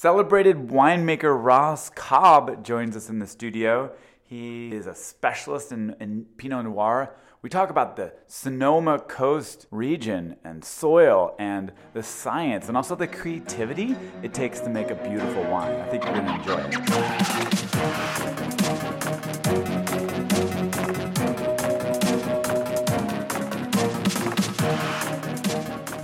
Celebrated 0.00 0.68
winemaker 0.68 1.36
Ross 1.36 1.90
Cobb 1.90 2.64
joins 2.64 2.96
us 2.96 3.08
in 3.08 3.18
the 3.18 3.26
studio. 3.26 3.90
He 4.22 4.72
is 4.72 4.86
a 4.86 4.94
specialist 4.94 5.72
in, 5.72 5.96
in, 5.98 6.24
Pinot 6.36 6.66
Noir. 6.66 7.16
We 7.42 7.50
talk 7.50 7.68
about 7.68 7.96
the 7.96 8.12
Sonoma 8.28 9.00
Coast 9.00 9.66
region 9.72 10.36
and 10.44 10.64
soil 10.64 11.34
and 11.40 11.72
the 11.94 12.04
science 12.04 12.68
and 12.68 12.76
also 12.76 12.94
the 12.94 13.08
creativity 13.08 13.96
it 14.22 14.32
takes 14.32 14.60
to 14.60 14.70
make 14.70 14.90
a 14.90 14.94
beautiful 14.94 15.42
wine. 15.50 15.74
I 15.80 15.88
think 15.88 16.04
you're 16.04 16.14
going 16.14 16.26
to 16.26 16.34
enjoy 16.34 16.60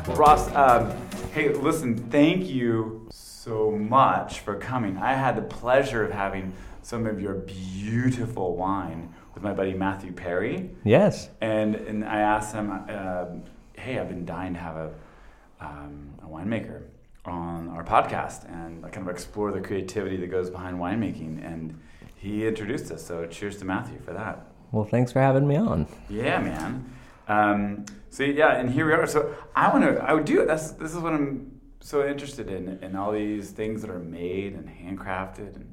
it. 0.08 0.18
Ross, 0.18 0.52
um, 0.56 0.90
hey, 1.32 1.50
listen, 1.54 1.96
thank 2.10 2.46
you 2.46 3.03
so 3.44 3.70
much 3.70 4.40
for 4.40 4.56
coming. 4.56 4.96
I 4.96 5.12
had 5.12 5.36
the 5.36 5.42
pleasure 5.42 6.02
of 6.02 6.10
having 6.10 6.54
some 6.80 7.06
of 7.06 7.20
your 7.20 7.34
beautiful 7.34 8.56
wine 8.56 9.12
with 9.34 9.42
my 9.42 9.52
buddy 9.52 9.74
Matthew 9.74 10.12
Perry. 10.12 10.70
Yes. 10.82 11.28
And 11.42 11.74
and 11.74 12.04
I 12.06 12.20
asked 12.20 12.54
him, 12.54 12.70
uh, 12.88 13.26
hey, 13.74 13.98
I've 13.98 14.08
been 14.08 14.24
dying 14.24 14.54
to 14.54 14.60
have 14.60 14.76
a, 14.76 14.90
um, 15.60 16.14
a 16.22 16.26
winemaker 16.26 16.84
on 17.26 17.68
our 17.68 17.84
podcast 17.84 18.50
and 18.50 18.82
kind 18.84 19.06
of 19.06 19.14
explore 19.14 19.52
the 19.52 19.60
creativity 19.60 20.16
that 20.16 20.30
goes 20.30 20.48
behind 20.48 20.78
winemaking. 20.78 21.44
And 21.44 21.78
he 22.16 22.46
introduced 22.46 22.90
us. 22.90 23.06
So 23.06 23.26
cheers 23.26 23.58
to 23.58 23.66
Matthew 23.66 23.98
for 24.00 24.14
that. 24.14 24.46
Well, 24.72 24.84
thanks 24.84 25.12
for 25.12 25.20
having 25.20 25.46
me 25.46 25.56
on. 25.56 25.86
Yeah, 26.08 26.40
man. 26.40 26.90
Um, 27.28 27.84
so 28.08 28.22
yeah, 28.22 28.56
and 28.56 28.70
here 28.70 28.86
we 28.86 28.92
are. 28.94 29.06
So 29.06 29.34
I 29.54 29.70
want 29.70 29.84
to. 29.84 30.02
I 30.02 30.14
would 30.14 30.24
do 30.24 30.40
it. 30.40 30.46
That's 30.46 30.70
this 30.72 30.94
is 30.94 30.98
what 30.98 31.12
I'm 31.12 31.53
so 31.84 32.08
interested 32.08 32.48
in 32.48 32.78
in 32.82 32.96
all 32.96 33.12
these 33.12 33.50
things 33.50 33.82
that 33.82 33.90
are 33.90 33.98
made 33.98 34.54
and 34.54 34.66
handcrafted. 34.66 35.54
And 35.54 35.70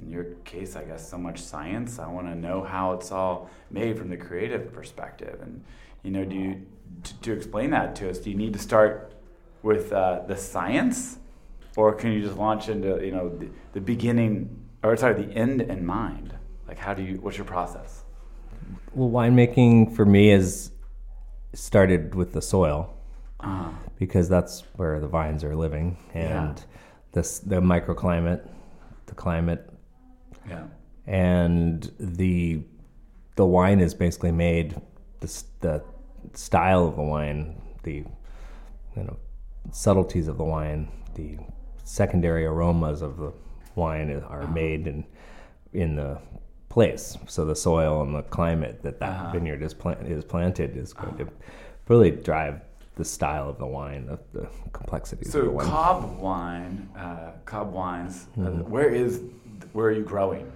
in 0.00 0.08
your 0.08 0.24
case 0.44 0.76
i 0.76 0.84
guess 0.84 1.08
so 1.08 1.18
much 1.18 1.40
science. 1.40 1.98
I 1.98 2.06
want 2.06 2.28
to 2.28 2.34
know 2.36 2.62
how 2.62 2.92
it's 2.92 3.10
all 3.10 3.50
made 3.68 3.98
from 3.98 4.08
the 4.08 4.16
creative 4.16 4.72
perspective. 4.72 5.40
And 5.42 5.64
you 6.04 6.12
know 6.12 6.24
do 6.24 6.36
you 6.36 6.66
to, 7.02 7.20
to 7.22 7.32
explain 7.32 7.70
that 7.70 7.96
to 7.96 8.08
us 8.08 8.18
do 8.18 8.30
you 8.30 8.36
need 8.36 8.52
to 8.52 8.58
start 8.60 9.14
with 9.64 9.92
uh, 9.92 10.22
the 10.28 10.36
science? 10.36 11.18
Or 11.76 11.92
can 11.92 12.12
you 12.12 12.22
just 12.22 12.36
launch 12.36 12.68
into 12.68 13.04
you 13.04 13.10
know 13.10 13.28
the, 13.28 13.48
the 13.72 13.80
beginning 13.80 14.64
or 14.84 14.96
sorry 14.96 15.24
the 15.24 15.32
end 15.32 15.60
in 15.60 15.84
mind? 15.84 16.34
Like 16.68 16.78
how 16.78 16.94
do 16.94 17.02
you 17.02 17.16
what's 17.16 17.36
your 17.36 17.46
process? 17.46 18.04
Well 18.94 19.10
winemaking 19.10 19.96
for 19.96 20.04
me 20.04 20.30
is 20.30 20.70
started 21.52 22.14
with 22.14 22.32
the 22.32 22.42
soil. 22.42 22.94
Uh-huh. 23.40 23.72
Because 23.98 24.28
that's 24.28 24.62
where 24.76 25.00
the 25.00 25.08
vines 25.08 25.42
are 25.44 25.56
living 25.56 25.96
and 26.14 26.58
yeah. 26.58 26.64
this 27.12 27.40
the 27.40 27.56
microclimate, 27.56 28.48
the 29.06 29.14
climate, 29.14 29.68
yeah, 30.48 30.64
and 31.06 31.92
the 31.98 32.62
the 33.36 33.44
wine 33.44 33.80
is 33.80 33.94
basically 33.94 34.32
made 34.32 34.80
the 35.20 35.44
the 35.60 35.82
style 36.34 36.86
of 36.86 36.96
the 36.96 37.02
wine, 37.02 37.60
the 37.82 38.04
you 38.96 39.02
know 39.02 39.16
subtleties 39.72 40.28
of 40.28 40.38
the 40.38 40.44
wine, 40.44 40.88
the 41.14 41.38
secondary 41.84 42.44
aromas 42.44 43.02
of 43.02 43.16
the 43.16 43.32
wine 43.74 44.10
are 44.28 44.42
uh-huh. 44.42 44.52
made 44.52 44.86
in 44.86 45.04
in 45.72 45.96
the 45.96 46.18
place. 46.68 47.18
So 47.26 47.44
the 47.44 47.56
soil 47.56 48.02
and 48.02 48.14
the 48.14 48.22
climate 48.22 48.82
that 48.82 49.00
that 49.00 49.08
uh-huh. 49.08 49.32
vineyard 49.32 49.62
is 49.62 49.74
plant 49.74 50.06
is 50.06 50.24
planted 50.24 50.76
is 50.76 50.92
going 50.92 51.14
uh-huh. 51.14 51.24
to 51.24 51.30
really 51.88 52.10
drive 52.10 52.60
the 52.98 53.04
style 53.04 53.48
of 53.48 53.58
the 53.58 53.66
wine, 53.66 54.06
the, 54.06 54.18
the 54.32 54.48
complexities. 54.72 55.32
So 55.32 55.38
of 55.38 55.44
the 55.46 55.50
wine. 55.52 55.66
Cobb 55.66 56.18
wine, 56.18 56.88
uh, 56.96 57.30
Cobb 57.46 57.72
wines. 57.72 58.26
Uh, 58.36 58.40
mm-hmm. 58.40 58.60
Uh, 58.60 58.64
where 58.64 58.90
is 58.90 59.22
where 59.72 59.86
are 59.86 59.92
you 59.92 60.02
growing? 60.02 60.52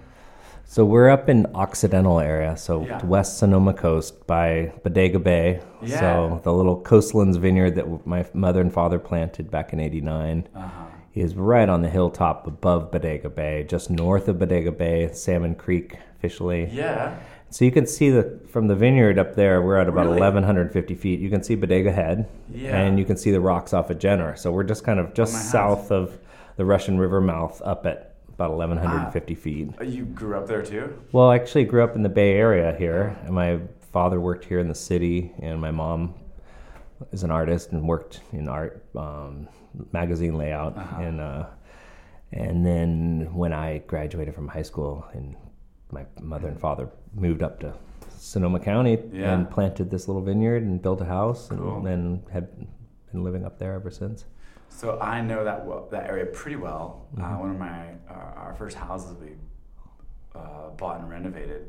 So 0.65 0.85
we're 0.85 1.09
up 1.09 1.29
in 1.29 1.45
Occidental 1.55 2.19
area, 2.19 2.57
so 2.57 2.85
yeah. 2.85 3.03
West 3.05 3.37
Sonoma 3.37 3.73
Coast 3.73 4.25
by 4.27 4.73
Bodega 4.83 5.19
Bay. 5.19 5.61
Yeah. 5.81 5.99
So 5.99 6.41
the 6.43 6.53
little 6.53 6.81
Coastlands 6.81 7.37
vineyard 7.37 7.75
that 7.75 8.05
my 8.05 8.25
mother 8.33 8.61
and 8.61 8.73
father 8.73 8.99
planted 8.99 9.49
back 9.49 9.71
in 9.71 9.79
'89 9.79 10.47
uh-huh. 10.53 10.85
is 11.13 11.35
right 11.35 11.69
on 11.69 11.81
the 11.81 11.89
hilltop 11.89 12.47
above 12.47 12.91
Bodega 12.91 13.29
Bay, 13.29 13.65
just 13.67 13.89
north 13.89 14.27
of 14.27 14.39
Bodega 14.39 14.71
Bay, 14.71 15.09
Salmon 15.13 15.55
Creek 15.55 15.97
officially. 16.17 16.69
Yeah. 16.71 17.17
So 17.53 17.65
you 17.65 17.71
can 17.71 17.85
see 17.85 18.09
the 18.09 18.39
from 18.47 18.65
the 18.65 18.75
vineyard 18.75 19.19
up 19.19 19.35
there. 19.35 19.61
We're 19.61 19.77
at 19.77 19.87
about 19.87 20.07
really? 20.07 20.19
1,150 20.19 20.95
feet. 20.95 21.19
You 21.19 21.29
can 21.29 21.43
see 21.43 21.53
Bodega 21.53 21.91
Head, 21.91 22.27
yeah. 22.51 22.79
and 22.79 22.97
you 22.97 23.05
can 23.05 23.15
see 23.15 23.29
the 23.29 23.39
rocks 23.39 23.73
off 23.73 23.91
of 23.91 23.99
Jenner. 23.99 24.35
So 24.35 24.51
we're 24.51 24.63
just 24.63 24.83
kind 24.83 24.99
of 24.99 25.13
just 25.13 25.51
south 25.51 25.91
of 25.91 26.17
the 26.57 26.65
Russian 26.65 26.97
River 26.97 27.21
mouth, 27.21 27.61
up 27.63 27.85
at 27.85 28.15
about 28.29 28.57
1,150 28.57 29.33
wow. 29.33 29.39
feet. 29.39 29.69
Uh, 29.79 29.83
you 29.83 30.05
grew 30.05 30.35
up 30.35 30.47
there 30.47 30.63
too? 30.63 30.99
Well, 31.11 31.29
I 31.29 31.35
actually 31.35 31.65
grew 31.65 31.83
up 31.83 31.95
in 31.95 32.01
the 32.01 32.09
Bay 32.09 32.31
Area 32.31 32.75
here. 32.75 33.15
And 33.23 33.35
my 33.35 33.59
father 33.91 34.19
worked 34.19 34.45
here 34.45 34.57
in 34.57 34.67
the 34.67 34.73
city, 34.73 35.31
and 35.39 35.61
my 35.61 35.69
mom 35.69 36.15
is 37.11 37.21
an 37.21 37.29
artist 37.29 37.71
and 37.71 37.87
worked 37.87 38.21
in 38.31 38.49
art 38.49 38.83
um, 38.95 39.47
magazine 39.91 40.39
layout. 40.39 40.75
Uh-huh. 40.75 41.01
And 41.01 41.21
uh, 41.21 41.45
and 42.31 42.65
then 42.65 43.29
when 43.31 43.53
I 43.53 43.77
graduated 43.85 44.33
from 44.33 44.47
high 44.47 44.63
school 44.63 45.05
in 45.13 45.35
my 45.93 46.05
mother 46.21 46.47
and 46.47 46.59
father 46.59 46.89
moved 47.13 47.43
up 47.43 47.59
to 47.59 47.73
Sonoma 48.17 48.59
County 48.59 48.97
yeah. 49.11 49.33
and 49.33 49.49
planted 49.49 49.91
this 49.91 50.07
little 50.07 50.21
vineyard 50.21 50.63
and 50.63 50.81
built 50.81 51.01
a 51.01 51.05
house 51.05 51.49
and, 51.51 51.59
cool. 51.59 51.85
and 51.85 52.23
had 52.31 52.47
been 53.11 53.23
living 53.23 53.45
up 53.45 53.59
there 53.59 53.73
ever 53.73 53.91
since. 53.91 54.25
So 54.69 54.99
I 54.99 55.21
know 55.21 55.43
that 55.43 55.65
well, 55.65 55.87
that 55.91 56.09
area 56.09 56.25
pretty 56.25 56.55
well. 56.55 57.05
Uh, 57.17 57.21
mm-hmm. 57.21 57.33
Uh, 57.35 57.39
one 57.39 57.49
of 57.51 57.59
my 57.59 57.89
uh, 58.09 58.33
our 58.35 58.55
first 58.57 58.75
houses 58.75 59.15
we 59.17 59.33
uh, 60.35 60.69
bought 60.77 60.99
and 60.99 61.09
renovated. 61.09 61.67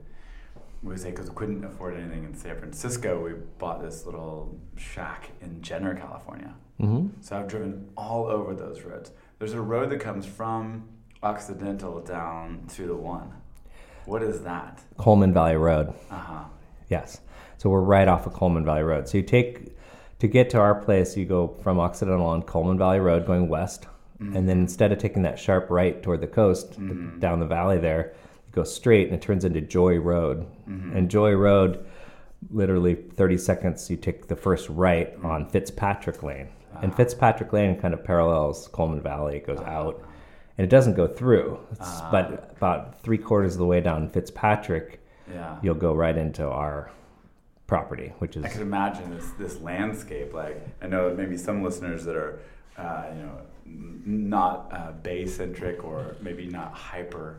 was 0.83 1.05
because 1.05 1.29
we 1.29 1.37
couldn't 1.37 1.65
afford 1.65 1.97
anything 1.97 2.25
in 2.25 2.35
San 2.35 2.59
Francisco, 2.59 3.23
we 3.23 3.33
bought 3.59 3.83
this 3.83 4.07
little 4.07 4.59
shack 4.77 5.31
in 5.41 5.61
Jenner, 5.63 5.95
California. 5.95 6.55
Mm-hmm. 6.81 7.21
So 7.21 7.39
I've 7.39 7.49
driven 7.49 7.89
all 7.97 8.27
over 8.27 8.55
those 8.55 8.83
roads. 8.83 9.13
There's 9.39 9.53
a 9.53 9.61
road 9.61 9.91
that 9.91 10.01
comes 10.01 10.27
from 10.27 10.89
Occidental 11.23 12.01
down 12.01 12.67
to 12.75 12.87
the 12.87 12.95
one. 12.95 13.33
What 14.07 14.23
is 14.23 14.43
that? 14.43 14.83
Coleman 14.97 15.33
Valley 15.33 15.57
Road. 15.57 15.95
Uh 16.11 16.15
huh. 16.17 16.45
Yes. 16.89 17.21
So 17.59 17.71
we're 17.71 17.81
right 17.81 18.09
off 18.09 18.27
of 18.27 18.33
Coleman 18.33 18.65
Valley 18.65 18.83
Road. 18.83 19.09
So 19.09 19.19
you 19.19 19.25
take 19.25 19.75
to 20.19 20.29
get 20.29 20.51
to 20.51 20.59
our 20.59 20.75
place, 20.75 21.17
you 21.17 21.25
go 21.25 21.49
from 21.63 21.81
Occidental 21.81 22.27
on 22.27 22.43
Coleman 22.43 22.79
Valley 22.79 23.01
Road 23.01 23.27
going 23.27 23.49
west, 23.49 23.87
mm-hmm. 24.21 24.37
and 24.37 24.49
then 24.49 24.59
instead 24.59 24.93
of 24.93 24.99
taking 24.99 25.23
that 25.23 25.39
sharp 25.39 25.71
right 25.71 26.03
toward 26.03 26.21
the 26.21 26.27
coast 26.27 26.73
mm-hmm. 26.73 27.19
down 27.19 27.41
the 27.41 27.47
valley 27.47 27.79
there, 27.79 28.15
you 28.47 28.53
go 28.53 28.65
straight 28.65 29.09
and 29.09 29.17
it 29.17 29.23
turns 29.23 29.45
into 29.45 29.61
Joy 29.61 29.99
Road. 29.99 30.47
Mm-hmm. 30.69 30.97
And 30.97 31.11
Joy 31.11 31.33
Road, 31.33 31.85
literally 32.51 32.95
30 32.95 33.39
seconds, 33.39 33.91
you 33.91 33.97
take 33.97 34.29
the 34.29 34.37
first 34.37 34.69
right 34.69 35.15
mm-hmm. 35.17 35.27
on 35.27 35.47
Fitzpatrick 35.47 36.23
Lane. 36.23 36.49
And 36.83 36.93
ah. 36.93 36.97
Fitzpatrick 36.97 37.53
Lane 37.53 37.81
kind 37.81 37.95
of 37.95 38.05
parallels 38.05 38.69
Coleman 38.69 39.01
Valley. 39.01 39.37
It 39.37 39.47
goes 39.47 39.61
ah. 39.61 39.71
out 39.71 40.05
and 40.57 40.65
it 40.65 40.71
doesn't 40.71 40.95
go 40.95 41.07
through. 41.07 41.59
Uh, 41.81 42.11
but 42.11 42.53
about 42.57 43.01
three 43.01 43.19
quarters 43.19 43.55
of 43.55 43.59
the 43.59 43.67
way 43.67 43.81
down 43.81 44.09
Fitzpatrick, 44.09 45.01
yeah. 45.33 45.59
you'll 45.63 45.75
go 45.75 45.95
right 45.95 46.17
into 46.17 46.47
our 46.47 46.91
property, 47.67 48.13
which 48.19 48.37
is. 48.37 48.45
I 48.45 48.49
could 48.49 48.63
imagine 48.63 49.11
this 49.11 49.31
this 49.39 49.61
landscape. 49.61 50.33
Like 50.33 50.61
I 50.83 50.87
know 50.87 51.13
maybe 51.15 51.37
some 51.37 51.63
listeners 51.63 52.05
that 52.05 52.17
are, 52.17 52.41
uh, 52.77 53.05
you 53.15 53.23
know, 53.23 53.41
not 53.67 54.69
uh, 54.73 54.93
bay 54.93 55.27
centric 55.27 55.85
or 55.85 56.17
maybe 56.21 56.47
not 56.47 56.73
hyper 56.75 57.39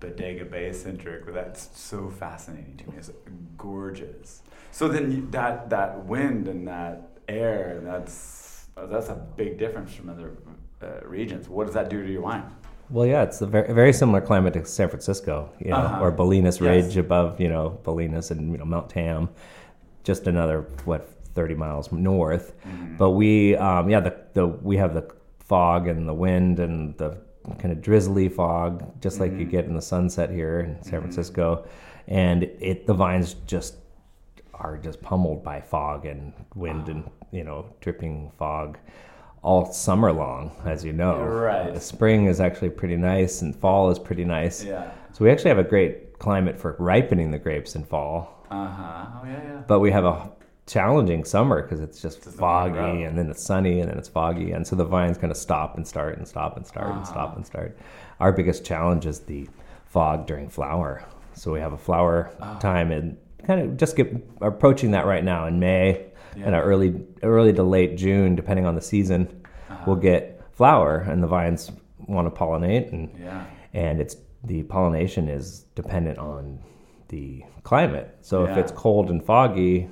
bodega 0.00 0.44
bay 0.44 0.72
centric, 0.72 1.24
but 1.24 1.34
that's 1.34 1.70
so 1.78 2.10
fascinating 2.10 2.76
to 2.76 2.90
me. 2.90 2.96
It's 2.98 3.10
gorgeous. 3.56 4.42
So 4.70 4.88
then 4.88 5.30
that 5.30 5.70
that 5.70 6.04
wind 6.04 6.48
and 6.48 6.66
that 6.68 7.10
air, 7.28 7.80
that's 7.82 8.66
that's 8.76 9.08
a 9.08 9.14
big 9.36 9.58
difference 9.58 9.94
from 9.94 10.10
other 10.10 10.32
uh, 10.82 11.06
regions. 11.06 11.48
What 11.48 11.64
does 11.64 11.74
that 11.74 11.90
do 11.90 12.02
to 12.02 12.10
your 12.10 12.22
wine? 12.22 12.44
Well, 12.90 13.06
yeah, 13.06 13.22
it's 13.22 13.40
a 13.40 13.46
very, 13.46 13.72
very 13.72 13.92
similar 13.92 14.20
climate 14.20 14.52
to 14.54 14.66
San 14.66 14.88
Francisco, 14.88 15.50
you 15.58 15.70
know, 15.70 15.76
uh-huh. 15.76 16.02
or 16.02 16.12
Bolinas 16.12 16.60
Ridge 16.60 16.96
yes. 16.96 16.96
above, 16.96 17.40
you 17.40 17.48
know, 17.48 17.80
Bolinas 17.84 18.30
and 18.30 18.52
you 18.52 18.58
know 18.58 18.66
Mount 18.66 18.90
Tam, 18.90 19.30
just 20.04 20.26
another 20.26 20.62
what 20.84 21.08
thirty 21.34 21.54
miles 21.54 21.90
north. 21.90 22.52
Mm-hmm. 22.66 22.96
But 22.96 23.10
we, 23.12 23.56
um, 23.56 23.88
yeah, 23.88 24.00
the, 24.00 24.16
the 24.34 24.46
we 24.46 24.76
have 24.76 24.92
the 24.92 25.10
fog 25.38 25.88
and 25.88 26.06
the 26.06 26.14
wind 26.14 26.60
and 26.60 26.96
the 26.98 27.18
kind 27.58 27.72
of 27.72 27.80
drizzly 27.80 28.28
fog, 28.28 29.00
just 29.00 29.20
like 29.20 29.30
mm-hmm. 29.30 29.40
you 29.40 29.46
get 29.46 29.64
in 29.64 29.74
the 29.74 29.82
sunset 29.82 30.30
here 30.30 30.60
in 30.60 30.82
San 30.82 30.92
mm-hmm. 30.92 31.00
Francisco, 31.00 31.66
and 32.08 32.42
it 32.42 32.86
the 32.86 32.94
vines 32.94 33.36
just 33.46 33.76
are 34.52 34.76
just 34.76 35.00
pummeled 35.00 35.42
by 35.42 35.60
fog 35.60 36.04
and 36.04 36.32
wind 36.54 36.88
and 36.88 37.10
you 37.30 37.42
know 37.42 37.66
dripping 37.80 38.30
fog 38.38 38.78
all 39.42 39.72
summer 39.72 40.12
long, 40.12 40.52
as 40.64 40.84
you 40.84 40.92
know. 40.92 41.20
Right. 41.22 41.74
The 41.74 41.80
spring 41.80 42.26
is 42.26 42.40
actually 42.40 42.70
pretty 42.70 42.96
nice, 42.96 43.42
and 43.42 43.54
fall 43.54 43.90
is 43.90 43.98
pretty 43.98 44.24
nice. 44.24 44.64
Yeah. 44.64 44.90
So 45.12 45.24
we 45.24 45.30
actually 45.30 45.50
have 45.50 45.58
a 45.58 45.64
great 45.64 46.18
climate 46.18 46.58
for 46.58 46.76
ripening 46.78 47.30
the 47.30 47.38
grapes 47.38 47.74
in 47.74 47.84
fall. 47.84 48.46
Uh 48.50 48.66
huh. 48.68 49.06
Oh 49.14 49.26
yeah, 49.26 49.42
yeah. 49.42 49.62
But 49.66 49.80
we 49.80 49.90
have 49.90 50.04
a 50.04 50.30
challenging 50.66 51.24
summer 51.24 51.62
because 51.62 51.80
it's 51.80 52.00
just 52.00 52.18
Doesn't 52.24 52.38
foggy 52.38 53.02
and 53.02 53.18
then 53.18 53.28
it's 53.28 53.42
sunny 53.42 53.80
and 53.80 53.90
then 53.90 53.98
it's 53.98 54.08
foggy 54.08 54.52
and 54.52 54.64
so 54.64 54.76
the 54.76 54.84
vines 54.84 55.18
kind 55.18 55.32
of 55.32 55.36
stop 55.36 55.76
and 55.76 55.86
start 55.86 56.16
and 56.18 56.26
stop 56.26 56.56
and 56.56 56.64
start 56.64 56.90
and 56.90 57.00
Ah. 57.00 57.04
stop 57.04 57.34
and 57.36 57.44
start. 57.44 57.76
Our 58.20 58.30
biggest 58.32 58.64
challenge 58.64 59.04
is 59.04 59.20
the 59.20 59.48
fog 59.86 60.26
during 60.26 60.48
flower. 60.48 61.02
So 61.34 61.52
we 61.52 61.58
have 61.58 61.72
a 61.72 61.78
flower 61.78 62.30
Ah. 62.40 62.58
time 62.60 62.92
and 62.92 63.16
kind 63.44 63.60
of 63.60 63.76
just 63.76 63.96
get 63.96 64.14
approaching 64.40 64.92
that 64.92 65.04
right 65.04 65.24
now 65.24 65.46
in 65.46 65.58
May 65.58 65.88
and 65.90 66.11
Yeah. 66.36 66.50
our 66.54 66.62
early 66.62 67.04
early 67.22 67.52
to 67.52 67.62
late 67.62 67.96
June 67.96 68.34
depending 68.34 68.66
on 68.66 68.74
the 68.74 68.80
season. 68.82 69.28
Uh-huh. 69.70 69.84
We'll 69.86 69.96
get 69.96 70.42
flower 70.52 70.98
and 71.08 71.22
the 71.22 71.26
vines 71.26 71.70
want 72.06 72.32
to 72.32 72.38
pollinate 72.40 72.92
and 72.92 73.10
Yeah. 73.20 73.44
and 73.74 74.00
it's 74.00 74.16
the 74.44 74.62
pollination 74.64 75.28
is 75.28 75.66
dependent 75.74 76.18
on 76.18 76.58
the 77.08 77.44
climate. 77.62 78.16
So 78.22 78.44
if 78.44 78.56
it's 78.56 78.72
cold 78.72 79.10
and 79.10 79.22
foggy, 79.24 79.88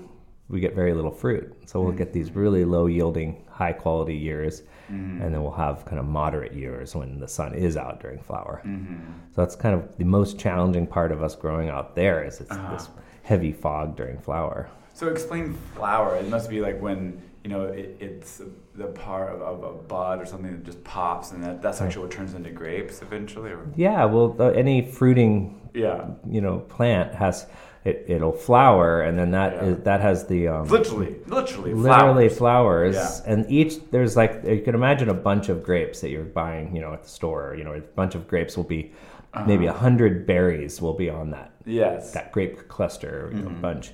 we 0.48 0.58
get 0.58 0.74
very 0.74 0.92
little 0.94 1.12
fruit. 1.12 1.54
So 1.66 1.80
we'll 1.80 1.92
get 1.92 2.12
these 2.12 2.34
really 2.34 2.64
low 2.64 2.86
yielding, 2.86 3.44
high 3.48 3.72
quality 3.72 4.16
years, 4.16 4.62
Mm-hmm. 4.90 5.22
and 5.22 5.32
then 5.32 5.40
we'll 5.44 5.52
have 5.52 5.84
kind 5.84 6.00
of 6.00 6.04
moderate 6.06 6.52
years 6.52 6.96
when 6.96 7.20
the 7.20 7.28
sun 7.28 7.54
is 7.54 7.76
out 7.76 8.00
during 8.00 8.18
flower. 8.18 8.60
Mm-hmm. 8.66 8.96
So 9.32 9.40
that's 9.42 9.54
kind 9.54 9.72
of 9.76 9.96
the 9.98 10.04
most 10.04 10.36
challenging 10.36 10.84
part 10.84 11.12
of 11.12 11.22
us 11.22 11.36
growing 11.36 11.68
out 11.68 11.94
there 11.94 12.24
is 12.24 12.40
it's 12.40 12.50
Uh-huh. 12.50 12.72
this 12.72 12.88
heavy 13.22 13.52
fog 13.52 13.94
during 13.96 14.18
flower. 14.18 14.68
So 15.00 15.08
explain 15.08 15.54
flower. 15.74 16.16
It 16.16 16.28
must 16.28 16.50
be 16.50 16.60
like 16.60 16.78
when 16.78 17.22
you 17.42 17.48
know 17.48 17.62
it, 17.62 17.96
it's 18.00 18.42
the 18.74 18.88
part 18.88 19.32
of, 19.34 19.40
of 19.40 19.62
a 19.62 19.72
bud 19.72 20.20
or 20.20 20.26
something 20.26 20.50
that 20.52 20.62
just 20.62 20.84
pops, 20.84 21.32
and 21.32 21.42
that, 21.42 21.62
that's 21.62 21.80
actually 21.80 22.02
what 22.02 22.10
turns 22.10 22.34
into 22.34 22.50
grapes 22.50 23.00
eventually. 23.00 23.50
Or 23.50 23.66
Yeah, 23.76 24.04
well, 24.04 24.28
the, 24.28 24.48
any 24.48 24.82
fruiting 24.82 25.70
yeah, 25.72 26.10
you 26.28 26.42
know 26.42 26.58
plant 26.58 27.14
has 27.14 27.46
it, 27.86 28.04
it'll 28.08 28.30
flower, 28.30 29.00
and 29.00 29.18
then 29.18 29.30
that 29.30 29.54
Yeah. 29.54 29.64
is, 29.68 29.78
that 29.84 30.02
has 30.02 30.26
the 30.26 30.48
um, 30.48 30.68
literally, 30.68 31.16
literally, 31.28 31.72
literally 31.72 32.28
flowers. 32.28 32.92
flowers, 32.92 33.22
Yeah. 33.24 33.32
and 33.32 33.50
each 33.50 33.80
there's 33.90 34.18
like 34.18 34.42
you 34.44 34.60
can 34.60 34.74
imagine 34.74 35.08
a 35.08 35.14
bunch 35.14 35.48
of 35.48 35.62
grapes 35.62 36.02
that 36.02 36.10
you're 36.10 36.24
buying 36.24 36.76
you 36.76 36.82
know 36.82 36.92
at 36.92 37.04
the 37.04 37.08
store 37.08 37.54
you 37.56 37.64
know 37.64 37.72
a 37.72 37.80
bunch 37.80 38.14
of 38.14 38.28
grapes 38.28 38.54
will 38.54 38.68
be 38.76 38.92
Uh-huh. 39.32 39.46
maybe 39.46 39.64
a 39.64 39.72
hundred 39.72 40.26
berries 40.26 40.82
will 40.82 40.92
be 41.04 41.08
on 41.08 41.30
that 41.30 41.52
Yes. 41.64 42.12
that 42.12 42.32
grape 42.32 42.68
cluster 42.68 43.30
Mm-hmm. 43.32 43.62
bunch 43.62 43.92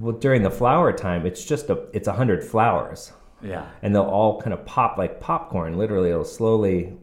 well 0.00 0.12
during 0.16 0.42
the 0.42 0.50
flower 0.50 0.92
time 0.92 1.26
it's 1.26 1.44
just 1.44 1.70
a 1.70 1.76
it's 1.92 2.08
a 2.08 2.12
hundred 2.12 2.42
flowers 2.44 3.12
Yeah. 3.42 3.66
and 3.82 3.94
they'll 3.94 4.02
all 4.02 4.40
kind 4.40 4.52
of 4.54 4.64
pop 4.64 4.98
like 4.98 5.20
popcorn 5.20 5.76
literally 5.76 6.10
it'll 6.10 6.24
slowly 6.24 6.96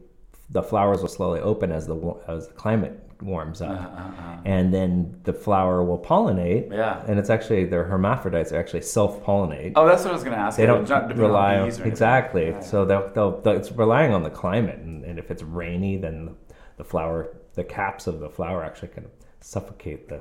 the 0.50 0.62
flowers 0.62 1.00
will 1.02 1.08
slowly 1.08 1.40
open 1.40 1.70
as 1.72 1.86
the 1.86 1.96
as 2.28 2.48
the 2.48 2.54
climate 2.54 2.98
warms 3.20 3.60
up 3.62 3.70
Uh, 3.70 3.74
uh, 3.74 4.22
uh. 4.22 4.36
and 4.44 4.74
then 4.74 5.20
the 5.24 5.32
flower 5.32 5.84
will 5.84 5.98
pollinate 5.98 6.72
Yeah. 6.72 7.02
and 7.06 7.18
it's 7.20 7.30
actually 7.30 7.64
they're 7.66 7.84
hermaphrodites 7.84 8.50
they 8.50 8.58
actually 8.58 8.82
self-pollinate 8.82 9.72
Oh, 9.76 9.86
that's 9.86 10.02
what 10.02 10.10
I 10.10 10.14
was 10.14 10.24
going 10.24 10.34
to 10.36 10.42
ask. 10.42 10.56
they 10.56 10.66
don't 10.66 10.88
rely 11.16 11.54
on 11.56 11.60
on 11.60 11.66
bees 11.66 11.78
or 11.78 11.82
anything. 11.82 11.92
exactly. 11.92 12.54
So 12.62 12.84
they'll, 12.84 13.08
they'll, 13.14 13.40
they'll, 13.42 13.56
it's 13.56 13.70
relying 13.72 14.12
on 14.12 14.22
the 14.24 14.30
climate, 14.30 14.78
and, 14.80 15.04
and 15.04 15.18
if 15.20 15.30
it's 15.30 15.42
rainy, 15.44 15.96
then 15.98 16.34
the 16.78 16.84
flower, 16.84 17.36
the 17.54 17.62
caps 17.62 18.06
of 18.08 18.18
the 18.18 18.28
flower 18.28 18.64
actually 18.64 18.88
kind 18.88 19.04
of 19.06 19.12
suffocate 19.40 20.08
the, 20.08 20.20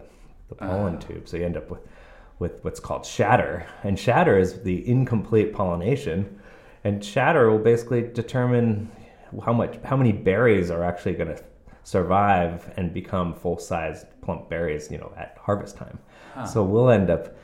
the 0.50 0.56
pollen 0.56 0.96
Ah. 0.98 1.00
tube. 1.08 1.28
So 1.28 1.38
you 1.38 1.46
end 1.46 1.58
up 1.58 1.72
with 1.72 1.82
with 2.42 2.62
what's 2.64 2.80
called 2.80 3.06
shatter, 3.06 3.66
and 3.84 3.98
shatter 3.98 4.38
is 4.38 4.64
the 4.64 4.86
incomplete 4.90 5.54
pollination, 5.54 6.42
and 6.84 7.06
shatter 7.06 7.50
will 7.50 7.60
basically 7.60 8.02
determine 8.02 8.92
how 9.46 9.54
much 9.54 9.78
how 9.86 9.96
many 9.96 10.12
berries 10.12 10.72
are 10.72 10.84
actually 10.84 11.14
going 11.14 11.34
to 11.34 11.42
survive 11.84 12.74
and 12.78 12.94
become 12.94 13.34
full 13.34 13.58
sized 13.60 14.08
plump 14.22 14.50
berries, 14.50 14.92
you 14.92 14.98
know, 14.98 15.14
at 15.16 15.38
harvest 15.40 15.78
time. 15.78 16.00
So 16.46 16.64
we'll 16.64 16.90
end 16.90 17.10
up 17.10 17.36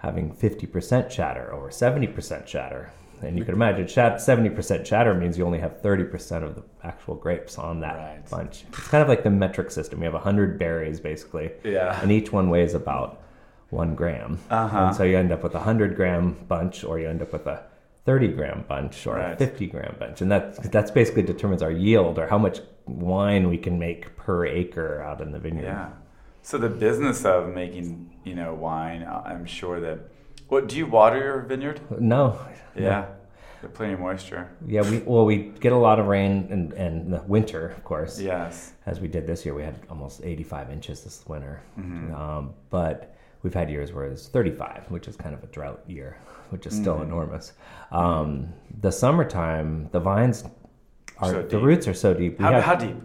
having 0.00 0.32
50% 0.32 1.10
shatter 1.10 1.50
or 1.50 1.70
70% 1.70 2.46
shatter. 2.46 2.92
And 3.20 3.36
you 3.36 3.44
can 3.44 3.54
hmm. 3.54 3.62
imagine 3.62 3.86
70% 3.86 4.86
shatter 4.86 5.12
means 5.12 5.36
you 5.36 5.44
only 5.44 5.58
have 5.58 5.82
30% 5.82 6.44
of 6.44 6.54
the 6.54 6.62
actual 6.84 7.16
grapes 7.16 7.58
on 7.58 7.80
that 7.80 7.96
Right. 7.96 8.30
bunch. 8.30 8.64
It's 8.68 8.88
kind 8.88 9.02
of 9.02 9.08
like 9.08 9.24
the 9.24 9.30
metric 9.30 9.72
system. 9.72 9.98
You 9.98 10.04
have 10.04 10.14
100 10.14 10.56
berries 10.56 11.00
basically, 11.00 11.50
Yeah. 11.64 11.98
and 12.00 12.12
each 12.12 12.32
one 12.32 12.48
weighs 12.48 12.74
about 12.74 13.20
one 13.70 13.94
gram. 13.94 14.38
Uh-huh. 14.50 14.78
And 14.78 14.96
so 14.96 15.04
you 15.04 15.16
end 15.16 15.32
up 15.32 15.42
with 15.42 15.54
a 15.54 15.58
100 15.58 15.96
gram 15.96 16.36
bunch 16.48 16.84
or 16.84 16.98
you 16.98 17.08
end 17.08 17.22
up 17.22 17.32
with 17.32 17.46
a 17.46 17.64
30 18.04 18.28
gram 18.28 18.64
bunch 18.68 19.06
or 19.06 19.18
a 19.18 19.36
50 19.36 19.66
gram 19.66 19.94
bunch. 19.98 20.22
And 20.22 20.30
that, 20.30 20.70
that's 20.72 20.90
basically 20.90 21.22
determines 21.22 21.62
our 21.62 21.70
yield 21.70 22.18
or 22.18 22.26
how 22.26 22.38
much 22.38 22.60
wine 22.86 23.48
we 23.48 23.58
can 23.58 23.78
make 23.78 24.16
per 24.16 24.46
acre 24.46 25.02
out 25.02 25.20
in 25.20 25.32
the 25.32 25.38
vineyard. 25.38 25.64
Yeah. 25.64 25.90
So 26.42 26.56
the 26.56 26.70
business 26.70 27.24
of 27.26 27.54
making, 27.54 28.10
you 28.24 28.34
know, 28.34 28.54
wine, 28.54 29.02
I- 29.02 29.32
I'm 29.32 29.44
sure 29.44 29.80
that. 29.80 29.98
What 30.48 30.66
do 30.68 30.76
you 30.76 30.86
water 30.86 31.18
your 31.18 31.40
vineyard? 31.42 31.80
No. 32.00 32.38
Yeah. 32.74 33.04
There's 33.60 33.74
plenty 33.74 33.92
of 33.94 34.00
moisture. 34.00 34.48
Yeah, 34.66 34.88
we 34.88 34.98
well 34.98 35.24
we 35.26 35.52
get 35.60 35.72
a 35.72 35.76
lot 35.76 35.98
of 35.98 36.06
rain 36.06 36.46
and 36.50 36.72
and 36.74 37.12
the 37.12 37.20
winter, 37.26 37.70
of 37.70 37.82
course. 37.84 38.20
Yes. 38.20 38.72
As 38.86 39.00
we 39.00 39.08
did 39.08 39.26
this 39.26 39.44
year, 39.44 39.52
we 39.52 39.62
had 39.62 39.74
almost 39.90 40.20
85 40.22 40.70
inches 40.70 41.02
this 41.02 41.24
winter. 41.26 41.60
Mm-hmm. 41.78 42.14
Um, 42.14 42.54
but 42.70 43.16
we've 43.42 43.54
had 43.54 43.70
years 43.70 43.92
where 43.92 44.04
it's 44.06 44.28
35, 44.28 44.86
which 44.90 45.08
is 45.08 45.16
kind 45.16 45.34
of 45.34 45.42
a 45.42 45.46
drought 45.48 45.82
year, 45.86 46.16
which 46.50 46.66
is 46.66 46.74
still 46.74 46.94
Mm-hmm. 46.94 47.04
enormous. 47.04 47.52
Um, 47.92 48.48
the 48.80 48.90
summertime, 48.92 49.88
the 49.92 50.00
vines 50.00 50.44
are 51.18 51.32
So 51.32 51.42
the 51.42 51.58
roots 51.58 51.86
are 51.88 51.94
so 51.94 52.14
deep. 52.14 52.38
How, 52.40 52.52
have- 52.52 52.64
how 52.64 52.74
deep? 52.74 52.96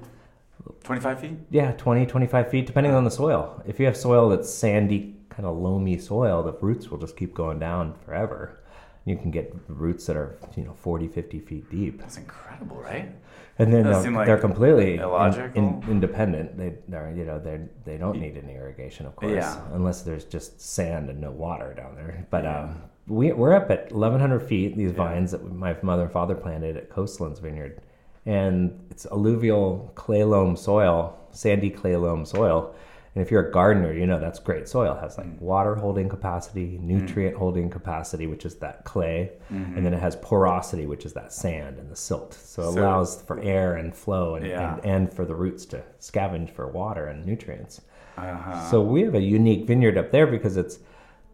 25 0.83 1.19
feet? 1.19 1.31
yeah, 1.49 1.71
20, 1.73 2.05
25 2.05 2.49
feet, 2.49 2.65
depending 2.65 2.93
on 2.93 3.03
the 3.03 3.11
soil. 3.11 3.61
If 3.65 3.79
you 3.79 3.85
have 3.85 3.97
soil 3.97 4.29
that's 4.29 4.49
sandy, 4.49 5.15
kind 5.29 5.45
of 5.45 5.57
loamy 5.57 5.97
soil, 5.97 6.43
the 6.43 6.53
roots 6.53 6.89
will 6.89 6.97
just 6.97 7.17
keep 7.17 7.33
going 7.33 7.59
down 7.59 7.93
forever. 8.05 8.59
You 9.05 9.17
can 9.17 9.31
get 9.31 9.53
roots 9.67 10.05
that 10.05 10.15
are, 10.15 10.37
you 10.55 10.63
know, 10.63 10.73
40, 10.73 11.07
50 11.09 11.39
feet 11.39 11.69
deep. 11.69 11.99
That's 11.99 12.17
incredible, 12.17 12.77
right? 12.77 13.11
And 13.59 13.71
then 13.71 13.83
they're, 13.83 14.11
like 14.11 14.25
they're 14.25 14.37
completely 14.39 14.95
in- 14.95 15.01
illogical. 15.01 15.51
in- 15.55 15.83
independent. 15.87 16.57
They, 16.57 16.73
they're, 16.87 17.13
you 17.15 17.23
know, 17.23 17.39
they 17.39 17.61
they 17.85 17.97
don't 17.97 18.19
need 18.19 18.35
any 18.43 18.55
irrigation, 18.55 19.05
of 19.05 19.15
course, 19.15 19.33
Yeah. 19.33 19.61
unless 19.73 20.01
there's 20.01 20.25
just 20.25 20.59
sand 20.59 21.09
and 21.09 21.21
no 21.21 21.29
water 21.31 21.73
down 21.75 21.95
there. 21.95 22.25
But 22.31 22.43
Yeah. 22.45 22.59
um, 22.61 22.81
we 23.07 23.31
we're 23.31 23.53
up 23.53 23.69
at 23.69 23.91
1,100 23.91 24.41
feet. 24.41 24.75
These 24.75 24.91
Yeah. 24.91 24.97
vines 24.97 25.31
that 25.31 25.43
my 25.53 25.75
mother 25.83 26.03
and 26.03 26.11
father 26.11 26.33
planted 26.35 26.77
at 26.77 26.89
Coastlands 26.89 27.39
Vineyard, 27.39 27.81
and 28.25 28.79
it's 28.89 29.05
alluvial 29.05 29.91
clay 29.93 30.23
loam 30.23 30.55
soil, 30.55 31.15
sandy 31.31 31.69
clay 31.69 31.95
loam 31.95 32.25
soil. 32.25 32.73
And 33.15 33.21
if 33.23 33.29
you're 33.29 33.47
a 33.47 33.51
gardener, 33.51 33.93
you 33.93 34.07
know 34.07 34.19
that's 34.19 34.39
great 34.39 34.67
soil. 34.67 34.95
It 34.95 35.01
has 35.01 35.15
Mm. 35.15 35.19
like 35.19 35.41
water 35.41 35.75
holding 35.75 36.09
capacity, 36.09 36.79
nutrient 36.81 37.35
holding 37.37 37.69
capacity, 37.69 38.25
which 38.25 38.43
is 38.45 38.55
that 38.55 38.85
clay, 38.85 39.31
Mm-hmm. 39.51 39.77
and 39.77 39.85
then 39.85 39.93
it 39.93 39.99
has 39.99 40.15
porosity, 40.15 40.87
which 40.87 41.05
is 41.05 41.13
that 41.13 41.31
sand 41.31 41.77
and 41.77 41.89
the 41.91 41.95
silt. 41.95 42.33
So 42.33 42.63
it 42.63 42.71
So- 42.73 42.81
allows 42.81 43.21
for 43.21 43.39
air 43.39 43.75
and 43.75 43.93
flow 43.93 44.35
and, 44.35 44.47
Yeah. 44.47 44.73
and, 44.77 44.85
and 44.85 45.13
for 45.13 45.25
the 45.25 45.35
roots 45.35 45.65
to 45.67 45.83
scavenge 45.99 46.49
for 46.49 46.67
water 46.67 47.05
and 47.05 47.23
nutrients. 47.25 47.81
Uh-huh. 48.17 48.69
So 48.71 48.81
we 48.81 49.01
have 49.03 49.15
a 49.15 49.21
unique 49.21 49.67
vineyard 49.67 49.97
up 49.97 50.09
there 50.11 50.25
because 50.27 50.57
it's 50.57 50.79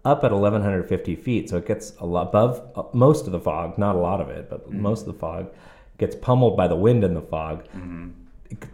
up 0.05 0.23
at 0.23 0.31
1150 0.31 1.15
feet. 1.15 1.49
So 1.49 1.57
it 1.57 1.65
gets 1.65 1.93
a 1.99 2.05
lot 2.05 2.27
above 2.29 2.61
uh, 2.75 2.83
most 2.93 3.25
of 3.25 3.31
the 3.31 3.39
fog, 3.39 3.77
not 3.77 3.95
a 3.95 3.99
lot 3.99 4.19
of 4.21 4.29
it, 4.29 4.49
but 4.49 4.67
Mm-hmm. 4.69 4.81
most 4.81 5.01
of 5.07 5.13
the 5.13 5.19
fog 5.19 5.47
gets 5.97 6.15
pummeled 6.15 6.55
by 6.57 6.67
the 6.67 6.75
wind 6.75 7.03
and 7.03 7.15
the 7.15 7.21
fog. 7.21 7.63
Mm-hmm. 7.75 8.07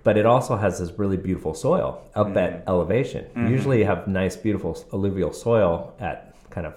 But 0.03 0.17
it 0.17 0.25
also 0.25 0.55
has 0.55 0.79
this 0.79 0.91
really 0.97 1.17
beautiful 1.17 1.53
soil 1.53 2.01
up 2.15 2.35
at 2.37 2.51
Mm-hmm. 2.51 2.69
elevation. 2.69 3.25
Usually 3.49 3.79
you 3.79 3.85
have 3.85 4.07
nice, 4.07 4.35
beautiful 4.37 4.77
alluvial 4.93 5.33
soil 5.33 5.93
at 5.99 6.33
kind 6.49 6.65
of 6.65 6.73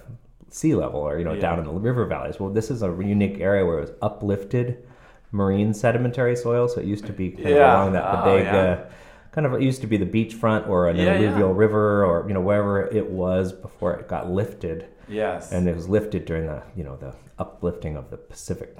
sea 0.49 0.75
level 0.75 0.99
or, 0.99 1.17
you 1.17 1.23
know, 1.23 1.33
Yeah. 1.33 1.41
down 1.41 1.59
in 1.59 1.65
the 1.65 1.71
river 1.71 2.05
valleys. 2.05 2.39
Well, 2.39 2.49
this 2.49 2.69
is 2.69 2.81
a 2.83 2.87
unique 2.87 3.39
area 3.39 3.65
where 3.65 3.77
it 3.77 3.81
was 3.81 3.91
uplifted 4.01 4.83
marine 5.31 5.73
sedimentary 5.73 6.35
soil. 6.35 6.67
So 6.67 6.81
it 6.81 6.87
used 6.87 7.05
to 7.05 7.13
be 7.13 7.29
kind 7.31 7.47
of 7.47 7.57
along 7.57 7.93
that 7.93 8.03
Oh, 8.05 8.23
bodega, 8.25 8.43
yeah. 8.89 8.93
kind 9.31 9.45
of 9.47 9.53
it 9.53 9.61
used 9.61 9.79
to 9.81 9.87
be 9.87 9.95
the 9.97 10.05
beachfront 10.05 10.67
or 10.67 10.89
an 10.89 10.95
Yeah, 10.97 11.03
yeah. 11.05 11.11
alluvial 11.29 11.53
river 11.53 12.03
or, 12.03 12.25
you 12.27 12.33
know, 12.33 12.41
wherever 12.41 12.81
it 12.87 13.09
was 13.09 13.53
before 13.53 13.93
it 13.93 14.07
got 14.09 14.29
lifted. 14.29 14.85
yes. 15.07 15.51
And 15.53 15.69
it 15.69 15.75
was 15.75 15.87
lifted 15.87 16.25
during 16.25 16.47
the, 16.47 16.61
you 16.75 16.83
know, 16.83 16.97
the 16.97 17.13
uplifting 17.37 17.95
of 17.95 18.09
the 18.09 18.17
Pacific. 18.17 18.75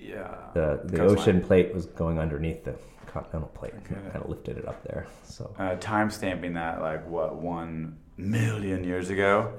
yeah. 0.00 0.34
The, 0.54 0.80
the 0.84 0.96
Coastline. 0.98 1.18
ocean 1.18 1.40
plate 1.42 1.74
was 1.74 1.86
going 1.86 2.18
underneath 2.18 2.64
the 2.64 2.74
continental 3.12 3.48
plate. 3.48 3.74
Okay. 3.84 3.94
Kind 3.94 4.16
of 4.24 4.28
lifted 4.28 4.56
it 4.58 4.66
up 4.66 4.82
there. 4.84 5.06
So, 5.24 5.54
Uh, 5.58 5.76
time 5.76 6.10
stamping 6.10 6.54
that 6.54 6.80
like 6.80 7.06
what 7.08 7.36
one 7.36 7.98
million 8.16 8.84
years 8.84 9.10
ago. 9.10 9.52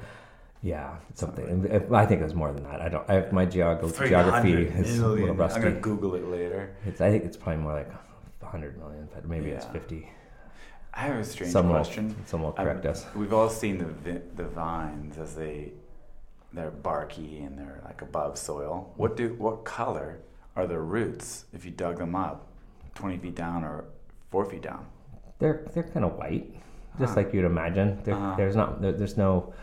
yeah, 0.61 0.95
something. 1.13 1.45
I 1.93 2.05
think 2.05 2.21
it 2.21 2.23
was 2.23 2.33
more 2.35 2.51
than 2.53 2.63
that. 2.63 2.81
I 2.81 2.89
don't, 2.89 3.09
I, 3.09 3.29
my 3.31 3.45
geog- 3.45 4.07
geography 4.07 4.53
is 4.53 4.99
a 4.99 5.07
little 5.07 5.35
rusty. 5.35 5.57
I'm 5.57 5.67
gonna 5.67 5.79
Google 5.81 6.15
it 6.15 6.25
later. 6.27 6.75
It's, 6.85 7.01
I 7.01 7.09
think 7.11 7.25
it's 7.25 7.37
probably 7.37 7.61
more 7.61 7.73
like 7.73 7.91
100 8.41 8.77
million, 8.77 9.07
but 9.13 9.27
maybe 9.27 9.49
it's 9.49 9.65
50. 9.65 10.09
I 10.95 10.99
have 11.01 11.17
a 11.17 11.23
strange 11.23 11.51
Someone, 11.51 11.75
question. 11.75 12.09
will, 12.09 12.15
someone 12.25 12.51
will 12.53 12.59
Um, 12.59 12.65
correct 12.65 12.85
us. 12.85 13.05
We've 13.15 13.33
all 13.33 13.49
seen 13.49 13.77
the 14.03 14.21
the 14.35 14.47
vines 14.47 15.17
as 15.17 15.35
they 15.35 15.73
they're 16.53 16.69
barky 16.69 17.41
and 17.41 17.57
they're 17.57 17.81
like 17.83 18.01
above 18.03 18.37
soil. 18.37 18.93
What 18.95 19.17
do 19.17 19.33
what 19.33 19.65
color 19.65 20.19
are 20.55 20.67
the 20.67 20.77
roots 20.79 21.45
if 21.51 21.65
you 21.65 21.71
dug 21.71 21.97
them 21.97 22.13
up, 22.15 22.47
twenty 22.95 23.17
feet 23.17 23.35
down 23.35 23.63
or 23.63 23.85
four 24.31 24.45
feet 24.45 24.61
down? 24.61 24.85
They're 25.39 25.65
they're 25.73 25.83
kind 25.83 26.05
of 26.05 26.15
white, 26.17 26.53
just 26.99 27.13
Huh. 27.13 27.21
like 27.21 27.33
you'd 27.33 27.45
imagine. 27.45 27.99
Uh-huh. 28.07 28.35
There's 28.37 28.55
not 28.55 28.81
there, 28.81 28.91
there's 28.93 29.17
no 29.17 29.53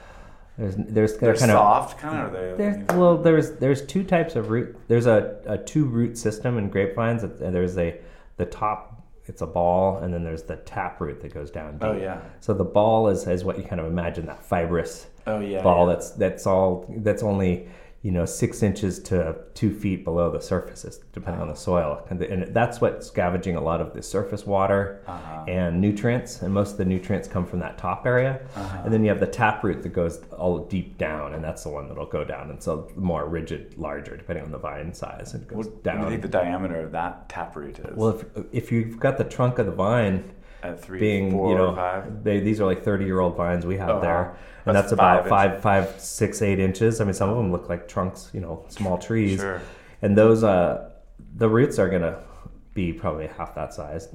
There's 0.58 0.76
there's 0.76 1.16
They're 1.16 1.34
kind 1.37 1.50
of 1.52 1.56
soft, 1.56 1.99
kind 1.99 2.18
of. 2.26 2.32
They. 2.32 2.54
There's, 2.64 2.87
well, 2.99 3.16
there's 3.16 3.52
there's 3.52 3.87
two 3.87 4.04
types 4.04 4.37
of 4.37 4.50
root. 4.50 4.76
There's 4.88 5.06
a, 5.06 5.40
a 5.46 5.56
two 5.56 5.84
root 5.87 6.18
system 6.18 6.58
in 6.58 6.68
grapevines. 6.68 7.22
There's 7.38 7.78
a 7.78 7.99
the 8.37 8.46
top. 8.46 8.96
It's 9.26 9.42
a 9.42 9.46
ball, 9.46 9.99
and 9.99 10.12
then 10.12 10.25
there's 10.25 10.42
the 10.42 10.56
tap 10.56 11.00
root 11.00 11.22
that 11.22 11.32
goes 11.32 11.50
down. 11.52 11.75
Deep. 11.78 11.84
Oh 11.84 11.92
yeah. 11.96 12.20
So 12.40 12.52
the 12.52 12.64
ball 12.64 13.08
is, 13.08 13.26
is 13.28 13.44
what 13.44 13.56
you 13.58 13.62
kind 13.64 13.80
of 13.80 13.87
imagine 13.87 14.26
that 14.26 14.44
fibrous 14.44 15.06
Oh 15.26 15.38
yeah. 15.38 15.62
ball 15.62 15.87
yeah. 15.87 15.94
that's 15.94 16.10
that's 16.12 16.46
all 16.49 16.84
that's 16.99 17.22
only 17.22 17.68
you 18.02 18.11
know 18.11 18.25
six 18.25 18.62
inches 18.62 18.99
to 18.99 19.37
two 19.52 19.75
feet 19.75 20.04
below 20.04 20.30
the 20.30 20.40
surface, 20.40 21.00
depending 21.12 21.42
on 21.42 21.49
the 21.49 21.54
soil, 21.54 22.02
and, 22.09 22.19
the, 22.19 22.30
and 22.33 22.54
that's 22.54 22.80
what's 22.80 23.07
scavenging 23.09 23.57
a 23.57 23.61
lot 23.61 23.78
of 23.83 23.92
the 23.92 24.02
surface 24.02 24.47
water 24.47 25.02
Uh-huh. 25.07 25.45
and 25.47 25.78
nutrients, 25.80 26.40
and 26.40 26.52
most 26.54 26.73
of 26.73 26.78
the 26.78 26.87
nutrients 26.87 27.28
come 27.28 27.45
from 27.45 27.59
that 27.59 27.76
top 27.76 28.07
area, 28.07 28.40
Uh-huh. 28.57 28.78
and 28.85 28.92
then 28.92 29.02
you 29.04 29.11
have 29.11 29.21
the 29.21 29.26
tap 29.26 29.62
root 29.62 29.83
that 29.83 29.90
goes 29.90 30.19
all 30.38 30.61
deep 30.61 30.97
down, 30.97 31.35
and 31.35 31.45
that's 31.45 31.62
the 31.64 31.69
one 31.69 31.88
that'll 31.88 32.07
go 32.07 32.25
down, 32.25 32.49
and 32.49 32.62
so 32.62 32.88
more 32.97 33.28
rigid, 33.28 33.75
larger, 33.76 34.16
depending 34.16 34.47
on 34.47 34.50
the 34.50 34.59
vine 34.59 34.95
size, 34.95 35.35
it 35.35 35.47
goes 35.47 35.57
What, 35.66 35.85
what 35.85 35.95
do 35.97 36.04
you 36.04 36.09
think 36.11 36.23
the 36.23 36.28
diameter 36.28 36.80
of 36.80 36.92
that 36.92 37.28
tap 37.28 37.54
root 37.54 37.78
is? 37.80 37.97
well, 37.97 38.11
if 38.19 38.25
if 38.52 38.73
you've 38.73 38.99
got 38.99 39.19
the 39.19 39.25
trunk 39.25 39.59
of 39.59 39.66
the 39.66 39.73
vine 39.73 40.25
at 40.62 40.81
three, 40.83 40.99
being 41.00 41.31
four, 41.33 41.50
you 41.50 41.57
know 41.57 41.75
five. 41.75 42.23
They, 42.25 42.40
these 42.40 42.61
are 42.61 42.67
like 42.67 42.83
30 42.85 43.05
year 43.05 43.21
old 43.21 43.37
vines 43.37 43.64
we 43.67 43.76
have 43.79 43.88
Oh, 43.88 43.95
wow. 43.95 44.00
there 44.00 44.37
and 44.67 44.76
That's 44.76 44.85
that's, 44.87 44.93
about 44.93 45.29
five 45.29 45.52
five 45.62 45.62
five 45.88 46.00
six 46.00 46.43
eight 46.43 46.59
inches 46.59 47.00
i 47.00 47.05
mean 47.05 47.14
some 47.14 47.31
of 47.31 47.37
them 47.37 47.50
look 47.50 47.69
like 47.69 47.88
trunks 47.88 48.31
you 48.35 48.40
know 48.40 48.64
small 48.69 48.99
trees 48.99 49.40
Sure. 49.40 49.61
and 50.02 50.17
those 50.17 50.45
uh 50.45 50.90
the 51.37 51.49
roots 51.49 51.79
are 51.79 51.88
gonna 51.88 52.19
be 52.75 52.93
probably 52.93 53.26
half 53.26 53.55
that 53.55 53.73
size 53.73 54.09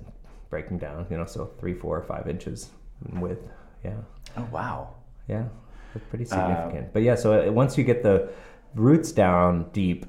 breaking 0.51 0.77
down 0.77 1.05
you 1.09 1.17
know 1.17 1.25
so 1.25 1.45
three 1.59 1.73
four 1.73 2.01
five 2.03 2.27
inches 2.29 2.69
in 3.11 3.19
width 3.19 3.43
yeah 3.83 3.93
Oh 4.37 4.47
wow. 4.51 4.89
yeah 5.27 5.45
that's 5.93 6.05
pretty 6.09 6.25
Uh, 6.25 6.27
significant 6.29 6.93
but 6.93 7.01
yeah 7.01 7.15
so 7.15 7.47
uh, 7.47 7.51
once 7.51 7.77
you 7.77 7.83
get 7.83 8.03
the 8.03 8.29
roots 8.75 9.11
down 9.11 9.67
deep 9.73 10.05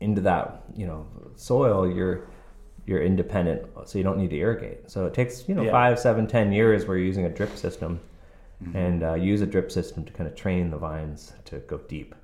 into 0.00 0.20
that 0.20 0.62
you 0.76 0.86
know 0.86 1.06
soil 1.34 1.90
you're 1.90 2.26
you're 2.86 3.02
independent 3.02 3.62
so 3.84 3.96
you 3.98 4.04
don't 4.04 4.18
need 4.18 4.30
to 4.30 4.36
irrigate 4.36 4.90
so 4.90 5.06
it 5.06 5.14
takes 5.14 5.48
you 5.48 5.54
know 5.54 5.62
Yeah. 5.62 5.70
five 5.70 5.98
seven 5.98 6.26
ten 6.26 6.52
years 6.52 6.86
where 6.86 6.96
you're 6.96 7.06
using 7.06 7.26
a 7.26 7.30
drip 7.30 7.56
system 7.56 8.00
Mm-hmm. 8.62 8.76
and 8.76 9.02
uh, 9.02 9.14
use 9.14 9.40
a 9.40 9.46
drip 9.46 9.72
system 9.72 10.04
to 10.04 10.12
kind 10.12 10.28
of 10.30 10.36
train 10.36 10.70
the 10.70 10.76
vines 10.78 11.32
to 11.46 11.58
go 11.60 11.78
deep 11.78 12.14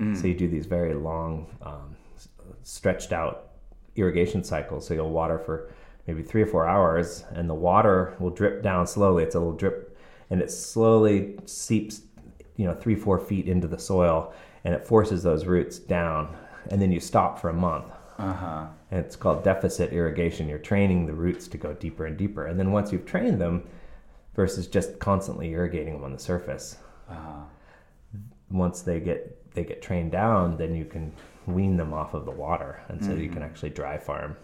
Mm. 0.00 0.16
so 0.16 0.28
you 0.28 0.34
do 0.34 0.46
these 0.46 0.64
very 0.66 0.94
long 0.94 1.48
um, 1.60 1.96
stretched 2.62 3.12
out 3.12 3.48
irrigation 3.96 4.44
cycles 4.44 4.86
so 4.86 4.94
you'll 4.94 5.10
water 5.10 5.38
for 5.40 5.72
maybe 6.06 6.22
three 6.22 6.42
or 6.42 6.46
four 6.46 6.66
hours 6.68 7.24
and 7.32 7.50
the 7.50 7.54
water 7.54 8.14
will 8.20 8.30
drip 8.30 8.62
down 8.62 8.86
slowly 8.86 9.24
it's 9.24 9.34
a 9.34 9.38
little 9.38 9.56
drip 9.56 9.98
and 10.30 10.40
it 10.40 10.50
slowly 10.52 11.36
seeps 11.46 12.02
you 12.56 12.64
know 12.64 12.74
three 12.74 12.94
four 12.94 13.18
feet 13.18 13.46
into 13.48 13.66
the 13.66 13.78
soil 13.78 14.32
and 14.64 14.72
it 14.74 14.86
forces 14.86 15.24
those 15.24 15.46
roots 15.46 15.80
down 15.80 16.36
and 16.70 16.80
then 16.80 16.92
you 16.92 17.00
stop 17.00 17.40
for 17.40 17.48
a 17.50 17.52
month 17.52 17.90
Uh 18.18 18.32
huh. 18.32 18.66
And 18.90 19.04
it's 19.04 19.16
called 19.16 19.44
deficit 19.44 19.92
irrigation. 19.92 20.48
You're 20.48 20.58
training 20.58 21.06
the 21.06 21.12
roots 21.12 21.46
to 21.48 21.58
go 21.58 21.72
deeper 21.74 22.06
and 22.06 22.16
deeper. 22.16 22.46
And 22.46 22.58
then 22.58 22.72
once 22.72 22.92
you've 22.92 23.06
trained 23.06 23.40
them 23.40 23.64
versus 24.34 24.66
just 24.66 24.98
constantly 24.98 25.50
irrigating 25.50 25.94
them 25.94 26.04
on 26.04 26.12
the 26.12 26.18
surface 26.18 26.76
Uh 27.10 27.14
huh. 27.14 27.40
once 28.50 28.82
they 28.82 29.00
get 29.00 29.34
they 29.54 29.64
get 29.64 29.82
trained 29.82 30.12
down 30.12 30.56
then 30.56 30.74
you 30.74 30.84
can 30.84 31.12
wean 31.46 31.76
them 31.76 31.92
off 31.94 32.14
of 32.14 32.24
the 32.26 32.30
water. 32.30 32.80
And 32.88 33.02
so 33.04 33.12
you 33.14 33.30
can 33.30 33.42
actually 33.42 33.70
dry 33.70 33.96
farm 33.96 34.36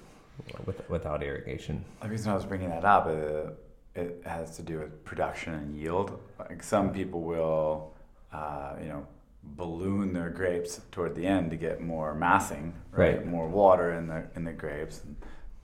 with, 0.67 0.89
without 0.89 1.23
irrigation. 1.23 1.85
The 2.03 2.09
reason 2.09 2.33
I 2.33 2.35
was 2.35 2.47
bringing 2.47 2.71
that 2.71 2.85
up, 2.85 3.07
uh, 3.07 3.51
it 3.95 4.23
has 4.25 4.57
to 4.57 4.63
do 4.63 4.79
with 4.79 5.05
production 5.05 5.53
and 5.55 5.77
yield. 5.77 6.19
Like 6.39 6.63
some 6.63 6.93
people 6.93 7.21
will, 7.21 7.93
uh, 8.33 8.73
you 8.83 8.89
know, 8.89 9.07
balloon 9.57 10.13
their 10.13 10.31
grapes 10.31 10.81
toward 10.91 11.15
the 11.15 11.27
end 11.27 11.51
to 11.51 11.57
get 11.57 11.81
more 11.81 12.15
massing, 12.15 12.75
right? 12.93 13.19
Right. 13.19 13.27
More 13.27 13.49
water 13.49 13.93
in 13.93 14.07
the 14.09 14.25
in 14.37 14.45
the 14.45 14.53
grapes. 14.53 15.03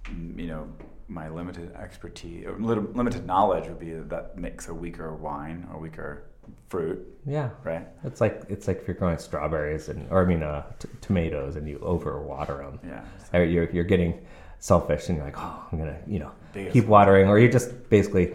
And, 0.07 0.39
you 0.41 0.47
know, 0.47 0.69
my 1.09 1.29
limited 1.29 1.75
expertise, 1.75 2.47
or 2.47 2.57
limited 2.59 3.27
knowledge 3.27 3.67
would 3.69 3.81
be 3.81 3.91
that 3.93 4.09
that 4.11 4.39
makes 4.39 4.69
a 4.69 4.75
weaker 4.75 5.13
wine 5.15 5.67
or 5.73 5.81
weaker 5.81 6.25
fruit, 6.69 7.07
yeah 7.27 7.51
right? 7.65 7.87
it's 8.05 8.21
like 8.21 8.43
it's 8.49 8.67
like 8.67 8.79
if 8.79 8.89
you're 8.89 8.97
growing 8.97 9.19
strawberries 9.19 9.89
and 9.89 10.09
or 10.11 10.23
i 10.23 10.25
mean 10.25 10.43
uh, 10.43 10.65
t- 10.81 10.89
tomatoes 11.01 11.55
and 11.57 11.69
you 11.69 11.79
overwater 11.79 12.59
them 12.59 12.81
Yeah. 12.85 13.05
or 13.39 13.45
you're, 13.45 13.71
you're 13.71 13.85
getting 13.85 14.25
selfish 14.59 15.09
and 15.09 15.17
you're 15.17 15.25
like 15.27 15.37
oh 15.39 15.65
i'm 15.71 15.79
gonna 15.79 15.99
you 16.09 16.19
know 16.19 16.33
Biggest 16.53 16.73
keep 16.73 16.87
watering 16.87 17.29
or 17.29 17.39
you're 17.39 17.51
just 17.53 17.89
basically 17.89 18.35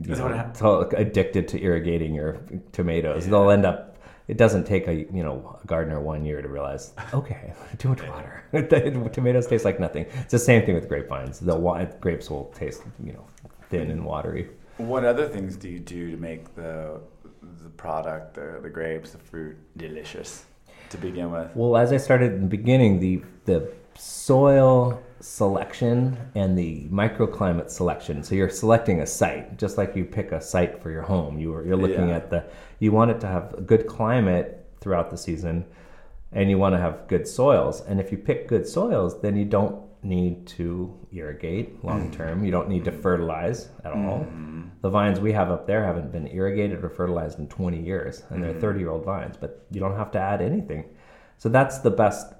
you 0.00 0.14
know, 0.14 0.50
so 0.54 0.88
addicted 0.96 1.48
to 1.48 1.62
irrigating 1.62 2.14
your 2.14 2.38
tomatoes 2.72 3.26
they'll 3.26 3.50
end 3.50 3.66
up 3.66 3.97
it 4.28 4.36
doesn't 4.36 4.64
take 4.64 4.86
a 4.86 4.94
you 4.94 5.22
know 5.24 5.58
a 5.62 5.66
gardener 5.66 6.00
one 6.00 6.24
year 6.24 6.40
to 6.42 6.48
realize 6.48 6.92
okay 7.12 7.52
too 7.78 7.88
much 7.88 8.02
water. 8.06 8.44
The 8.52 9.10
tomatoes 9.12 9.46
taste 9.46 9.64
like 9.64 9.80
nothing. 9.80 10.06
It's 10.20 10.32
the 10.32 10.38
same 10.38 10.64
thing 10.64 10.74
with 10.74 10.88
grapevines. 10.88 11.40
The 11.40 11.56
wa- 11.56 11.84
grapes 12.00 12.30
will 12.30 12.46
taste 12.54 12.82
you 13.02 13.12
know 13.14 13.26
thin 13.70 13.90
and 13.90 14.04
watery. 14.04 14.48
What 14.76 15.04
other 15.04 15.26
things 15.28 15.56
do 15.56 15.68
you 15.68 15.80
do 15.80 16.10
to 16.10 16.16
make 16.16 16.54
the 16.54 17.00
the 17.62 17.70
product, 17.70 18.34
the, 18.34 18.58
the 18.62 18.70
grapes, 18.70 19.10
the 19.10 19.18
fruit, 19.18 19.56
delicious 19.76 20.44
to 20.90 20.98
begin 20.98 21.30
with? 21.30 21.54
Well, 21.54 21.76
as 21.76 21.92
I 21.92 21.96
started 21.96 22.32
in 22.34 22.42
the 22.42 22.46
beginning, 22.58 23.00
the 23.00 23.22
the 23.44 23.72
soil 23.96 25.02
selection 25.20 26.16
and 26.34 26.56
the 26.56 26.86
microclimate 26.90 27.70
selection. 27.70 28.22
So 28.22 28.34
you're 28.34 28.48
selecting 28.48 29.00
a 29.00 29.06
site, 29.06 29.58
just 29.58 29.78
like 29.78 29.96
you 29.96 30.04
pick 30.04 30.32
a 30.32 30.40
site 30.40 30.82
for 30.82 30.90
your 30.90 31.02
home. 31.02 31.38
You 31.38 31.54
are 31.54 31.64
you're 31.64 31.76
looking 31.76 32.08
Yeah. 32.08 32.16
at 32.16 32.30
the 32.30 32.44
you 32.78 32.92
want 32.92 33.10
it 33.10 33.20
to 33.20 33.26
have 33.26 33.54
a 33.54 33.60
good 33.60 33.86
climate 33.86 34.66
throughout 34.80 35.10
the 35.10 35.16
season, 35.16 35.64
and 36.32 36.50
you 36.50 36.58
want 36.58 36.74
to 36.74 36.78
have 36.78 37.08
good 37.08 37.26
soils. 37.26 37.82
And 37.86 38.00
if 38.00 38.12
you 38.12 38.18
pick 38.18 38.48
good 38.48 38.66
soils, 38.66 39.20
then 39.20 39.36
you 39.36 39.44
don't 39.44 39.82
need 40.02 40.46
to 40.46 40.94
irrigate 41.12 41.84
long 41.84 42.10
mm. 42.10 42.12
term. 42.12 42.44
You 42.44 42.50
don't 42.50 42.68
need 42.68 42.84
to 42.84 42.92
mm. 42.92 43.02
fertilize 43.02 43.68
at 43.84 43.92
all. 43.92 44.20
Mm. 44.20 44.70
The 44.80 44.90
vines 44.90 45.18
we 45.18 45.32
have 45.32 45.50
up 45.50 45.66
there 45.66 45.84
haven't 45.84 46.12
been 46.12 46.28
irrigated 46.28 46.84
or 46.84 46.88
fertilized 46.88 47.38
in 47.38 47.48
20 47.48 47.82
years, 47.82 48.22
and 48.30 48.42
they're 48.42 48.54
30 48.54 48.80
year 48.80 48.90
old 48.90 49.04
vines, 49.04 49.36
but 49.36 49.66
you 49.70 49.80
don't 49.80 49.96
have 49.96 50.12
to 50.12 50.20
add 50.20 50.40
anything. 50.40 50.84
So 51.38 51.48
that's 51.48 51.78
the 51.78 51.90
best. 51.90 52.32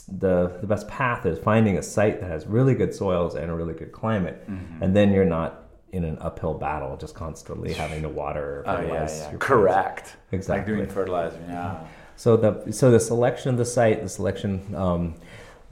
The, 0.00 0.56
the 0.60 0.66
best 0.66 0.88
path 0.88 1.26
is 1.26 1.38
finding 1.38 1.78
a 1.78 1.82
site 1.82 2.20
that 2.20 2.30
has 2.30 2.46
really 2.46 2.74
good 2.74 2.94
soils 2.94 3.34
and 3.34 3.50
a 3.50 3.54
really 3.54 3.74
good 3.74 3.92
climate, 3.92 4.42
and 4.80 4.96
then 4.96 5.12
you're 5.12 5.24
not 5.24 5.64
in 5.92 6.04
an 6.04 6.16
uphill 6.20 6.54
battle 6.54 6.96
just 6.96 7.14
constantly 7.14 7.74
having 7.74 8.00
to 8.02 8.08
water 8.08 8.60
or 8.60 8.64
Oh 8.66 8.80
yeah, 8.80 9.08
yeah. 9.10 9.36
Correct. 9.38 10.06
Like 10.06 10.32
Exactly. 10.32 10.72
Like 10.74 10.80
doing 10.80 10.90
fertilizer. 10.90 11.38
Yeah. 11.46 11.80
so 12.16 12.36
the 12.36 12.72
so 12.72 12.90
the 12.90 13.00
selection 13.00 13.50
of 13.50 13.58
the 13.58 13.64
site, 13.66 14.02
the 14.02 14.08
selection 14.08 14.74
um, 14.74 15.14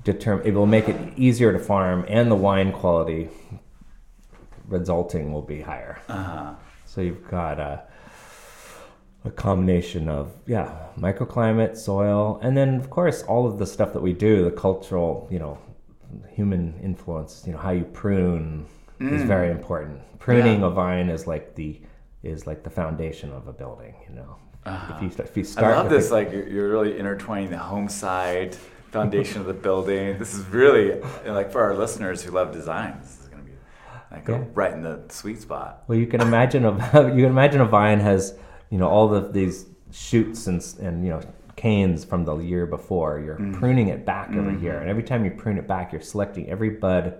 determine 0.04 0.46
it 0.46 0.52
will 0.52 0.66
make 0.66 0.88
it 0.88 0.96
easier 1.16 1.52
to 1.52 1.58
farm, 1.58 2.04
and 2.08 2.30
the 2.30 2.36
wine 2.36 2.72
quality 2.72 3.28
resulting 4.68 5.32
will 5.32 5.42
be 5.42 5.60
higher. 5.62 6.00
Uh-huh. 6.08 6.54
So 6.84 7.00
you've 7.00 7.28
got 7.28 7.58
a, 7.58 7.84
a 9.24 9.30
combination 9.30 10.08
of 10.08 10.32
yeah 10.46 10.70
microclimate, 10.98 11.76
soil, 11.76 12.38
and 12.42 12.56
then 12.56 12.76
of 12.76 12.88
course 12.90 13.22
all 13.24 13.46
of 13.46 13.58
the 13.58 13.66
stuff 13.66 13.92
that 13.92 14.02
we 14.02 14.12
do, 14.12 14.44
the 14.44 14.50
cultural, 14.50 15.28
you 15.30 15.38
know, 15.38 15.58
human 16.30 16.78
influence. 16.82 17.44
You 17.46 17.52
know 17.52 17.58
how 17.58 17.70
you 17.70 17.84
prune 17.84 18.66
is 19.00 19.22
very 19.22 19.50
important. 19.50 20.00
Pruning 20.18 20.58
Mm. 20.58 20.60
Yeah. 20.60 20.66
a 20.66 20.70
vine 20.70 21.08
is 21.08 21.26
like 21.26 21.54
the 21.54 21.80
is 22.22 22.46
like 22.46 22.62
the 22.62 22.70
foundation 22.70 23.32
of 23.32 23.46
a 23.48 23.52
building. 23.52 23.94
You 24.08 24.14
know, 24.16 24.36
Uh-huh. 24.66 24.94
if 24.96 25.02
you 25.02 25.10
st- 25.10 25.28
if 25.28 25.36
you 25.36 25.44
I 25.64 25.70
love 25.76 25.90
this. 25.90 26.10
Like 26.10 26.32
you're, 26.32 26.48
you're 26.48 26.68
really 26.68 26.98
intertwining 26.98 27.50
the 27.50 27.58
home 27.58 27.88
side, 27.88 28.54
foundation 28.90 29.40
of 29.40 29.46
the 29.46 29.54
building. 29.54 30.18
This 30.18 30.34
is 30.34 30.44
really 30.46 31.00
like 31.26 31.50
for 31.52 31.62
our 31.62 31.74
listeners 31.74 32.22
who 32.22 32.30
love 32.32 32.52
design. 32.52 32.98
This 33.00 33.20
is 33.20 33.28
going 33.28 33.42
to 33.44 33.50
be 33.50 33.56
like 34.12 34.28
Yeah. 34.28 34.44
right 34.54 34.72
in 34.72 34.82
the 34.82 35.00
sweet 35.08 35.40
spot. 35.40 35.84
Well, 35.88 35.98
you 35.98 36.06
can 36.06 36.20
imagine 36.20 36.64
a 36.66 36.72
you 37.14 37.22
can 37.24 37.32
imagine 37.38 37.60
a 37.62 37.66
vine 37.66 38.00
has 38.00 38.34
you 38.70 38.78
know 38.78 38.88
all 38.88 39.12
of 39.14 39.32
these 39.32 39.66
shoots 39.92 40.46
and 40.46 40.62
and 40.80 41.04
you 41.04 41.10
know 41.10 41.20
canes 41.56 42.04
from 42.04 42.24
the 42.24 42.36
year 42.38 42.66
before. 42.66 43.20
You're 43.20 43.36
Mm. 43.36 43.52
pruning 43.54 43.88
it 43.88 44.06
back 44.06 44.28
every 44.30 44.54
Mm-hmm. 44.54 44.64
year, 44.64 44.78
and 44.78 44.88
every 44.88 45.02
time 45.02 45.24
you 45.24 45.30
prune 45.32 45.58
it 45.58 45.66
back, 45.68 45.92
you're 45.92 46.00
selecting 46.00 46.48
every 46.48 46.70
bud 46.70 47.14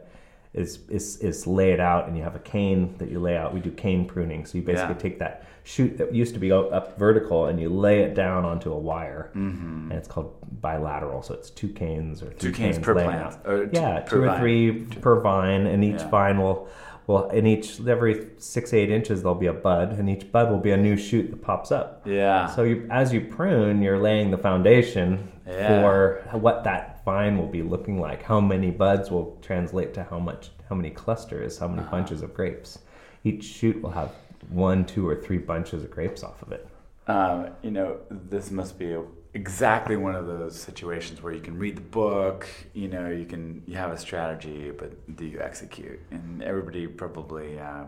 is 0.54 0.80
is 0.88 1.19
is 1.19 1.47
laid 1.47 1.78
out, 1.80 2.09
and 2.09 2.16
you 2.16 2.23
have 2.23 2.35
a 2.37 2.40
cane 2.40 2.95
that 2.99 3.11
you 3.11 3.19
lay 3.21 3.37
out. 3.37 3.52
We 3.52 3.61
do 3.61 3.71
cane 3.71 4.04
pruning, 4.07 4.45
so 4.47 4.59
you 4.59 4.64
basically 4.64 4.95
Yeah. 4.95 5.00
take 5.00 5.19
that 5.19 5.45
shoot 5.62 5.99
that 5.99 6.14
used 6.14 6.33
to 6.35 6.40
be 6.40 6.50
up, 6.50 6.99
vertical, 6.99 7.47
and 7.47 7.61
you 7.61 7.69
lay 7.69 8.00
it 8.00 8.14
down 8.14 8.45
onto 8.45 8.73
a 8.73 8.78
wire, 8.78 9.30
Mm-hmm. 9.37 9.90
and 9.90 9.92
it's 9.92 10.09
called 10.09 10.33
bilateral. 10.61 11.23
So 11.23 11.35
it's 11.35 11.50
two 11.50 11.69
canes 11.69 12.23
or 12.23 12.30
Two 12.30 12.49
three 12.49 12.52
canes 12.52 12.78
per 12.78 12.95
plant. 12.95 13.37
Or 13.47 13.66
two- 13.66 13.71
Yeah, 13.78 14.00
two 14.00 14.23
or 14.23 14.26
vine. 14.26 14.40
three 14.40 14.73
per 15.02 15.21
vine, 15.21 15.66
and 15.66 15.85
each 15.85 16.00
Yeah. 16.00 16.09
vine 16.09 16.38
will, 16.38 16.66
will 17.10 17.28
in 17.30 17.46
each 17.46 17.80
every 17.86 18.28
six 18.38 18.72
eight 18.72 18.90
inches 18.90 19.22
there'll 19.22 19.34
be 19.34 19.46
a 19.46 19.52
bud, 19.52 19.98
and 19.98 20.08
each 20.08 20.30
bud 20.32 20.50
will 20.50 20.58
be 20.58 20.70
a 20.70 20.76
new 20.76 20.96
shoot 20.96 21.30
that 21.30 21.42
pops 21.42 21.70
up. 21.72 22.02
Yeah. 22.06 22.46
So 22.46 22.62
you, 22.62 22.86
as 22.90 23.12
you 23.12 23.20
prune, 23.20 23.82
you're 23.82 23.98
laying 23.98 24.30
the 24.30 24.38
foundation 24.38 25.28
Yeah. 25.46 25.68
for 25.82 26.38
what 26.38 26.64
that 26.64 27.04
vine 27.04 27.36
will 27.38 27.48
be 27.48 27.62
looking 27.62 28.00
like. 28.00 28.22
How 28.22 28.40
many 28.40 28.70
buds 28.70 29.10
will 29.10 29.36
translate 29.42 29.92
to 29.94 30.04
how 30.04 30.18
much, 30.18 30.50
how 30.68 30.76
many 30.76 30.90
clusters, 30.90 31.58
how 31.58 31.66
Uh-huh. 31.66 31.76
many 31.76 31.88
bunches 31.88 32.22
of 32.22 32.32
grapes. 32.34 32.78
Each 33.24 33.44
shoot 33.44 33.82
will 33.82 33.90
have 33.90 34.10
one, 34.48 34.84
two, 34.84 35.06
or 35.08 35.16
three 35.16 35.38
bunches 35.38 35.82
of 35.84 35.90
grapes 35.90 36.22
off 36.22 36.40
of 36.42 36.52
it. 36.52 36.66
um, 37.08 37.48
you 37.62 37.72
know, 37.72 37.96
this 38.10 38.52
must 38.52 38.78
be 38.78 38.92
a, 38.92 39.02
exactly 39.34 39.96
one 39.96 40.14
of 40.14 40.26
those 40.26 40.58
situations 40.58 41.22
where 41.22 41.32
you 41.32 41.40
can 41.40 41.58
read 41.58 41.76
the 41.76 41.82
book, 41.82 42.46
you 42.75 42.88
know, 42.88 43.08
you 43.08 43.25
can 43.25 43.62
you 43.66 43.76
have 43.76 43.92
a 43.92 43.99
strategy, 43.99 44.70
but 44.70 45.16
do 45.16 45.25
you 45.25 45.40
execute? 45.40 46.00
And 46.10 46.42
everybody 46.42 46.87
probably 46.87 47.58
uh, 47.58 47.84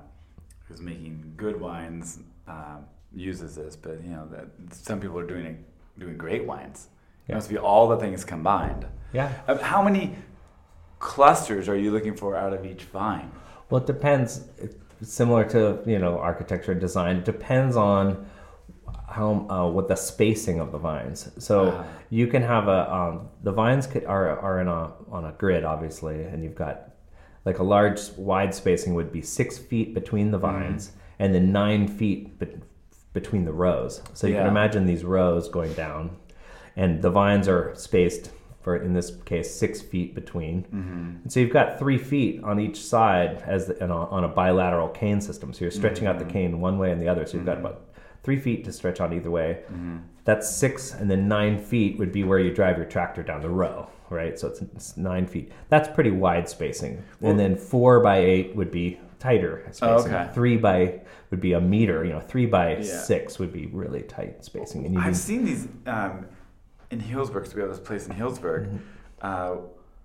who's 0.69 0.81
making 0.81 1.35
good 1.37 1.61
wines 1.61 2.21
uh, 2.49 2.79
uses 3.15 3.57
this, 3.57 3.77
but 3.77 4.03
you 4.03 4.11
know 4.11 4.29
that 4.31 4.47
some 4.75 5.01
people 5.01 5.19
are 5.19 5.27
doing 5.27 5.47
it, 5.47 5.57
doing 5.99 6.17
great 6.17 6.47
wines. 6.47 6.89
It 7.29 7.35
must 7.35 7.49
be 7.49 7.59
all 7.59 7.89
the 7.89 7.97
things 7.99 8.25
combined. 8.25 8.87
Yeah. 9.13 9.33
Uh, 9.47 9.57
How 9.59 9.83
many 9.83 10.17
clusters 10.99 11.69
are 11.69 11.77
you 11.77 11.91
looking 11.91 12.17
for 12.17 12.37
out 12.37 12.53
of 12.53 12.67
each 12.67 12.85
vine? 12.85 13.31
Well, 13.71 13.81
it 13.81 13.87
depends. 13.87 14.45
It's 14.59 14.77
similar 15.03 15.45
to 15.51 15.83
you 15.87 15.99
know 15.99 16.19
architecture 16.19 16.73
and 16.73 16.81
design. 16.81 17.17
It 17.17 17.25
depends 17.25 17.77
on 17.77 18.27
how 19.13 19.47
uh, 19.51 19.69
what 19.71 19.89
the 19.89 19.95
spacing 19.97 20.59
of 20.61 20.73
the 20.73 20.79
vines. 20.79 21.31
So 21.39 21.71
Ah. 21.73 21.85
you 22.11 22.27
can 22.27 22.43
have 22.43 22.67
a 22.69 22.81
um, 22.99 23.29
the 23.43 23.53
vines 23.53 23.87
could, 23.87 24.05
are 24.07 24.39
are 24.41 24.61
in 24.61 24.69
a 24.69 24.93
on 25.11 25.25
a 25.27 25.33
grid 25.33 25.65
obviously, 25.65 26.25
and 26.25 26.43
you've 26.43 26.55
got 26.55 26.89
like 27.45 27.59
a 27.59 27.63
large 27.63 28.01
wide 28.17 28.55
spacing 28.55 28.95
would 28.95 29.13
be 29.13 29.23
six 29.23 29.59
feet 29.59 29.95
between 29.95 30.31
the 30.31 30.39
Mm-hmm. 30.39 30.63
vines, 30.63 30.93
and 31.19 31.35
then 31.35 31.53
nine 31.53 31.87
feet 31.89 32.39
be- 32.39 32.61
between 33.13 33.45
the 33.45 33.53
rows. 33.53 34.03
So 34.15 34.27
you 34.27 34.35
Yeah. 34.35 34.41
can 34.43 34.49
imagine 34.49 34.87
these 34.87 35.05
rows 35.05 35.49
going 35.49 35.73
down, 35.75 36.17
and 36.77 37.03
the 37.03 37.11
vines 37.11 37.49
are 37.49 37.75
spaced 37.75 38.31
for 38.63 38.77
in 38.77 38.93
this 38.95 39.11
case 39.25 39.49
six 39.63 39.83
feet 39.83 40.15
between. 40.15 40.63
Mm-hmm. 40.63 41.23
And 41.25 41.33
so 41.33 41.41
you've 41.41 41.53
got 41.53 41.79
three 41.81 41.99
feet 41.99 42.43
on 42.45 42.61
each 42.61 42.81
side 42.81 43.43
as 43.45 43.67
the, 43.67 43.75
on, 43.85 43.91
a, 43.91 44.01
on 44.17 44.23
a 44.25 44.29
bilateral 44.29 44.89
cane 44.89 45.21
system. 45.21 45.53
So 45.53 45.65
you're 45.65 45.73
stretching 45.73 46.07
out 46.07 46.19
the 46.21 46.25
Mm-hmm. 46.25 46.33
cane 46.55 46.61
one 46.61 46.79
way 46.79 46.93
and 46.93 47.03
the 47.03 47.09
other. 47.09 47.27
So 47.27 47.37
you've 47.37 47.47
got 47.47 47.59
about 47.59 47.77
three 48.23 48.39
feet 48.39 48.65
to 48.65 48.73
stretch 48.73 49.01
on 49.01 49.13
either 49.13 49.31
way. 49.31 49.61
Mm-hmm. 49.73 49.99
That's 50.25 50.49
six, 50.49 50.95
and 50.95 51.11
then 51.11 51.27
nine 51.27 51.59
feet 51.59 51.99
would 51.99 52.13
be 52.13 52.23
where 52.25 52.39
you 52.39 52.53
drive 52.55 52.77
your 52.77 52.87
tractor 52.87 53.23
down 53.25 53.41
the 53.41 53.49
row, 53.51 53.89
right? 54.09 54.39
So 54.39 54.47
it's, 54.49 54.63
it's 54.63 54.97
nine 54.97 55.27
feet. 55.27 55.51
That's 55.69 55.89
pretty 55.89 56.13
wide 56.13 56.49
spacing. 56.49 57.03
and 57.21 57.39
then 57.39 57.57
four 57.57 58.01
by 58.01 58.19
eight 58.19 58.55
would 58.55 58.71
be 58.71 59.01
tighter 59.19 59.63
spacing. 59.73 59.89
Oh, 59.89 59.99
okay. 60.21 60.31
Three 60.33 60.57
by 60.57 61.01
would 61.31 61.41
be 61.41 61.55
a 61.55 61.61
meter. 61.61 62.05
You 62.05 62.13
know, 62.13 62.21
three 62.21 62.47
by 62.47 62.77
Yeah. 62.77 62.83
six 62.83 63.39
would 63.41 63.53
be 63.53 63.67
really 63.67 64.03
tight 64.03 64.45
spacing. 64.45 64.87
And 64.87 64.97
I've 64.99 65.07
need- 65.07 65.17
seen 65.17 65.45
these 65.45 65.67
um, 65.87 66.27
in 66.91 67.01
Healdsburg. 67.01 67.47
So 67.49 67.57
we 67.57 67.63
have 67.63 67.71
this 67.71 67.81
place 67.81 68.07
in 68.07 68.13
Healdsburg. 68.15 68.67
Mm-hmm. 68.69 68.77
Uh, 69.23 69.57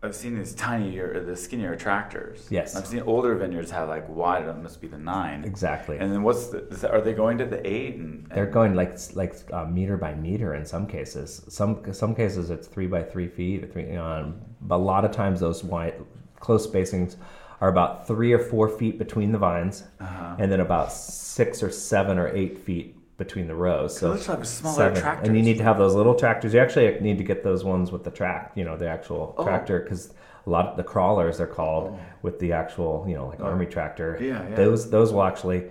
I've 0.03 0.15
seen 0.15 0.37
these 0.37 0.53
tinier, 0.53 1.23
the 1.25 1.35
skinnier 1.35 1.75
tractors. 1.75 2.45
Yes. 2.51 2.75
I've 2.75 2.85
seen 2.85 3.01
older 3.01 3.35
vineyards 3.35 3.71
have 3.71 3.89
like 3.89 4.07
wide. 4.07 4.45
It 4.47 4.55
must 4.57 4.79
be 4.79 4.87
the 4.87 4.97
nine. 4.99 5.43
exactly. 5.43 5.97
And 5.97 6.11
then 6.11 6.21
what's 6.21 6.47
the? 6.47 6.89
Are 6.91 7.01
they 7.01 7.13
going 7.13 7.39
to 7.39 7.45
the 7.45 7.65
eight? 7.67 7.95
And, 7.95 8.27
They're 8.29 8.45
going 8.45 8.75
like 8.75 8.95
like 9.15 9.35
uh, 9.51 9.65
meter 9.65 9.97
by 9.97 10.13
meter 10.13 10.53
in 10.53 10.65
some 10.65 10.85
cases. 10.85 11.43
Some 11.49 11.93
some 11.93 12.13
cases 12.13 12.51
it's 12.51 12.67
three 12.67 12.87
by 12.87 13.01
three 13.01 13.27
feet. 13.27 13.63
Or 13.63 13.67
three, 13.67 13.95
um, 13.95 14.39
a 14.69 14.77
lot 14.77 15.03
of 15.03 15.11
times 15.11 15.39
those 15.39 15.63
wide 15.63 15.95
close 16.39 16.67
spacings 16.69 17.15
are 17.59 17.69
about 17.69 18.05
three 18.05 18.31
or 18.33 18.39
four 18.39 18.69
feet 18.69 18.99
between 18.99 19.31
the 19.31 19.37
vines, 19.39 19.83
Uh-huh. 19.99 20.35
and 20.37 20.51
then 20.51 20.59
about 20.59 20.91
six 20.91 21.63
or 21.63 21.71
seven 21.71 22.19
or 22.19 22.27
eight 22.35 22.59
feet 22.59 22.95
between 23.17 23.47
the 23.47 23.55
rows. 23.55 23.97
So 23.97 24.11
let's 24.11 24.27
have 24.27 24.47
smaller 24.47 24.75
seven. 24.77 25.01
tractors. 25.01 25.27
and 25.27 25.35
you 25.37 25.43
need 25.43 25.57
to 25.57 25.63
have 25.63 25.77
those 25.77 25.95
little 25.95 26.13
tractors. 26.15 26.53
You 26.53 26.59
actually 26.59 26.99
need 26.99 27.17
to 27.17 27.23
get 27.23 27.43
those 27.43 27.63
ones 27.63 27.91
with 27.91 28.03
the 28.03 28.11
track, 28.11 28.51
you 28.55 28.63
know, 28.63 28.77
the 28.77 28.87
actual 28.87 29.33
Oh. 29.37 29.43
tractor, 29.43 29.79
because 29.79 30.13
a 30.45 30.49
lot 30.49 30.67
of 30.67 30.77
the 30.77 30.83
crawlers 30.83 31.39
they're 31.39 31.47
called 31.47 31.97
with 32.21 32.39
the 32.39 32.53
actual, 32.53 33.05
you 33.07 33.15
know, 33.15 33.27
like 33.27 33.41
army 33.41 33.65
tractor. 33.65 34.17
Oh. 34.19 34.23
Yeah, 34.23 34.47
yeah. 34.49 34.55
Those 34.55 34.89
those 34.91 35.11
will 35.13 35.23
actually 35.23 35.65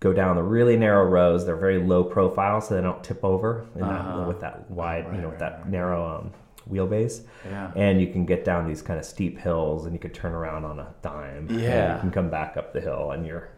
go 0.00 0.12
down 0.12 0.36
the 0.36 0.42
really 0.42 0.76
narrow 0.76 1.04
rows. 1.08 1.46
They're 1.46 1.56
very 1.56 1.78
low 1.78 2.04
profile, 2.04 2.60
so 2.60 2.74
they 2.74 2.82
don't 2.82 3.02
tip 3.02 3.24
over 3.24 3.64
in 3.76 3.82
Uh-huh. 3.82 4.18
that, 4.18 4.26
with 4.28 4.40
that 4.40 4.70
wide, 4.70 5.06
Right, 5.06 5.14
you 5.14 5.22
know, 5.22 5.28
with 5.28 5.40
right, 5.40 5.50
that 5.52 5.60
right. 5.60 5.68
narrow 5.70 6.04
um, 6.18 6.32
wheelbase. 6.70 7.22
Yeah. 7.48 7.70
And 7.76 8.00
you 8.00 8.08
can 8.08 8.26
get 8.26 8.44
down 8.44 8.66
these 8.66 8.82
kind 8.82 8.98
of 8.98 9.06
steep 9.06 9.38
hills, 9.38 9.84
and 9.86 9.94
you 9.94 9.98
could 10.00 10.12
turn 10.12 10.32
around 10.32 10.64
on 10.64 10.78
a 10.80 10.88
dime. 11.02 11.46
and 11.48 11.60
Yeah. 11.60 11.94
you 11.94 12.00
can 12.00 12.10
come 12.10 12.28
back 12.30 12.56
up 12.58 12.72
the 12.74 12.80
hill, 12.80 13.12
and 13.12 13.24
you're 13.24 13.48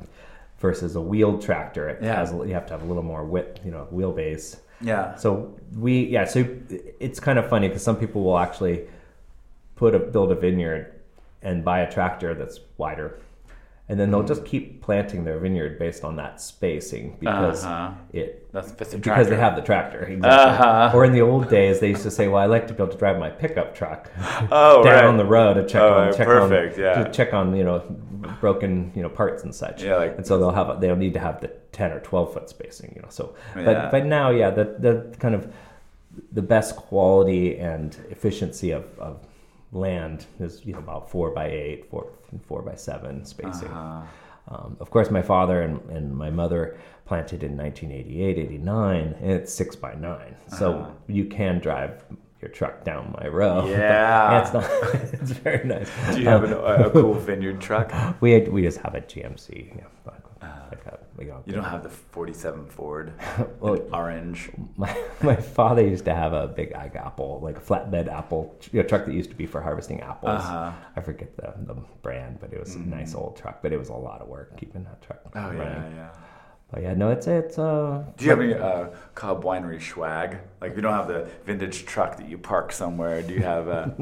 versus 0.59 0.97
a 0.97 1.01
wheeled 1.01 1.43
tractor. 1.43 1.89
It 1.89 2.03
Yeah. 2.03 2.17
has 2.17 2.33
you 2.33 2.55
have 2.55 2.66
to 2.66 2.73
have 2.73 2.83
a 2.83 2.87
little 2.87 3.03
more 3.03 3.25
width, 3.25 3.61
you 3.64 3.71
know, 3.71 3.87
wheelbase. 3.92 4.59
Yeah. 4.81 5.14
So 5.16 5.55
we 5.77 6.05
yeah, 6.07 6.25
so 6.25 6.47
it's 7.01 7.21
kind 7.21 7.38
of 7.38 7.49
funny 7.49 7.69
because 7.69 7.83
some 7.83 7.97
people 7.97 8.23
will 8.23 8.38
actually 8.38 8.87
put 9.77 9.95
a 9.95 9.99
build 9.99 10.33
a 10.33 10.35
vineyard 10.35 10.92
and 11.42 11.64
buy 11.64 11.81
a 11.81 11.90
tractor 11.90 12.35
that's 12.35 12.61
wider, 12.79 13.19
and 13.88 14.01
then 14.01 14.11
they'll 14.11 14.22
just 14.35 14.44
keep 14.44 14.83
planting 14.83 15.22
their 15.25 15.38
vineyard 15.38 15.79
based 15.79 16.03
on 16.03 16.16
that 16.16 16.40
spacing 16.40 17.16
because 17.20 17.64
Uh-huh. 17.64 17.92
it 18.12 18.51
That's 18.53 18.72
because 18.72 19.29
they 19.29 19.37
have 19.37 19.55
the 19.55 19.62
tractor 19.62 20.01
exactly. 20.05 20.66
Uh-huh. 20.66 20.90
Or 20.96 21.05
in 21.05 21.12
the 21.12 21.20
old 21.22 21.49
days, 21.49 21.79
they 21.81 21.90
used 21.90 22.03
to 22.03 22.11
say, 22.11 22.27
"Well, 22.27 22.42
I 22.42 22.46
like 22.46 22.66
to 22.68 22.75
be 22.75 22.83
able 22.83 22.92
to 22.92 22.99
drive 22.99 23.18
my 23.18 23.31
pickup 23.31 23.75
truck 23.75 24.11
Oh, 24.51 24.83
down 24.83 25.05
right. 25.11 25.16
the 25.16 25.25
road 25.25 25.55
to 25.55 25.64
check 25.66 25.83
Oh, 25.83 25.92
on 25.94 26.12
check 26.14 26.27
perfect, 26.27 26.75
on 26.79 26.85
yeah. 26.85 27.05
to 27.05 27.11
check 27.12 27.33
on 27.35 27.55
you 27.55 27.64
know 27.64 27.79
broken 28.40 28.90
you 28.96 29.03
know 29.03 29.09
parts 29.09 29.44
and 29.44 29.55
such." 29.55 29.83
Yeah, 29.85 29.96
like- 29.96 30.16
and 30.16 30.27
so 30.27 30.38
they'll 30.38 30.51
have 30.61 30.81
they'll 30.81 30.96
need 30.96 31.14
to 31.14 31.20
have 31.20 31.40
the 31.40 31.49
ten 31.72 31.92
or 31.92 32.01
twelve 32.01 32.33
foot 32.35 32.49
spacing, 32.49 32.92
you 32.96 33.03
know. 33.03 33.09
So, 33.11 33.35
Yeah. 33.57 33.64
but 33.66 33.90
but 33.92 34.05
now, 34.07 34.31
yeah, 34.31 34.51
the 34.51 34.64
the 34.87 35.16
kind 35.18 35.35
of 35.35 35.53
the 36.33 36.42
best 36.42 36.77
quality 36.77 37.59
and 37.59 37.94
efficiency 38.11 38.70
of, 38.72 38.85
of 38.99 39.18
land 39.72 40.26
is 40.40 40.64
you 40.64 40.72
know 40.72 40.79
about 40.79 41.11
four 41.11 41.31
by 41.31 41.46
eight, 41.48 41.90
four 41.90 42.09
four 42.46 42.62
by 42.62 42.74
seven 42.74 43.24
spacing. 43.24 43.68
Uh-huh. 43.68 44.02
Um, 44.48 44.76
of 44.79 44.90
course, 44.90 45.11
my 45.11 45.22
father 45.22 45.62
and, 45.62 45.81
and 45.90 46.14
my 46.16 46.31
mother 46.31 46.79
planted 47.05 47.42
in 47.42 47.57
1988, 47.57 48.38
89, 48.38 49.16
and 49.20 49.31
it's 49.33 49.52
six 49.52 49.74
by 49.74 49.94
nine. 49.94 50.37
So 50.57 50.72
Uh-huh. 50.74 50.90
you 51.09 51.24
can 51.24 51.59
drive 51.59 52.05
your 52.40 52.50
truck 52.52 52.85
down 52.85 53.12
my 53.20 53.26
row. 53.26 53.66
Yeah. 53.68 54.40
it's 54.42 54.52
not. 54.52 54.64
it's 55.20 55.33
very 55.33 55.66
nice. 55.66 55.90
Do 56.14 56.20
you 56.20 56.29
have 56.29 56.44
an, 56.44 56.52
a, 56.52 56.87
a 56.87 56.90
cool 56.90 57.14
vineyard 57.29 57.61
truck? 57.61 57.92
We 58.20 58.40
we 58.42 58.62
just 58.62 58.79
have 58.79 58.94
a 58.94 59.00
GMC. 59.00 59.76
Yeah, 59.79 59.85
like, 60.70 60.85
like 61.18 61.46
you, 61.46 61.52
don't 61.52 61.64
have 61.64 61.83
the 61.83 61.88
47 61.88 62.66
Ford 62.66 63.12
Well, 63.61 63.79
orange. 63.92 64.50
my 64.76 64.94
my 65.22 65.37
father 65.37 65.83
used 65.87 66.05
to 66.07 66.14
have 66.14 66.33
a 66.33 66.46
big 66.48 66.72
ag 66.72 66.96
apple, 66.96 67.40
like 67.42 67.57
a 67.59 67.61
flatbed 67.61 68.09
apple 68.09 68.59
you 68.72 68.83
know, 68.83 68.88
truck 68.88 69.05
that 69.07 69.12
used 69.14 69.31
to 69.31 69.37
be 69.37 69.46
for 69.46 69.61
harvesting 69.61 70.00
apples. 70.00 70.40
Uh-huh. 70.42 70.72
I 70.96 71.00
forget 71.00 71.37
the, 71.37 71.55
the 71.72 71.74
brand, 72.02 72.38
but 72.40 72.52
it 72.52 72.61
was 72.61 72.74
a 72.74 72.81
nice 72.81 73.14
old 73.14 73.37
truck. 73.37 73.62
But 73.62 73.72
it 73.72 73.79
was 73.79 73.88
a 73.88 73.94
lot 73.94 74.20
of 74.20 74.29
work 74.29 74.57
keeping 74.57 74.85
that 74.85 75.02
truck 75.02 75.20
Oh 75.35 75.40
running. 75.40 75.59
yeah, 75.61 75.88
yeah. 75.94 76.11
But 76.72 76.83
yeah, 76.83 76.94
no, 76.94 77.11
it's 77.11 77.26
it's 77.26 77.59
uh. 77.59 78.05
Do 78.16 78.24
you 78.24 78.31
have 78.31 78.40
any 78.40 78.55
uh, 78.55 78.88
Cobb 79.14 79.44
Winery 79.44 79.81
swag? 79.81 80.38
Like, 80.61 80.72
if 80.72 80.76
you 80.76 80.83
don't 80.83 80.94
have 80.94 81.07
the 81.07 81.29
vintage 81.44 81.87
truck 81.87 82.16
that 82.16 82.29
you 82.29 82.38
park 82.38 82.72
somewhere, 82.72 83.22
do 83.22 83.35
you 83.35 83.42
have 83.42 83.68
a? 83.68 83.94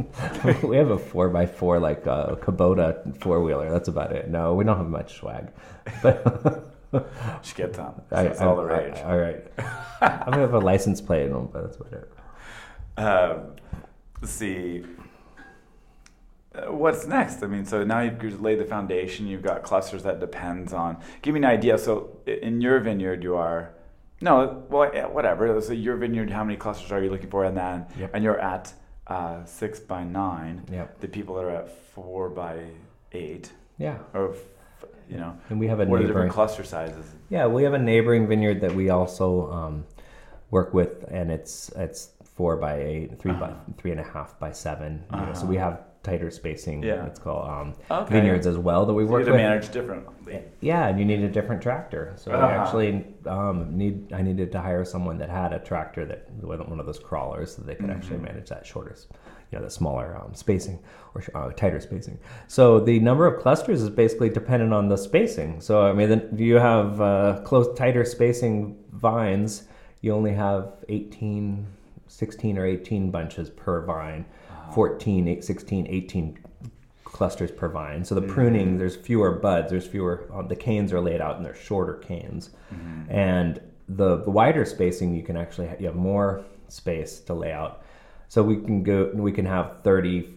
we 0.66 0.76
have 0.76 0.90
a 0.90 0.98
four 0.98 1.28
by 1.28 1.44
four 1.44 1.78
like 1.78 2.06
uh, 2.06 2.36
Kubota 2.36 3.20
four 3.20 3.42
wheeler. 3.42 3.70
That's 3.70 3.88
about 3.88 4.12
it. 4.12 4.30
No, 4.30 4.54
we 4.54 4.64
don't 4.64 4.78
have 4.78 4.88
much 4.88 5.16
swag. 5.16 5.48
But 6.02 6.74
Just 7.42 7.56
get. 7.56 7.78
I, 7.78 7.92
That's 8.10 8.40
all 8.40 8.56
the 8.56 8.64
rage. 8.64 8.96
All 9.04 9.18
right, 9.18 9.44
I 10.00 10.36
have 10.38 10.54
a 10.54 10.58
license 10.58 11.00
plate, 11.00 11.30
on, 11.30 11.48
but 11.52 11.62
that's 11.62 11.76
about 11.76 11.92
it. 11.92 12.12
Um, 12.96 13.40
let's 14.20 14.32
see. 14.32 14.84
What's 16.68 17.06
next? 17.06 17.42
I 17.42 17.46
mean, 17.48 17.64
so 17.64 17.82
now 17.84 18.00
you've 18.00 18.40
laid 18.40 18.60
the 18.60 18.64
foundation. 18.64 19.26
You've 19.26 19.42
got 19.42 19.62
clusters 19.62 20.02
that 20.04 20.20
depends 20.20 20.72
on. 20.72 20.98
Give 21.22 21.34
me 21.34 21.40
an 21.40 21.44
idea. 21.46 21.78
So 21.78 22.16
in 22.26 22.60
your 22.60 22.78
vineyard, 22.80 23.22
you 23.24 23.34
are. 23.36 23.74
No, 24.20 24.62
well, 24.70 24.88
whatever. 25.10 25.60
So 25.60 25.72
your 25.72 25.96
vineyard, 25.96 26.30
how 26.30 26.44
many 26.44 26.56
clusters 26.56 26.92
are 26.92 27.02
you 27.02 27.10
looking 27.10 27.28
for? 27.30 27.44
And 27.44 27.56
then, 27.56 27.86
Yep. 27.98 28.10
and 28.14 28.22
you're 28.24 28.38
at 28.38 28.72
uh, 29.08 29.44
six 29.44 29.80
by 29.80 30.04
nine. 30.04 30.62
Yep. 30.70 31.00
The 31.00 31.08
people 31.08 31.34
that 31.34 31.44
are 31.44 31.50
at 31.50 31.70
four 31.94 32.30
by 32.30 32.60
eight, 33.12 33.52
Yeah, 33.78 33.98
or 34.14 34.34
you 35.10 35.18
know, 35.18 35.36
and 35.50 35.58
we 35.60 35.66
have 35.66 35.80
a 35.80 35.84
what 35.84 35.96
are 35.96 35.98
neighboring. 35.98 36.06
different 36.06 36.32
cluster 36.32 36.64
sizes? 36.64 37.04
Yeah, 37.28 37.46
we 37.46 37.64
have 37.64 37.74
a 37.74 37.78
neighboring 37.78 38.26
vineyard 38.28 38.60
that 38.62 38.74
we 38.74 38.88
also 38.90 39.50
um, 39.52 39.84
work 40.50 40.72
with, 40.72 41.04
and 41.10 41.30
it's 41.30 41.68
it's 41.76 42.10
four 42.36 42.56
by 42.56 42.80
eight, 42.80 43.18
3 43.20 43.32
by 43.32 43.52
three 43.76 43.90
and 43.90 44.00
a 44.00 44.04
half 44.04 44.38
by 44.38 44.52
seven. 44.52 45.04
You 45.12 45.18
know, 45.20 45.32
so 45.34 45.44
we 45.46 45.56
have 45.56 45.82
tighter 46.04 46.30
spacing. 46.30 46.82
Yeah. 46.84 47.06
it's 47.06 47.18
called 47.18 47.48
um, 47.48 47.74
Okay. 47.90 48.12
vineyards 48.14 48.46
as 48.46 48.56
well 48.58 48.86
that 48.86 48.92
we 48.94 49.02
You 49.02 49.08
work 49.08 49.24
with. 49.26 49.34
manage 49.34 49.70
differently. 49.72 50.42
Yeah, 50.60 50.86
and 50.88 50.98
you 50.98 51.04
need 51.04 51.20
a 51.24 51.28
different 51.28 51.60
tractor. 51.62 52.12
So 52.16 52.30
I 52.30 52.34
Uh-huh. 52.36 52.46
actually 52.62 53.04
um, 53.26 53.76
need 53.76 54.12
I 54.12 54.22
needed 54.22 54.52
to 54.52 54.60
hire 54.60 54.84
someone 54.84 55.18
that 55.18 55.30
had 55.30 55.52
a 55.52 55.58
tractor 55.58 56.04
that 56.06 56.28
wasn't 56.42 56.68
one 56.68 56.78
of 56.78 56.86
those 56.86 56.98
crawlers, 57.00 57.56
so 57.56 57.62
they 57.62 57.74
could 57.74 57.90
actually 57.90 58.16
Mm-hmm. 58.18 58.24
manage 58.36 58.48
that 58.50 58.64
shorter, 58.66 58.94
you 59.50 59.58
know, 59.58 59.64
the 59.64 59.70
smaller 59.70 60.16
um, 60.20 60.34
spacing 60.34 60.78
or 61.14 61.22
uh, 61.34 61.50
tighter 61.52 61.80
spacing. 61.80 62.18
So 62.48 62.78
the 62.80 63.00
number 63.00 63.26
of 63.26 63.40
clusters 63.42 63.80
is 63.82 63.88
basically 63.90 64.28
dependent 64.30 64.72
on 64.74 64.88
the 64.88 64.96
spacing. 64.98 65.60
So 65.60 65.82
I 65.86 65.92
mean, 65.92 66.08
then 66.10 66.28
if 66.32 66.38
you 66.40 66.56
have 66.56 67.00
uh, 67.00 67.40
close, 67.44 67.66
tighter 67.76 68.04
spacing 68.04 68.76
vines, 68.92 69.64
you 70.02 70.12
only 70.12 70.32
have 70.34 70.72
18, 70.90 71.66
16 72.08 72.58
or 72.58 72.66
18 72.66 73.10
bunches 73.10 73.48
per 73.50 73.80
vine, 73.84 74.24
14, 74.74 75.28
eight- 75.28 75.44
16, 75.44 75.86
18 75.88 76.38
clusters 77.04 77.52
per 77.52 77.68
vine. 77.68 78.04
So 78.04 78.16
the 78.16 78.22
pruning, 78.22 78.76
there's 78.76 78.96
fewer 78.96 79.30
buds, 79.30 79.70
there's 79.70 79.86
fewer. 79.86 80.28
Uh, 80.34 80.42
the 80.42 80.56
canes 80.56 80.92
are 80.92 81.00
laid 81.00 81.20
out 81.20 81.36
and 81.36 81.44
they're 81.46 81.54
shorter 81.54 81.94
canes, 81.94 82.50
and 83.08 83.60
the, 83.88 84.16
the 84.16 84.30
wider 84.30 84.64
spacing, 84.64 85.14
you 85.14 85.22
can 85.22 85.36
actually 85.36 85.68
have, 85.68 85.80
you 85.80 85.86
have 85.86 85.94
more 85.94 86.44
space 86.68 87.20
to 87.20 87.34
lay 87.34 87.52
out. 87.52 87.82
So 88.28 88.42
we 88.42 88.56
can 88.56 88.82
go, 88.82 89.12
we 89.14 89.30
can 89.30 89.46
have 89.46 89.82
30, 89.84 90.28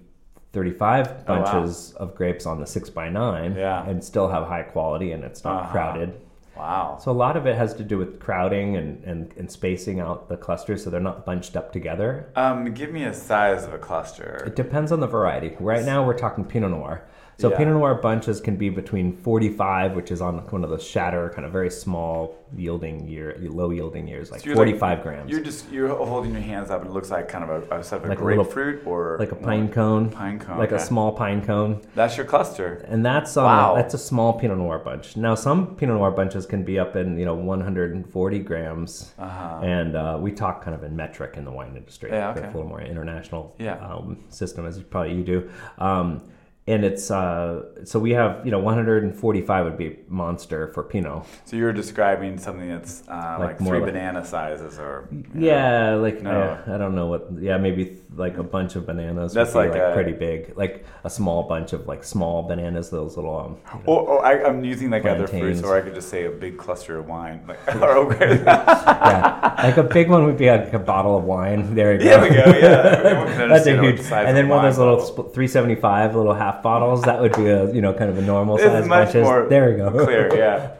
35 0.54 1.26
bunches 1.26 1.94
oh, 1.96 2.00
wow. 2.00 2.10
of 2.10 2.16
grapes 2.16 2.46
on 2.46 2.60
the 2.60 2.68
six 2.68 2.90
by 2.90 3.10
nine 3.10 3.56
yeah. 3.56 3.88
and 3.88 4.04
still 4.04 4.28
have 4.28 4.48
high 4.48 4.64
quality 4.64 5.14
and 5.14 5.24
it's 5.24 5.44
not 5.44 5.64
uh-huh. 5.64 5.72
crowded. 5.72 6.22
Wow. 6.58 6.98
So 7.02 7.12
a 7.12 7.14
lot 7.14 7.38
of 7.38 7.46
it 7.46 7.56
has 7.56 7.74
to 7.76 7.84
do 7.84 7.98
with 7.98 8.20
crowding 8.20 8.76
and, 8.76 9.04
and, 9.04 9.34
and 9.38 9.52
spacing 9.52 10.00
out 10.00 10.30
the 10.30 10.38
clusters 10.38 10.84
so 10.84 10.90
they're 10.90 11.00
not 11.00 11.26
bunched 11.26 11.56
up 11.56 11.72
together. 11.72 12.32
Um, 12.36 12.74
give 12.74 12.92
me 12.92 13.04
a 13.04 13.14
size 13.14 13.66
of 13.66 13.74
a 13.74 13.78
cluster. 13.78 14.44
It 14.46 14.56
depends 14.56 14.92
on 14.92 15.00
the 15.00 15.08
variety. 15.08 15.56
Right 15.60 15.86
now 15.86 16.06
we're 16.06 16.18
talking 16.18 16.46
Pinot 16.46 16.72
Noir. 16.72 17.08
So 17.40 17.52
yeah. 17.52 17.58
Pinot 17.58 17.76
Noir 17.76 17.94
bunches 17.94 18.42
can 18.42 18.56
be 18.56 18.70
between 18.70 19.16
45, 19.16 19.96
which 19.96 20.10
is 20.10 20.22
on 20.22 20.40
one 20.50 20.64
of 20.64 20.72
the 20.72 20.80
shatter, 20.80 21.30
kind 21.30 21.46
of 21.46 21.52
very 21.52 21.70
small 21.70 22.36
yielding 22.56 23.08
year, 23.08 23.38
low 23.40 23.70
yielding 23.70 24.08
years, 24.08 24.32
like 24.32 24.42
so 24.42 24.56
45 24.56 24.82
like, 24.82 25.04
grams. 25.04 25.30
You're 25.30 25.42
just 25.42 25.70
you're 25.72 25.90
holding 25.90 26.32
your 26.32 26.42
hands 26.42 26.72
up, 26.72 26.82
and 26.82 26.90
it 26.90 26.94
looks 26.94 27.12
like 27.12 27.28
kind 27.28 27.44
of 27.44 27.72
a, 27.72 27.80
a 27.80 27.84
set 27.84 28.02
of 28.02 28.10
like 28.10 28.18
a 28.18 28.22
grapefruit 28.22 28.78
little, 28.78 28.92
or 28.92 29.18
like 29.20 29.32
a 29.32 29.36
pine 29.36 29.72
cone, 29.72 30.10
pine 30.10 30.40
cone, 30.40 30.58
like 30.58 30.72
okay. 30.72 30.82
a 30.82 30.86
small 30.86 31.12
pine 31.12 31.46
cone. 31.46 31.80
That's 31.94 32.18
your 32.18 32.26
cluster, 32.26 32.84
and 32.88 33.06
that's 33.06 33.38
on 33.38 33.46
wow. 33.46 33.74
a, 33.74 33.78
that's 33.78 33.94
a 33.94 34.00
small 34.00 34.34
Pinot 34.34 34.58
Noir 34.58 34.80
bunch. 34.80 35.16
Now 35.16 35.36
some 35.36 35.76
Pinot 35.76 35.96
Noir 35.96 36.10
bunches 36.10 36.48
can 36.48 36.64
be 36.64 36.80
up 36.80 36.96
in 36.96 37.20
you 37.20 37.26
know 37.26 37.36
140 37.36 38.40
grams, 38.40 39.14
uh-huh. 39.20 39.60
and 39.64 39.96
uh, 39.96 40.18
we 40.20 40.32
talk 40.32 40.64
kind 40.64 40.74
of 40.74 40.84
in 40.84 40.96
metric 40.96 41.36
in 41.38 41.46
the 41.46 41.52
wine 41.52 41.76
industry. 41.78 42.10
Yeah, 42.10 42.32
okay. 42.32 42.46
a 42.46 42.48
little 42.48 42.66
more 42.66 42.82
international 42.82 43.56
yeah. 43.60 43.78
um, 43.78 44.24
system 44.30 44.66
as 44.66 44.82
probably 44.82 45.14
you 45.14 45.24
do. 45.24 45.52
Um, 45.78 46.24
and 46.68 46.84
it's 46.84 47.10
uh, 47.10 47.64
so 47.86 47.98
we 47.98 48.12
have 48.12 48.46
you 48.46 48.52
know 48.52 48.60
145 48.60 49.66
would 49.66 49.78
be 49.78 50.00
monster 50.10 50.68
for 50.74 50.84
Pinot. 50.84 51.26
So 51.46 51.56
you're 51.56 51.72
describing 51.72 52.38
something 52.38 52.68
that's 52.68 53.04
uh, 53.08 53.38
like, 53.40 53.48
like 53.48 53.58
three 53.60 53.80
like, 53.80 53.94
banana 53.94 54.26
sizes, 54.26 54.78
or 54.78 55.08
yeah, 55.34 55.92
know, 55.92 56.02
like 56.02 56.22
no. 56.22 56.62
I, 56.68 56.76
I, 56.76 56.78
don't 56.78 56.94
know 56.94 57.08
what. 57.08 57.30
Yeah, 57.40 57.58
maybe 57.58 58.02
like 58.16 58.38
a 58.38 58.44
bunch 58.44 58.76
of 58.76 58.86
bananas. 58.86 59.34
That's 59.34 59.56
like, 59.56 59.72
like 59.72 59.82
a, 59.82 59.94
pretty 59.94 60.12
big, 60.12 60.58
like 60.58 60.86
a 61.06 61.10
small 61.10 61.44
bunch 61.44 61.72
of 61.72 61.88
like 61.88 62.04
small 62.04 62.44
bananas. 62.44 62.90
Those 62.90 63.16
little. 63.16 63.38
Um, 63.38 63.58
you 63.74 63.80
know, 63.80 63.94
or, 63.94 64.02
or 64.02 64.26
I, 64.26 64.50
am 64.50 64.66
using 64.66 64.90
like 64.90 65.04
plantains. 65.04 65.30
other 65.30 65.40
fruits, 65.40 65.64
or 65.64 65.78
I 65.78 65.82
could 65.82 65.96
just 65.96 66.10
say 66.10 66.26
a 66.26 66.32
big 66.32 66.58
cluster 66.58 66.98
of 66.98 67.08
wine, 67.08 67.46
like 67.48 67.60
yeah, 67.68 69.56
like 69.64 69.78
a 69.78 69.84
big 69.84 70.10
one 70.10 70.26
would 70.26 70.38
be 70.38 70.50
like 70.50 70.74
a 70.74 70.80
bottle 70.80 71.18
of 71.18 71.24
wine. 71.24 71.76
There 71.76 71.94
you 71.94 72.00
go. 72.00 72.06
There 72.06 72.22
we 72.22 72.30
go. 72.30 72.58
Yeah, 72.58 73.48
that's 73.48 73.68
a 73.68 73.82
huge. 73.82 74.02
Size 74.02 74.28
And 74.28 74.36
then 74.36 74.50
one 74.50 74.66
of 74.66 74.76
those 74.76 74.78
little 74.78 75.00
375 75.00 76.16
little 76.16 76.34
half 76.34 76.57
bottles. 76.64 77.04
That 77.04 77.22
would 77.22 77.36
be 77.36 77.48
a 77.48 77.72
you 77.74 77.82
know 77.82 77.94
kind 77.94 78.10
of 78.10 78.18
a 78.18 78.22
normal 78.22 78.58
size 78.58 78.88
bunches. 78.88 79.28
there 79.50 79.72
we 79.72 79.78
go. 79.78 79.92
Clear, 80.06 80.36
yeah, 80.36 80.72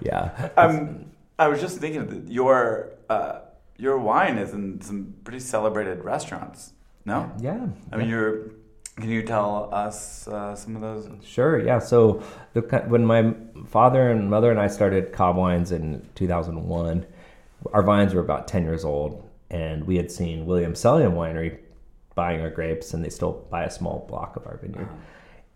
yeah. 0.00 0.50
Um, 0.56 1.06
I 1.38 1.48
was 1.48 1.60
just 1.60 1.78
thinking 1.78 2.06
that 2.06 2.32
your 2.32 2.90
uh, 3.08 3.40
your 3.76 3.98
wine 3.98 4.38
is 4.38 4.52
in 4.52 4.80
some 4.80 5.14
pretty 5.24 5.40
celebrated 5.40 6.04
restaurants. 6.04 6.72
No, 7.04 7.30
yeah. 7.40 7.66
I 7.92 7.96
mean, 7.96 8.08
you're. 8.08 8.50
Can 8.96 9.10
you 9.10 9.22
tell 9.22 9.68
us 9.74 10.26
uh, 10.26 10.54
some 10.54 10.74
of 10.74 10.80
those? 10.80 11.06
Sure. 11.22 11.62
Yeah. 11.62 11.80
So 11.80 12.22
the, 12.54 12.62
when 12.88 13.04
my 13.04 13.34
father 13.66 14.10
and 14.10 14.30
mother 14.30 14.50
and 14.50 14.58
I 14.58 14.68
started 14.68 15.12
Cobb 15.12 15.36
Wines 15.36 15.70
in 15.70 16.08
2001, 16.14 17.04
our 17.74 17.82
vines 17.82 18.14
were 18.14 18.22
about 18.22 18.48
10 18.48 18.64
years 18.64 18.86
old, 18.86 19.28
and 19.50 19.86
we 19.86 19.96
had 19.96 20.10
seen 20.10 20.46
Williams 20.46 20.80
Selyem 20.80 21.12
Winery 21.12 21.58
buying 22.16 22.40
our 22.40 22.50
grapes, 22.50 22.94
and 22.94 23.04
they 23.04 23.10
still 23.10 23.46
buy 23.50 23.62
a 23.62 23.70
small 23.70 24.04
block 24.08 24.34
of 24.34 24.46
our 24.48 24.56
vineyard. 24.56 24.86
Uh-huh 24.86 24.96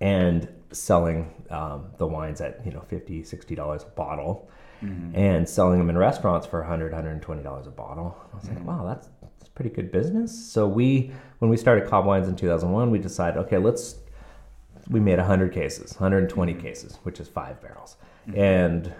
and 0.00 0.48
selling 0.72 1.30
um, 1.50 1.90
the 1.98 2.06
wines 2.06 2.40
at 2.40 2.64
you 2.64 2.72
know 2.72 2.80
50 2.80 3.24
60 3.24 3.54
dollars 3.54 3.82
a 3.82 3.86
bottle 3.86 4.48
mm-hmm. 4.82 5.14
and 5.14 5.48
selling 5.48 5.78
them 5.78 5.90
in 5.90 5.98
restaurants 5.98 6.46
for 6.46 6.60
100 6.60 6.92
120 6.92 7.42
dollars 7.42 7.66
a 7.66 7.70
bottle 7.70 8.16
i 8.32 8.36
was 8.36 8.44
mm-hmm. 8.46 8.56
like 8.56 8.66
wow 8.66 8.86
that's, 8.86 9.08
that's 9.20 9.48
pretty 9.50 9.70
good 9.70 9.90
business 9.90 10.36
so 10.50 10.66
we 10.66 11.12
when 11.38 11.50
we 11.50 11.56
started 11.56 11.88
cobb 11.88 12.06
wines 12.06 12.28
in 12.28 12.36
2001 12.36 12.90
we 12.90 12.98
decided 12.98 13.38
okay 13.38 13.58
let's 13.58 13.96
we 14.88 15.00
made 15.00 15.18
100 15.18 15.52
cases 15.52 15.92
120 15.94 16.52
mm-hmm. 16.52 16.62
cases 16.62 16.98
which 17.02 17.20
is 17.20 17.28
five 17.28 17.60
barrels 17.60 17.96
mm-hmm. 18.26 18.38
and 18.38 18.92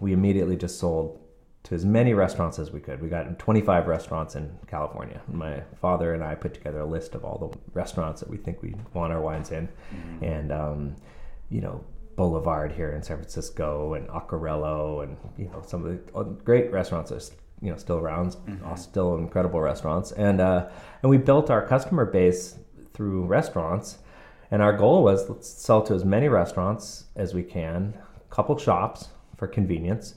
we 0.00 0.12
immediately 0.12 0.56
just 0.56 0.78
sold 0.78 1.20
to 1.68 1.74
as 1.74 1.84
many 1.84 2.14
restaurants 2.14 2.58
as 2.58 2.72
we 2.72 2.80
could. 2.80 3.02
We 3.02 3.08
got 3.08 3.38
25 3.38 3.86
restaurants 3.86 4.36
in 4.36 4.50
California. 4.66 5.20
My 5.28 5.60
father 5.80 6.14
and 6.14 6.24
I 6.24 6.34
put 6.34 6.54
together 6.54 6.80
a 6.80 6.86
list 6.86 7.14
of 7.14 7.24
all 7.24 7.38
the 7.38 7.58
restaurants 7.74 8.20
that 8.20 8.30
we 8.30 8.38
think 8.38 8.62
we 8.62 8.74
want 8.94 9.12
our 9.12 9.20
wines 9.20 9.50
in, 9.50 9.68
mm-hmm. 9.68 10.24
and 10.24 10.52
um, 10.52 10.96
you 11.50 11.60
know. 11.60 11.84
Boulevard 12.16 12.72
here 12.72 12.90
in 12.90 13.02
San 13.04 13.16
Francisco 13.16 13.94
and 13.94 14.08
Acquarello 14.08 15.04
and 15.04 15.16
you 15.36 15.44
know 15.44 15.62
some 15.64 15.86
of 15.86 15.92
the 15.92 16.18
uh, 16.18 16.24
great 16.24 16.72
restaurants 16.72 17.12
are 17.12 17.20
you 17.62 17.70
know 17.70 17.76
still 17.76 17.98
around, 17.98 18.32
mm-hmm. 18.32 18.74
still 18.74 19.16
incredible 19.18 19.60
restaurants, 19.60 20.10
and 20.10 20.40
uh, 20.40 20.68
and 21.02 21.10
we 21.10 21.16
built 21.16 21.48
our 21.48 21.64
customer 21.64 22.04
base 22.04 22.58
through 22.92 23.24
restaurants, 23.26 23.98
and 24.50 24.60
our 24.60 24.76
goal 24.76 25.04
was 25.04 25.28
let's 25.28 25.48
sell 25.48 25.80
to 25.82 25.94
as 25.94 26.04
many 26.04 26.28
restaurants 26.28 27.04
as 27.14 27.34
we 27.34 27.44
can, 27.44 27.96
couple 28.30 28.58
shops 28.58 29.10
for 29.36 29.46
convenience, 29.46 30.16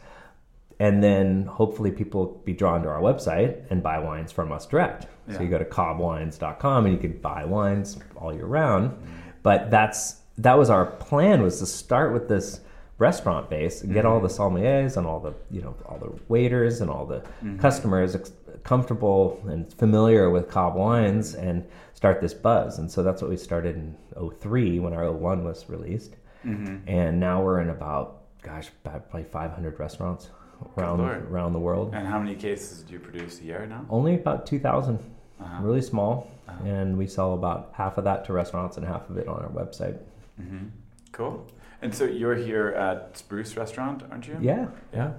and 0.81 1.03
then 1.03 1.45
hopefully 1.45 1.91
people 1.91 2.41
be 2.43 2.53
drawn 2.53 2.81
to 2.81 2.89
our 2.89 3.01
website 3.01 3.61
and 3.69 3.83
buy 3.83 3.99
wines 3.99 4.31
from 4.31 4.51
us 4.51 4.65
direct. 4.65 5.05
Yeah. 5.27 5.35
So 5.35 5.43
you 5.43 5.47
go 5.47 5.59
to 5.59 5.65
cobbwines.com 5.65 6.85
and 6.85 6.93
you 6.95 6.99
can 6.99 7.19
buy 7.19 7.45
wines 7.45 7.99
all 8.15 8.33
year 8.33 8.47
round. 8.47 8.97
But 9.43 9.69
that's 9.69 10.21
that 10.39 10.57
was 10.57 10.71
our 10.71 10.87
plan 10.87 11.43
was 11.43 11.59
to 11.59 11.67
start 11.67 12.13
with 12.13 12.27
this 12.27 12.61
restaurant 12.97 13.47
base 13.47 13.83
and 13.83 13.93
get 13.93 14.05
mm-hmm. 14.05 14.13
all 14.13 14.19
the 14.19 14.27
sommeliers 14.27 14.97
and 14.97 15.05
all 15.05 15.19
the 15.19 15.35
you 15.51 15.61
know 15.61 15.75
all 15.85 15.99
the 15.99 16.19
waiters 16.29 16.81
and 16.81 16.89
all 16.89 17.05
the 17.05 17.19
mm-hmm. 17.19 17.59
customers 17.59 18.15
ex- 18.15 18.31
comfortable 18.63 19.39
and 19.47 19.71
familiar 19.71 20.31
with 20.31 20.49
Cobb 20.49 20.73
wines 20.73 21.35
and 21.35 21.63
start 21.93 22.21
this 22.21 22.33
buzz. 22.33 22.79
And 22.79 22.89
so 22.89 23.03
that's 23.03 23.21
what 23.21 23.29
we 23.29 23.37
started 23.37 23.75
in 23.75 23.95
03 24.39 24.79
when 24.79 24.93
our 24.93 25.11
01 25.11 25.43
was 25.43 25.69
released. 25.69 26.15
Mm-hmm. 26.43 26.89
And 26.89 27.19
now 27.19 27.43
we're 27.43 27.61
in 27.61 27.69
about 27.69 28.17
gosh, 28.41 28.71
probably 28.83 29.23
500 29.23 29.79
restaurants 29.79 30.31
around 30.77 30.99
around 30.99 31.53
the 31.53 31.59
world. 31.59 31.93
And 31.93 32.07
how 32.07 32.19
many 32.19 32.35
cases 32.35 32.83
do 32.83 32.93
you 32.93 32.99
produce 32.99 33.39
a 33.41 33.43
year 33.43 33.65
now? 33.65 33.85
Only 33.89 34.15
about 34.15 34.45
two 34.45 34.59
thousand. 34.59 34.99
Uh-huh. 35.39 35.63
Really 35.63 35.81
small, 35.81 36.29
uh-huh. 36.47 36.63
and 36.65 36.95
we 36.95 37.07
sell 37.07 37.33
about 37.33 37.71
half 37.73 37.97
of 37.97 38.03
that 38.03 38.25
to 38.25 38.33
restaurants 38.33 38.77
and 38.77 38.85
half 38.85 39.09
of 39.09 39.17
it 39.17 39.27
on 39.27 39.41
our 39.41 39.49
website. 39.49 39.97
Mm-hmm. 40.39 40.67
Cool. 41.11 41.47
And 41.81 41.93
so 41.95 42.05
you're 42.05 42.35
here 42.35 42.67
at 42.67 43.17
Spruce 43.17 43.57
Restaurant, 43.57 44.03
aren't 44.11 44.27
you? 44.27 44.37
Yeah. 44.39 44.67
Yeah. 44.93 45.13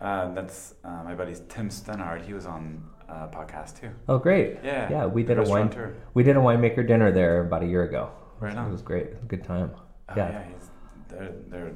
Uh, 0.00 0.32
that's 0.32 0.74
uh, 0.84 1.02
my 1.02 1.14
buddy 1.16 1.34
Tim 1.48 1.70
Stannard. 1.70 2.22
He 2.22 2.34
was 2.34 2.46
on 2.46 2.84
a 3.08 3.26
podcast 3.26 3.80
too. 3.80 3.90
Oh, 4.08 4.18
great! 4.18 4.58
Yeah, 4.62 4.88
yeah. 4.90 5.06
We 5.06 5.24
did 5.24 5.38
a 5.38 5.42
wine. 5.42 5.74
We 6.14 6.22
did 6.22 6.36
a 6.36 6.40
winemaker 6.40 6.86
dinner 6.86 7.10
there 7.10 7.40
about 7.40 7.64
a 7.64 7.66
year 7.66 7.82
ago. 7.82 8.10
Right 8.38 8.56
on. 8.56 8.68
It 8.68 8.72
was 8.72 8.82
great. 8.82 9.06
It 9.06 9.14
was 9.14 9.24
a 9.24 9.26
good 9.26 9.44
time. 9.44 9.70
Oh, 10.08 10.14
yeah, 10.16 10.30
yeah 10.30 10.44
they're, 11.08 11.32
they're 11.48 11.72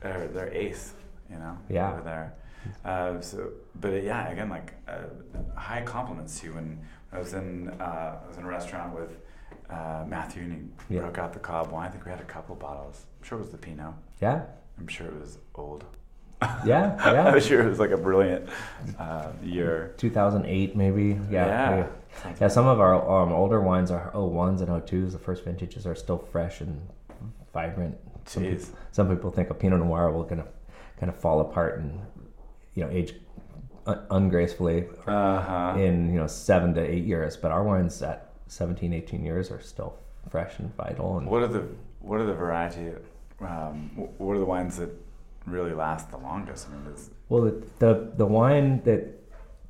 they're 0.00 0.28
they're 0.28 0.52
ace 0.54 0.94
you 1.30 1.38
know, 1.38 1.56
yeah. 1.68 1.92
over 1.92 2.02
there. 2.02 2.34
Uh, 2.84 3.20
so, 3.20 3.50
but 3.80 4.02
yeah, 4.02 4.30
again, 4.30 4.50
like 4.50 4.74
uh, 4.88 5.58
high 5.58 5.82
compliments 5.82 6.40
to 6.40 6.46
you. 6.46 6.54
When 6.54 6.80
I 7.12 7.18
was 7.18 7.32
in, 7.34 7.68
uh, 7.80 8.18
I 8.22 8.28
was 8.28 8.36
in 8.36 8.44
a 8.44 8.48
restaurant 8.48 8.94
with 8.94 9.16
uh, 9.70 10.04
Matthew, 10.06 10.42
and 10.42 10.72
he 10.88 10.94
yeah. 10.96 11.00
broke 11.00 11.18
out 11.18 11.32
the 11.32 11.38
Cobb 11.38 11.70
wine. 11.70 11.88
I 11.88 11.90
think 11.90 12.04
we 12.04 12.10
had 12.10 12.20
a 12.20 12.24
couple 12.24 12.54
bottles. 12.56 13.06
I'm 13.20 13.26
sure 13.26 13.38
it 13.38 13.42
was 13.42 13.50
the 13.50 13.58
Pinot. 13.58 13.94
Yeah. 14.20 14.42
I'm 14.78 14.88
sure 14.88 15.06
it 15.06 15.20
was 15.20 15.38
old. 15.54 15.84
Yeah, 16.42 16.96
yeah. 17.12 17.28
I'm 17.28 17.40
sure 17.40 17.60
it 17.60 17.68
was 17.68 17.78
like 17.78 17.90
a 17.90 17.98
brilliant 17.98 18.48
uh, 18.98 19.28
year. 19.42 19.94
2008, 19.98 20.74
maybe. 20.74 21.20
Yeah. 21.30 21.46
Yeah. 21.46 21.76
Yeah, 22.24 22.34
yeah 22.40 22.48
some 22.48 22.66
of 22.66 22.80
our 22.80 22.94
um, 22.94 23.32
older 23.32 23.60
wines 23.60 23.90
are 23.90 24.10
01s 24.12 24.60
and 24.60 24.68
02s. 24.68 25.12
The 25.12 25.18
first 25.18 25.44
vintages 25.44 25.86
are 25.86 25.94
still 25.94 26.18
fresh 26.18 26.60
and 26.62 26.80
vibrant. 27.52 27.96
Some, 28.24 28.44
Jeez. 28.44 28.70
some 28.92 29.08
people 29.08 29.30
think 29.30 29.50
a 29.50 29.54
Pinot 29.54 29.80
Noir 29.80 30.10
will 30.12 30.24
gonna 30.24 30.46
kind 31.00 31.10
of 31.10 31.16
fall 31.16 31.40
apart 31.40 31.80
and 31.80 32.00
you 32.74 32.84
know 32.84 32.90
age 32.90 33.14
ungracefully 34.10 34.84
uh-huh. 35.06 35.74
in 35.78 36.12
you 36.12 36.18
know 36.20 36.26
seven 36.26 36.74
to 36.74 36.80
eight 36.80 37.04
years 37.04 37.36
but 37.36 37.50
our 37.50 37.64
wines 37.64 38.00
at 38.02 38.32
17 38.48 38.92
18 38.92 39.24
years 39.24 39.50
are 39.50 39.60
still 39.60 39.96
fresh 40.28 40.58
and 40.58 40.74
vital 40.76 41.16
and 41.18 41.26
what 41.26 41.42
are 41.42 41.48
the 41.48 41.66
what 42.00 42.20
are 42.20 42.26
the 42.26 42.34
variety 42.34 42.92
um, 43.40 43.90
what 44.18 44.34
are 44.34 44.38
the 44.38 44.44
wines 44.44 44.76
that 44.76 44.90
really 45.46 45.72
last 45.72 46.10
the 46.10 46.18
longest 46.18 46.68
I 46.68 46.74
mean, 46.74 46.94
well 47.30 47.42
the, 47.42 47.64
the 47.78 48.12
the 48.16 48.26
wine 48.26 48.82
that 48.84 49.06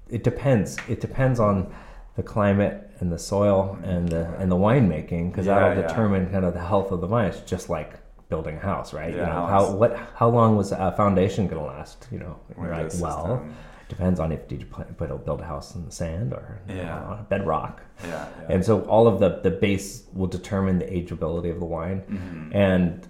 it 0.09 0.25
depends 0.25 0.77
it 0.89 1.01
depends 1.01 1.39
on 1.39 1.73
the 2.17 2.23
climate 2.25 2.91
and 2.99 3.13
the 3.13 3.19
soil 3.19 3.79
and 3.85 4.09
the 4.09 4.35
and 4.39 4.51
the 4.51 4.57
winemaking 4.57 5.31
because 5.31 5.47
yeah, 5.47 5.69
that'll 5.69 5.83
determine 5.83 6.25
yeah. 6.25 6.33
kind 6.33 6.45
of 6.45 6.55
the 6.55 6.61
health 6.61 6.91
of 6.91 7.01
the 7.01 7.07
vine 7.07 7.27
it's 7.27 7.41
just 7.43 7.71
like 7.71 8.00
building 8.31 8.57
a 8.57 8.61
house, 8.61 8.95
right? 8.95 9.13
Yeah, 9.13 9.21
you 9.21 9.27
know, 9.27 9.47
how 9.47 9.73
what 9.73 9.97
how 10.15 10.29
long 10.29 10.57
was 10.57 10.73
a 10.73 10.93
foundation 10.97 11.47
going 11.47 11.61
to 11.61 11.67
last? 11.67 12.07
You 12.11 12.21
know, 12.21 12.37
right? 12.57 12.93
Well, 13.01 13.45
depends 13.89 14.21
on 14.21 14.33
if 14.33 14.49
did 14.49 14.61
you 14.61 14.67
put 14.67 14.97
build 14.97 15.41
a 15.41 15.45
house 15.45 15.75
in 15.75 15.85
the 15.85 15.93
sand 15.93 16.33
or 16.33 16.61
yeah. 16.69 17.19
bedrock. 17.29 17.83
Yeah, 18.03 18.09
yeah, 18.09 18.47
And 18.49 18.65
so 18.65 18.83
all 18.83 19.07
of 19.07 19.21
the 19.21 19.41
the 19.43 19.51
base 19.51 20.05
will 20.15 20.29
determine 20.29 20.79
the 20.79 20.87
ageability 20.87 21.51
of 21.51 21.59
the 21.61 21.67
wine, 21.67 22.01
mm-hmm. 22.03 22.57
and 22.57 23.07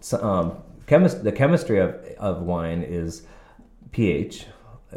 so, 0.00 0.22
um, 0.22 0.56
chemist 0.86 1.24
the 1.24 1.32
chemistry 1.32 1.78
of 1.78 1.94
of 2.18 2.42
wine 2.42 2.82
is 2.82 3.22
pH. 3.90 4.46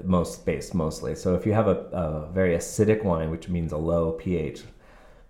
most 0.04 0.46
based 0.46 0.74
mostly. 0.74 1.15
So 1.15 1.36
if 1.36 1.46
you 1.46 1.54
have 1.54 1.67
a, 1.67 1.78
a 1.91 2.32
very 2.32 2.56
acidic 2.56 3.04
wine, 3.04 3.30
which 3.30 3.50
means 3.50 3.74
a 3.74 3.78
low 3.78 4.13
pH, 4.13 4.63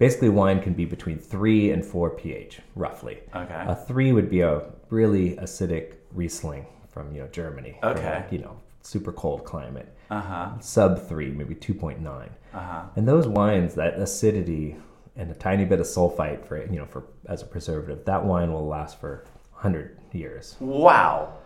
basically 0.01 0.29
wine 0.29 0.59
can 0.59 0.73
be 0.73 0.83
between 0.83 1.19
three 1.19 1.69
and 1.69 1.85
four 1.85 2.09
pH, 2.09 2.59
roughly. 2.75 3.19
Okay. 3.35 3.63
A 3.67 3.75
three 3.75 4.11
would 4.11 4.31
be 4.31 4.41
a 4.41 4.63
really 4.89 5.35
acidic 5.35 5.93
Riesling 6.11 6.65
from 6.89 7.13
you 7.13 7.21
know 7.21 7.27
Germany. 7.27 7.77
Okay. 7.83 8.15
like, 8.15 8.31
you 8.31 8.39
know, 8.39 8.59
super 8.81 9.13
cold 9.13 9.45
climate. 9.45 9.87
Uh 10.09 10.21
huh. 10.21 10.59
Sub 10.59 11.07
three, 11.07 11.29
maybe 11.29 11.53
two 11.53 11.75
point 11.75 12.01
nine. 12.01 12.31
Uh 12.51 12.59
huh. 12.59 12.83
And 12.95 13.07
those 13.07 13.27
wines, 13.27 13.75
that 13.75 13.93
acidity 13.99 14.75
and 15.15 15.29
a 15.29 15.35
tiny 15.35 15.65
bit 15.65 15.79
of 15.79 15.85
sulfite 15.85 16.45
for 16.45 16.57
you 16.57 16.79
know 16.79 16.87
for 16.87 17.03
as 17.27 17.43
a 17.43 17.45
preservative, 17.45 18.03
that 18.05 18.25
wine 18.25 18.51
will 18.51 18.67
last 18.67 18.99
for 18.99 19.25
hundred 19.53 19.99
years. 20.11 20.57
Wow. 20.59 21.37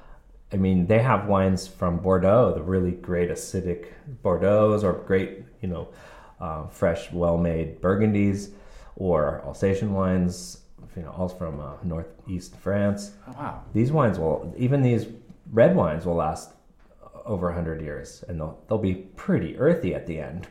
I 0.53 0.57
mean, 0.57 0.87
they 0.87 0.99
have 0.99 1.27
wines 1.27 1.67
from 1.67 1.97
Bordeaux, 1.97 2.53
the 2.53 2.63
really 2.63 2.91
great 2.91 3.29
acidic 3.29 3.87
Bordeaux's, 4.23 4.83
or 4.85 4.93
great, 4.93 5.43
you 5.61 5.67
know, 5.67 5.89
uh, 6.39 6.67
fresh, 6.67 7.11
well-made 7.11 7.81
Burgundies, 7.81 8.51
or 8.95 9.41
Alsatian 9.45 9.93
wines, 9.93 10.59
you 10.95 11.01
know, 11.03 11.11
all 11.17 11.27
from 11.27 11.59
uh, 11.59 11.73
northeast 11.83 12.55
France. 12.55 13.11
Oh, 13.27 13.33
wow. 13.37 13.63
These 13.73 13.91
wines 13.91 14.17
will, 14.19 14.53
even 14.57 14.81
these 14.81 15.07
red 15.51 15.75
wines 15.75 16.05
will 16.05 16.15
last 16.15 16.51
over 17.25 17.47
100 17.47 17.81
years, 17.81 18.23
and 18.27 18.39
they'll, 18.39 18.59
they'll 18.67 18.77
be 18.77 18.95
pretty 19.15 19.57
earthy 19.57 19.95
at 19.95 20.05
the 20.07 20.19
end. 20.19 20.47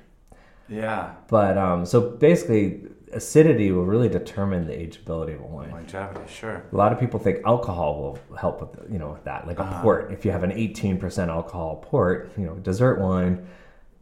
Yeah. 0.69 1.13
But 1.29 1.57
um, 1.59 1.85
so 1.87 2.01
basically, 2.01 2.83
acidity 3.13 3.71
will 3.71 3.85
really 3.85 4.09
determine 4.09 4.67
the 4.67 4.73
ageability 4.73 5.35
of 5.35 5.41
a 5.41 5.47
wine. 5.47 5.71
Longevity, 5.71 6.21
sure. 6.27 6.65
A 6.73 6.77
lot 6.77 6.93
of 6.93 6.99
people 6.99 7.21
think 7.21 7.45
alcohol 7.47 8.19
will 8.29 8.37
help 8.37 8.61
with 8.61 8.91
you 8.91 8.99
know 8.99 9.11
with 9.11 9.25
that, 9.25 9.47
like 9.47 9.59
a 9.59 9.63
Uh-huh. 9.63 9.83
port. 9.83 10.13
If 10.13 10.25
you 10.25 10.31
have 10.33 10.43
an 10.43 10.51
18% 10.53 11.29
alcohol 11.29 11.77
port, 11.85 12.33
you 12.37 12.45
know, 12.47 12.55
dessert 12.55 12.99
wine, 13.01 13.47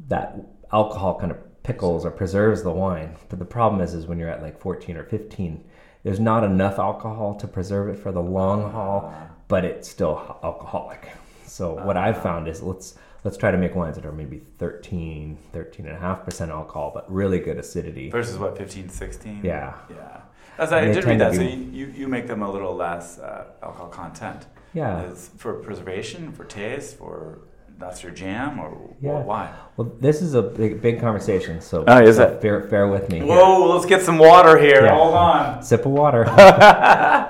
that 0.08 0.36
alcohol 0.72 1.18
kind 1.18 1.32
of 1.32 1.38
pickles 1.62 2.04
or 2.04 2.10
preserves 2.10 2.62
the 2.62 2.72
wine. 2.72 3.16
But 3.28 3.38
the 3.38 3.44
problem 3.44 3.80
is, 3.80 3.94
is 3.94 4.06
when 4.06 4.18
you're 4.18 4.28
at 4.28 4.42
like 4.42 4.60
14 4.60 4.96
or 4.96 5.04
15, 5.04 5.64
there's 6.02 6.20
not 6.20 6.44
enough 6.44 6.78
alcohol 6.78 7.34
to 7.36 7.46
preserve 7.46 7.88
it 7.88 7.98
for 7.98 8.10
the 8.10 8.22
long 8.22 8.72
haul, 8.72 9.12
but 9.48 9.64
it's 9.64 9.88
still 9.88 10.38
alcoholic. 10.42 11.08
So 11.46 11.74
what 11.84 11.96
I've 11.96 12.22
found 12.22 12.48
is 12.48 12.62
let's 12.62 12.96
let's 13.24 13.36
try 13.36 13.50
to 13.50 13.58
make 13.58 13.74
wines 13.74 13.96
that 13.96 14.04
are 14.06 14.12
maybe 14.12 14.38
13, 14.58 15.38
13 15.52 15.86
and 15.86 15.96
a 15.96 16.00
half 16.00 16.24
percent 16.24 16.50
alcohol, 16.50 16.90
but 16.92 17.10
really 17.12 17.38
good 17.38 17.58
acidity. 17.58 18.10
Versus 18.10 18.38
what, 18.38 18.58
15, 18.58 18.88
16? 18.88 19.40
Yeah. 19.44 19.74
Yeah. 19.90 20.20
As 20.58 20.72
I 20.72 20.86
did 20.86 21.04
read 21.04 21.20
that, 21.20 21.34
so 21.34 21.38
be- 21.38 21.46
you, 21.46 21.86
you, 21.86 21.86
you 21.96 22.08
make 22.08 22.26
them 22.26 22.42
a 22.42 22.50
little 22.50 22.74
less 22.74 23.18
uh, 23.18 23.46
alcohol 23.62 23.88
content. 23.88 24.46
Yeah. 24.74 25.02
Is 25.04 25.30
for 25.36 25.54
preservation, 25.54 26.32
for 26.32 26.44
taste, 26.44 26.96
for 26.96 27.38
that's 27.82 28.02
your 28.02 28.12
jam, 28.12 28.58
or 28.60 28.70
Yeah. 29.00 29.20
wh- 29.20 29.26
why? 29.26 29.48
Well, 29.76 29.90
this 30.00 30.22
is 30.22 30.34
a 30.34 30.42
big, 30.42 30.80
big 30.80 31.00
conversation, 31.00 31.60
so 31.60 31.84
Oh, 31.86 31.98
is 32.00 32.16
so 32.16 32.24
it? 32.28 32.40
Bear, 32.40 32.60
bear 32.60 32.86
with 32.88 33.10
me. 33.10 33.18
here. 33.18 33.26
Whoa, 33.26 33.74
let's 33.74 33.86
get 33.86 34.02
some 34.02 34.18
water 34.18 34.56
here. 34.56 34.84
Yeah. 34.84 34.94
Hold 34.96 35.14
on. 35.14 35.62
Sip 35.62 35.84
of 35.84 35.92
water. 35.92 36.22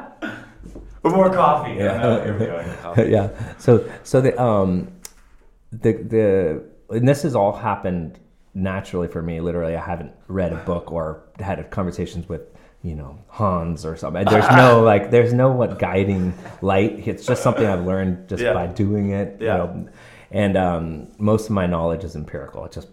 With 1.02 1.14
more 1.14 1.30
coffee. 1.30 1.72
Yeah. 1.72 1.98
No, 1.98 2.22
here 2.22 2.32
we 2.38 2.46
go. 2.46 2.64
Coffee. 2.80 3.10
yeah. 3.10 3.28
So 3.58 3.84
so 4.04 4.20
the 4.20 4.40
um 4.40 4.88
the 5.72 5.94
the 5.94 6.62
and 6.90 7.08
this 7.08 7.22
has 7.22 7.34
all 7.34 7.52
happened 7.52 8.20
naturally 8.54 9.08
for 9.08 9.20
me. 9.20 9.40
Literally, 9.40 9.74
I 9.74 9.80
haven't 9.84 10.12
read 10.28 10.52
a 10.52 10.58
book 10.58 10.92
or 10.92 11.24
had 11.40 11.68
conversations 11.72 12.28
with 12.28 12.42
you 12.82 12.94
know 12.94 13.18
Hans 13.26 13.84
or 13.84 13.96
something. 13.96 14.24
There's 14.26 14.48
no 14.50 14.82
like 14.92 15.10
there's 15.10 15.32
no 15.32 15.50
what 15.50 15.80
guiding 15.80 16.34
light. 16.60 17.02
It's 17.08 17.26
just 17.26 17.42
something 17.42 17.66
I've 17.66 17.84
learned 17.84 18.28
just 18.28 18.40
Yeah. 18.42 18.52
by 18.54 18.68
doing 18.68 19.10
it. 19.10 19.40
you 19.40 19.46
know. 19.48 19.88
And 20.32 20.56
um, 20.56 21.08
most 21.18 21.44
of 21.46 21.50
my 21.52 21.66
knowledge 21.66 22.04
is 22.04 22.16
empirical. 22.16 22.64
It's 22.64 22.74
just 22.74 22.88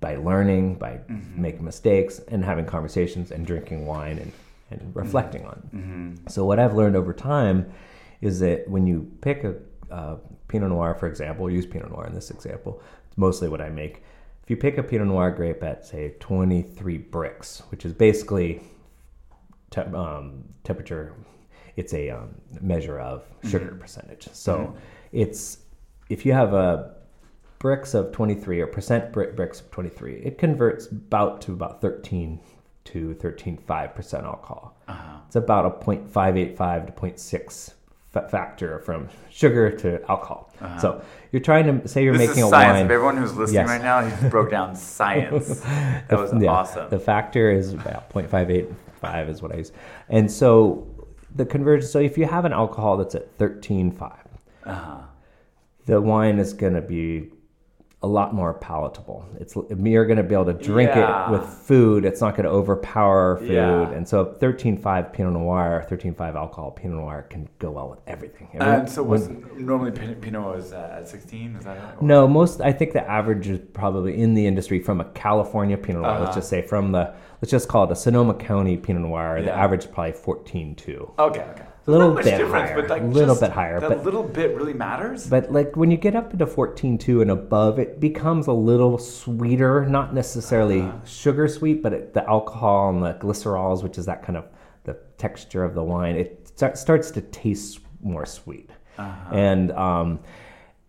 by 0.00 0.16
learning, 0.16 0.76
by 0.76 1.00
Mm-hmm. 1.08 1.42
making 1.42 1.64
mistakes, 1.64 2.20
and 2.28 2.44
having 2.44 2.64
conversations, 2.66 3.30
and 3.32 3.44
drinking 3.46 3.84
wine, 3.86 4.18
and, 4.18 4.32
and 4.70 4.94
reflecting 4.94 5.44
on. 5.44 5.70
Mm-hmm. 5.74 6.28
So 6.28 6.44
what 6.44 6.58
I've 6.58 6.74
learned 6.74 6.94
over 6.96 7.12
time 7.12 7.70
is 8.20 8.38
that 8.40 8.68
when 8.68 8.86
you 8.86 9.10
pick 9.20 9.44
a 9.44 9.54
uh, 9.90 10.16
Pinot 10.48 10.68
Noir, 10.70 10.94
for 10.94 11.06
example, 11.06 11.50
use 11.50 11.66
Pinot 11.66 11.90
Noir 11.90 12.06
in 12.06 12.14
this 12.14 12.30
example. 12.30 12.82
It's 13.08 13.18
mostly 13.18 13.48
what 13.48 13.60
I 13.60 13.68
make. 13.70 14.02
If 14.42 14.50
you 14.50 14.56
pick 14.56 14.78
a 14.78 14.82
Pinot 14.82 15.06
Noir 15.08 15.30
grape 15.30 15.62
at 15.62 15.84
say 15.84 16.14
23 16.20 16.98
Brix, 17.10 17.60
which 17.70 17.84
is 17.84 17.92
basically 17.92 18.60
te- 19.70 19.80
um, 19.82 20.44
temperature, 20.64 21.14
it's 21.76 21.92
a 21.94 22.10
um, 22.10 22.34
measure 22.60 22.98
of 23.00 23.24
sugar 23.44 23.76
percentage. 23.80 24.28
So 24.32 24.74
it's 25.12 25.58
if 26.08 26.24
you 26.26 26.32
have 26.32 26.54
a 26.54 26.94
Brix 27.60 27.94
of 27.94 28.12
23 28.12 28.60
or 28.60 28.66
percent 28.68 29.12
brick 29.12 29.34
Brix 29.36 29.60
of 29.60 29.70
23, 29.72 30.14
it 30.24 30.38
converts 30.38 30.86
about 30.86 31.40
to 31.42 31.52
about 31.52 31.80
13 31.80 32.38
to 32.84 33.14
13.5 33.16 33.94
percent 33.94 34.24
alcohol. 34.24 34.76
Uh-huh. 34.86 35.18
It's 35.26 35.36
about 35.36 35.66
a 35.66 35.70
0.585 35.84 36.86
to 36.86 36.92
0.6 36.92 37.72
fa- 38.12 38.28
factor 38.30 38.78
from 38.78 39.08
sugar 39.30 39.70
to 39.78 40.00
alcohol. 40.08 40.52
So 40.80 41.02
you're 41.32 41.42
trying 41.42 41.80
to 41.82 41.86
say 41.88 42.02
you're 42.04 42.14
Uh-huh. 42.14 42.18
This 42.20 42.28
making 42.30 42.44
is 42.44 42.48
a 42.48 42.50
science. 42.50 42.74
wine. 42.76 42.84
If 42.86 42.90
everyone 42.92 43.16
who's 43.18 43.36
listening 43.36 43.54
Yes. 43.56 43.68
right 43.68 43.82
now, 43.82 44.00
he 44.06 44.28
broke 44.30 44.50
down 44.50 44.74
science. 44.94 45.60
That 45.60 46.12
was 46.18 46.32
Yeah, 46.40 46.50
awesome. 46.50 46.88
The 46.90 46.98
factor 47.00 47.50
is 47.50 47.74
about 47.74 48.08
0.585 48.10 49.28
is 49.28 49.42
what 49.42 49.52
I 49.52 49.56
use. 49.58 49.72
And 50.08 50.30
so 50.30 50.86
the 51.34 51.44
conversion, 51.44 51.88
so 51.88 51.98
if 51.98 52.16
you 52.16 52.24
have 52.24 52.44
an 52.44 52.52
alcohol 52.52 52.96
that's 52.96 53.14
at 53.16 53.36
13.5, 53.36 54.16
uh-huh. 54.64 54.96
The 55.88 56.00
wine 56.00 56.38
is 56.38 56.52
going 56.52 56.74
to 56.74 56.82
be 56.82 57.30
a 58.00 58.06
lot 58.06 58.32
more 58.32 58.54
palatable. 58.54 59.26
It's 59.40 59.56
you're 59.56 60.04
going 60.06 60.18
to 60.18 60.22
be 60.22 60.32
able 60.34 60.44
to 60.44 60.52
drink 60.52 60.90
Yeah. 60.94 61.26
it 61.26 61.32
with 61.32 61.42
food. 61.44 62.04
It's 62.04 62.20
not 62.20 62.36
going 62.36 62.44
to 62.44 62.50
overpower 62.50 63.38
food. 63.38 63.50
Yeah. 63.50 63.90
And 63.90 64.06
so 64.06 64.36
13.5 64.40 65.12
Pinot 65.12 65.32
Noir, 65.32 65.84
13.5 65.90 66.36
alcohol 66.36 66.70
Pinot 66.70 66.96
Noir 66.98 67.26
can 67.28 67.48
go 67.58 67.72
well 67.72 67.88
with 67.90 67.98
everything. 68.06 68.50
Every- 68.54 68.66
And 68.72 68.88
so, 68.88 69.02
what's 69.02 69.26
when- 69.26 69.66
normally 69.66 69.90
Pinot, 69.90 70.20
Pinot 70.20 70.58
is 70.60 70.72
uh, 70.72 70.98
at 71.00 71.08
16? 71.08 71.56
Is 71.56 71.64
that 71.64 71.76
it? 71.76 72.02
No, 72.02 72.28
most 72.28 72.60
I 72.60 72.70
think 72.72 72.92
the 72.92 73.04
average 73.10 73.48
is 73.48 73.58
probably 73.72 74.20
in 74.20 74.34
the 74.34 74.46
industry 74.46 74.78
from 74.78 75.00
a 75.00 75.04
California 75.06 75.76
Pinot 75.76 76.02
Noir. 76.02 76.12
Uh-huh. 76.12 76.24
Let's 76.24 76.36
just 76.36 76.50
say 76.50 76.62
from 76.62 76.92
the 76.92 77.12
let's 77.42 77.50
just 77.50 77.68
call 77.68 77.82
it 77.84 77.90
a 77.90 77.96
Sonoma 77.96 78.34
County 78.34 78.76
Pinot 78.76 79.02
Noir. 79.02 79.42
The 79.42 79.50
average 79.52 79.86
is 79.86 79.90
probably 79.90 80.12
14.2. 80.12 81.18
Okay, 81.18 81.40
okay. 81.40 81.62
A 81.88 81.90
little 81.90 82.14
bit 82.14 82.24
difference, 82.24 82.52
higher, 82.52 82.80
but 82.80 82.90
like 82.90 83.02
little 83.02 83.34
bit 83.34 83.50
higher, 83.50 83.80
That 83.80 83.88
but- 83.88 84.04
little 84.04 84.22
bit 84.22 84.54
really 84.54 84.74
matters. 84.74 85.26
But 85.26 85.50
like 85.50 85.74
when 85.74 85.90
you 85.90 85.96
get 85.96 86.14
up 86.14 86.32
into 86.32 86.46
14.2 86.46 87.22
and 87.22 87.30
above, 87.30 87.78
it 87.78 87.98
becomes 87.98 88.46
a 88.46 88.52
little 88.52 88.98
sweeter, 88.98 89.86
not 89.86 90.12
necessarily 90.14 90.82
Uh-huh. 90.82 91.04
sugar 91.06 91.48
sweet, 91.48 91.82
but 91.82 91.92
it, 91.94 92.14
the 92.14 92.28
alcohol 92.28 92.90
and 92.90 93.02
the 93.02 93.14
glycerols, 93.14 93.82
which 93.82 93.96
is 93.96 94.04
that 94.06 94.22
kind 94.22 94.36
of 94.36 94.44
the 94.84 94.98
texture 95.16 95.64
of 95.64 95.74
the 95.74 95.82
wine, 95.82 96.14
it 96.16 96.46
start, 96.54 96.76
starts 96.76 97.10
to 97.12 97.20
taste 97.22 97.80
more 98.02 98.26
sweet. 98.26 98.68
Uh-huh. 98.98 99.34
And 99.34 99.72
um, 99.72 100.20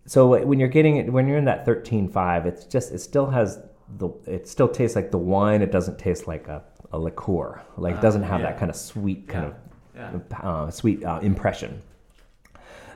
so 0.05 0.27
when 0.45 0.59
you're 0.59 0.67
getting 0.67 0.97
it, 0.97 1.11
when 1.13 1.27
you're 1.27 1.37
in 1.37 1.45
that 1.45 1.65
13.5, 1.65 2.45
it's 2.45 2.65
just, 2.65 2.91
it 2.91 2.99
still 2.99 3.27
has 3.27 3.59
the, 3.97 4.09
it 4.27 4.47
still 4.47 4.67
tastes 4.67 4.95
like 4.95 5.11
the 5.11 5.17
wine. 5.17 5.61
It 5.61 5.71
doesn't 5.71 5.97
taste 5.97 6.27
like 6.27 6.47
a, 6.47 6.61
a 6.91 6.99
liqueur. 6.99 7.61
Like 7.77 7.95
it 7.95 8.01
doesn't 8.01 8.23
have 8.23 8.41
yeah. 8.41 8.47
that 8.51 8.59
kind 8.59 8.69
of 8.69 8.75
sweet 8.75 9.27
kind 9.27 9.47
Yeah. 9.47 9.53
Yeah. 9.99 10.37
uh, 10.41 10.71
sweet 10.71 11.03
uh, 11.03 11.19
impression. 11.21 11.81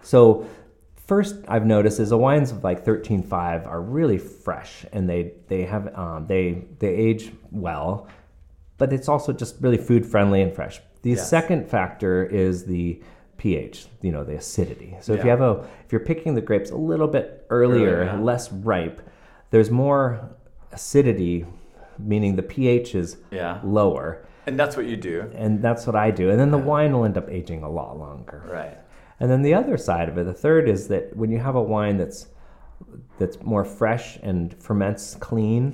So 0.02 0.48
first 1.08 1.36
I've 1.48 1.66
noticed 1.66 2.00
is 2.00 2.10
the 2.10 2.18
wines 2.18 2.52
of 2.52 2.64
like 2.64 2.86
13.5 2.86 3.68
are 3.68 3.82
really 3.82 4.18
fresh 4.18 4.86
and 4.94 5.10
they 5.10 5.34
they 5.48 5.64
have 5.64 5.98
um, 5.98 6.28
they 6.28 6.64
they 6.80 6.90
age 6.90 7.32
well, 7.52 8.08
but 8.78 8.94
it's 8.94 9.08
also 9.10 9.34
just 9.34 9.58
really 9.62 9.78
food 9.78 10.06
friendly 10.06 10.42
and 10.42 10.54
fresh. 10.54 10.82
The 11.02 11.12
Yes. 11.12 11.30
second 11.30 11.70
factor 11.70 12.24
is 12.26 12.66
the 12.66 13.02
pH, 13.38 13.88
you 14.02 14.12
know, 14.12 14.24
the 14.24 14.36
acidity. 14.36 14.96
So 15.02 15.12
if 15.14 15.24
you 15.26 15.30
have 15.30 15.42
a 15.42 15.68
if 15.86 15.92
you're 15.92 16.00
picking 16.06 16.36
the 16.36 16.42
grapes 16.42 16.72
a 16.72 16.78
little 16.78 17.08
bit 17.08 17.46
earlier, 17.50 17.88
Earlier, 17.98 18.04
yeah. 18.06 18.20
less 18.20 18.52
ripe, 18.52 19.02
there's 19.52 19.70
more 19.70 20.30
acidity, 20.72 21.46
meaning 22.00 22.36
the 22.38 22.44
pH 22.44 22.96
is 22.96 23.18
Yeah. 23.32 23.60
lower, 23.64 24.26
And 24.46 24.60
that's 24.60 24.76
what 24.76 24.86
you 24.86 24.98
do. 24.98 25.32
and 25.36 25.62
that's 25.62 25.88
what 25.88 25.96
I 25.96 26.12
do. 26.12 26.30
And 26.30 26.40
then 26.40 26.52
the 26.52 26.58
wine 26.58 26.92
will 26.94 27.06
end 27.06 27.18
up 27.18 27.30
aging 27.30 27.64
a 27.64 27.70
lot 27.70 27.98
longer. 27.98 28.44
Right. 28.52 28.78
And 29.20 29.32
then 29.32 29.42
the 29.42 29.54
other 29.54 29.78
side 29.78 30.10
of 30.10 30.18
it, 30.18 30.26
the 30.26 30.34
third 30.34 30.68
is 30.68 30.88
that 30.90 31.16
when 31.16 31.32
you 31.32 31.40
have 31.40 31.56
a 31.56 31.62
wine 31.62 31.98
that's 31.98 32.28
that's 33.18 33.42
more 33.42 33.64
fresh 33.64 34.18
and 34.22 34.54
ferments 34.62 35.16
clean, 35.16 35.74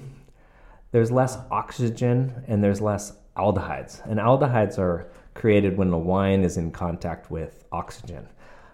there's 0.91 1.11
less 1.11 1.37
oxygen 1.49 2.43
and 2.47 2.63
there's 2.63 2.81
less 2.81 3.13
aldehydes. 3.35 4.05
And 4.07 4.19
aldehydes 4.19 4.77
are 4.77 5.09
created 5.33 5.77
when 5.77 5.89
the 5.89 5.97
wine 5.97 6.43
is 6.43 6.57
in 6.57 6.71
contact 6.71 7.31
with 7.31 7.63
oxygen. 7.71 8.27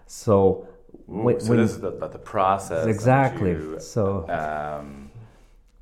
So 0.06 0.68
Ooh, 1.08 1.22
when, 1.22 1.40
so 1.40 1.50
when- 1.50 1.58
this 1.58 1.70
is 1.70 1.80
the, 1.80 1.92
the, 1.92 2.08
the 2.08 2.18
process. 2.18 2.86
exactly. 2.86 3.50
you, 3.52 3.78
so 3.80 4.28
um, 4.28 5.10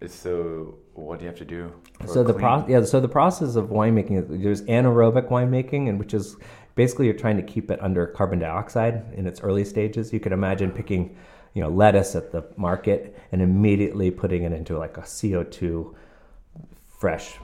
so 0.07 0.77
what 0.95 1.19
do 1.19 1.25
you 1.25 1.29
have 1.29 1.39
to 1.39 1.45
do? 1.45 1.73
So 2.07 2.23
the 2.23 2.35
pro- 2.35 2.67
yeah, 2.67 2.85
so 2.85 3.01
the 3.01 3.09
process 3.09 3.57
of 3.57 3.67
winemaking, 3.67 4.43
there's 4.43 4.63
anaerobic 4.63 5.29
winemaking, 5.29 5.89
and 5.89 5.99
which 5.99 6.15
is 6.15 6.37
basically 6.75 7.07
you're 7.07 7.15
trying 7.15 7.37
to 7.37 7.43
keep 7.43 7.71
it 7.71 7.83
under 7.83 8.07
carbon 8.07 8.39
dioxide 8.39 9.05
in 9.15 9.27
its 9.27 9.41
early 9.41 9.65
stages. 9.65 10.13
You 10.13 10.21
could 10.21 10.33
imagine 10.33 10.71
picking, 10.71 11.17
you 11.55 11.63
know 11.63 11.69
lettuce 11.69 12.15
at 12.15 12.33
the 12.33 12.45
market 12.57 13.17
and 13.33 13.41
immediately 13.41 14.11
putting 14.11 14.43
it 14.43 14.53
into 14.53 14.77
like 14.77 14.97
a 14.99 15.03
CO2 15.03 15.95
fresh 16.99 17.39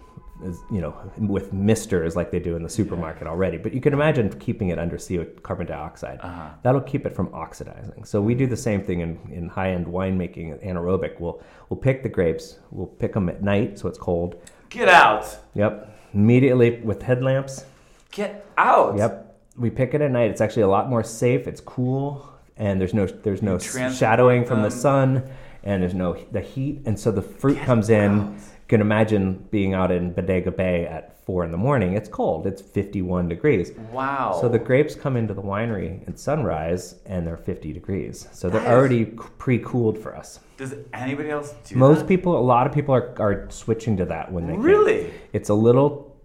you 0.70 0.80
know 0.80 0.94
with 1.18 1.52
misters 1.52 2.16
like 2.16 2.30
they 2.30 2.38
do 2.38 2.56
in 2.56 2.62
the 2.62 2.68
supermarket 2.68 3.22
yeah. 3.22 3.28
already. 3.28 3.58
But 3.58 3.72
you 3.74 3.80
can 3.80 3.92
imagine 3.92 4.30
keeping 4.38 4.68
it 4.68 4.78
under 4.78 4.96
CO 4.96 5.26
carbon 5.42 5.66
dioxide. 5.66 6.20
Uh-huh. 6.22 6.50
that'll 6.62 6.80
keep 6.80 7.06
it 7.06 7.14
from 7.14 7.32
oxidizing. 7.34 8.04
So 8.04 8.20
we 8.20 8.34
do 8.34 8.46
the 8.46 8.56
same 8.56 8.82
thing 8.82 9.00
in, 9.00 9.18
in 9.30 9.48
high-end 9.48 9.86
winemaking 9.86 10.64
anaerobic. 10.64 11.20
We'll 11.20 11.42
we'll 11.68 11.80
pick 11.80 12.02
the 12.02 12.08
grapes. 12.08 12.58
We'll 12.70 12.86
pick 12.86 13.12
them 13.12 13.28
at 13.28 13.42
night 13.42 13.78
so 13.78 13.88
it's 13.88 13.98
cold. 13.98 14.36
Get 14.68 14.88
out! 14.88 15.38
Yep. 15.54 15.98
Immediately 16.14 16.80
with 16.80 17.02
headlamps. 17.02 17.64
Get 18.10 18.46
out! 18.56 18.96
Yep. 18.96 19.26
We 19.56 19.70
pick 19.70 19.94
it 19.94 20.00
at 20.00 20.10
night. 20.10 20.30
It's 20.30 20.40
actually 20.40 20.62
a 20.62 20.68
lot 20.68 20.88
more 20.88 21.04
safe. 21.04 21.46
It's 21.46 21.60
cool. 21.60 22.26
And 22.56 22.80
there's 22.80 22.94
no 22.94 23.06
there's 23.06 23.42
no 23.42 23.58
shadowing 23.58 24.44
from 24.44 24.62
the 24.62 24.70
sun. 24.70 25.28
And 25.62 25.82
there's 25.82 25.94
no 25.94 26.14
the 26.32 26.40
heat. 26.40 26.82
And 26.86 26.98
so 26.98 27.10
the 27.10 27.22
fruit 27.22 27.56
Get 27.56 27.66
comes 27.66 27.90
in 27.90 28.10
you 28.20 28.36
can 28.70 28.80
imagine 28.80 29.48
being 29.50 29.74
out 29.74 29.90
in 29.90 30.12
Bodega 30.12 30.52
Bay 30.52 30.86
at 30.86 31.22
four 31.26 31.44
in 31.44 31.50
the 31.50 31.56
morning. 31.56 31.94
It's 31.94 32.08
cold. 32.08 32.46
It's 32.46 32.62
51 32.62 33.28
degrees. 33.28 33.72
Wow. 33.90 34.38
So 34.40 34.48
the 34.48 34.60
grapes 34.60 34.94
come 34.94 35.16
into 35.16 35.34
the 35.34 35.42
winery 35.42 36.06
at 36.06 36.20
sunrise 36.20 36.94
and 37.04 37.26
they're 37.26 37.36
50 37.36 37.72
degrees. 37.72 38.28
So 38.30 38.48
they're 38.48 38.64
already 38.64 39.06
pre-cooled 39.06 39.98
for 39.98 40.16
us. 40.16 40.38
Does 40.56 40.76
anybody 40.92 41.30
else 41.30 41.52
do 41.64 41.74
Most 41.74 42.00
that? 42.00 42.08
people, 42.08 42.38
a 42.38 42.40
lot 42.40 42.68
of 42.68 42.72
people 42.72 42.94
are, 42.94 43.12
are 43.18 43.50
switching 43.50 43.96
to 43.96 44.04
that 44.04 44.30
when 44.30 44.46
they 44.46 44.56
really. 44.56 45.02
Can. 45.02 45.12
It's 45.32 45.48
a 45.48 45.54
little, 45.54 46.16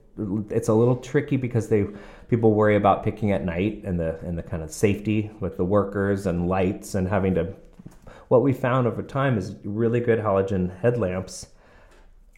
it's 0.51 0.67
a 0.67 0.73
little 0.73 0.97
tricky 0.97 1.37
because 1.37 1.67
they 1.67 1.87
people 2.29 2.53
worry 2.53 2.75
about 2.75 3.03
picking 3.03 3.31
at 3.31 3.43
night 3.43 3.81
and 3.85 3.99
the 3.99 4.19
and 4.19 4.37
the 4.37 4.43
kind 4.43 4.63
of 4.63 4.71
safety 4.71 5.31
with 5.39 5.57
the 5.57 5.65
workers 5.65 6.25
and 6.27 6.47
lights 6.47 6.93
and 6.93 7.07
having 7.07 7.33
to. 7.35 7.53
What 8.27 8.43
we 8.43 8.53
found 8.53 8.87
over 8.87 9.03
time 9.03 9.37
is 9.37 9.55
really 9.63 9.99
good 9.99 10.19
halogen 10.19 10.79
headlamps 10.79 11.47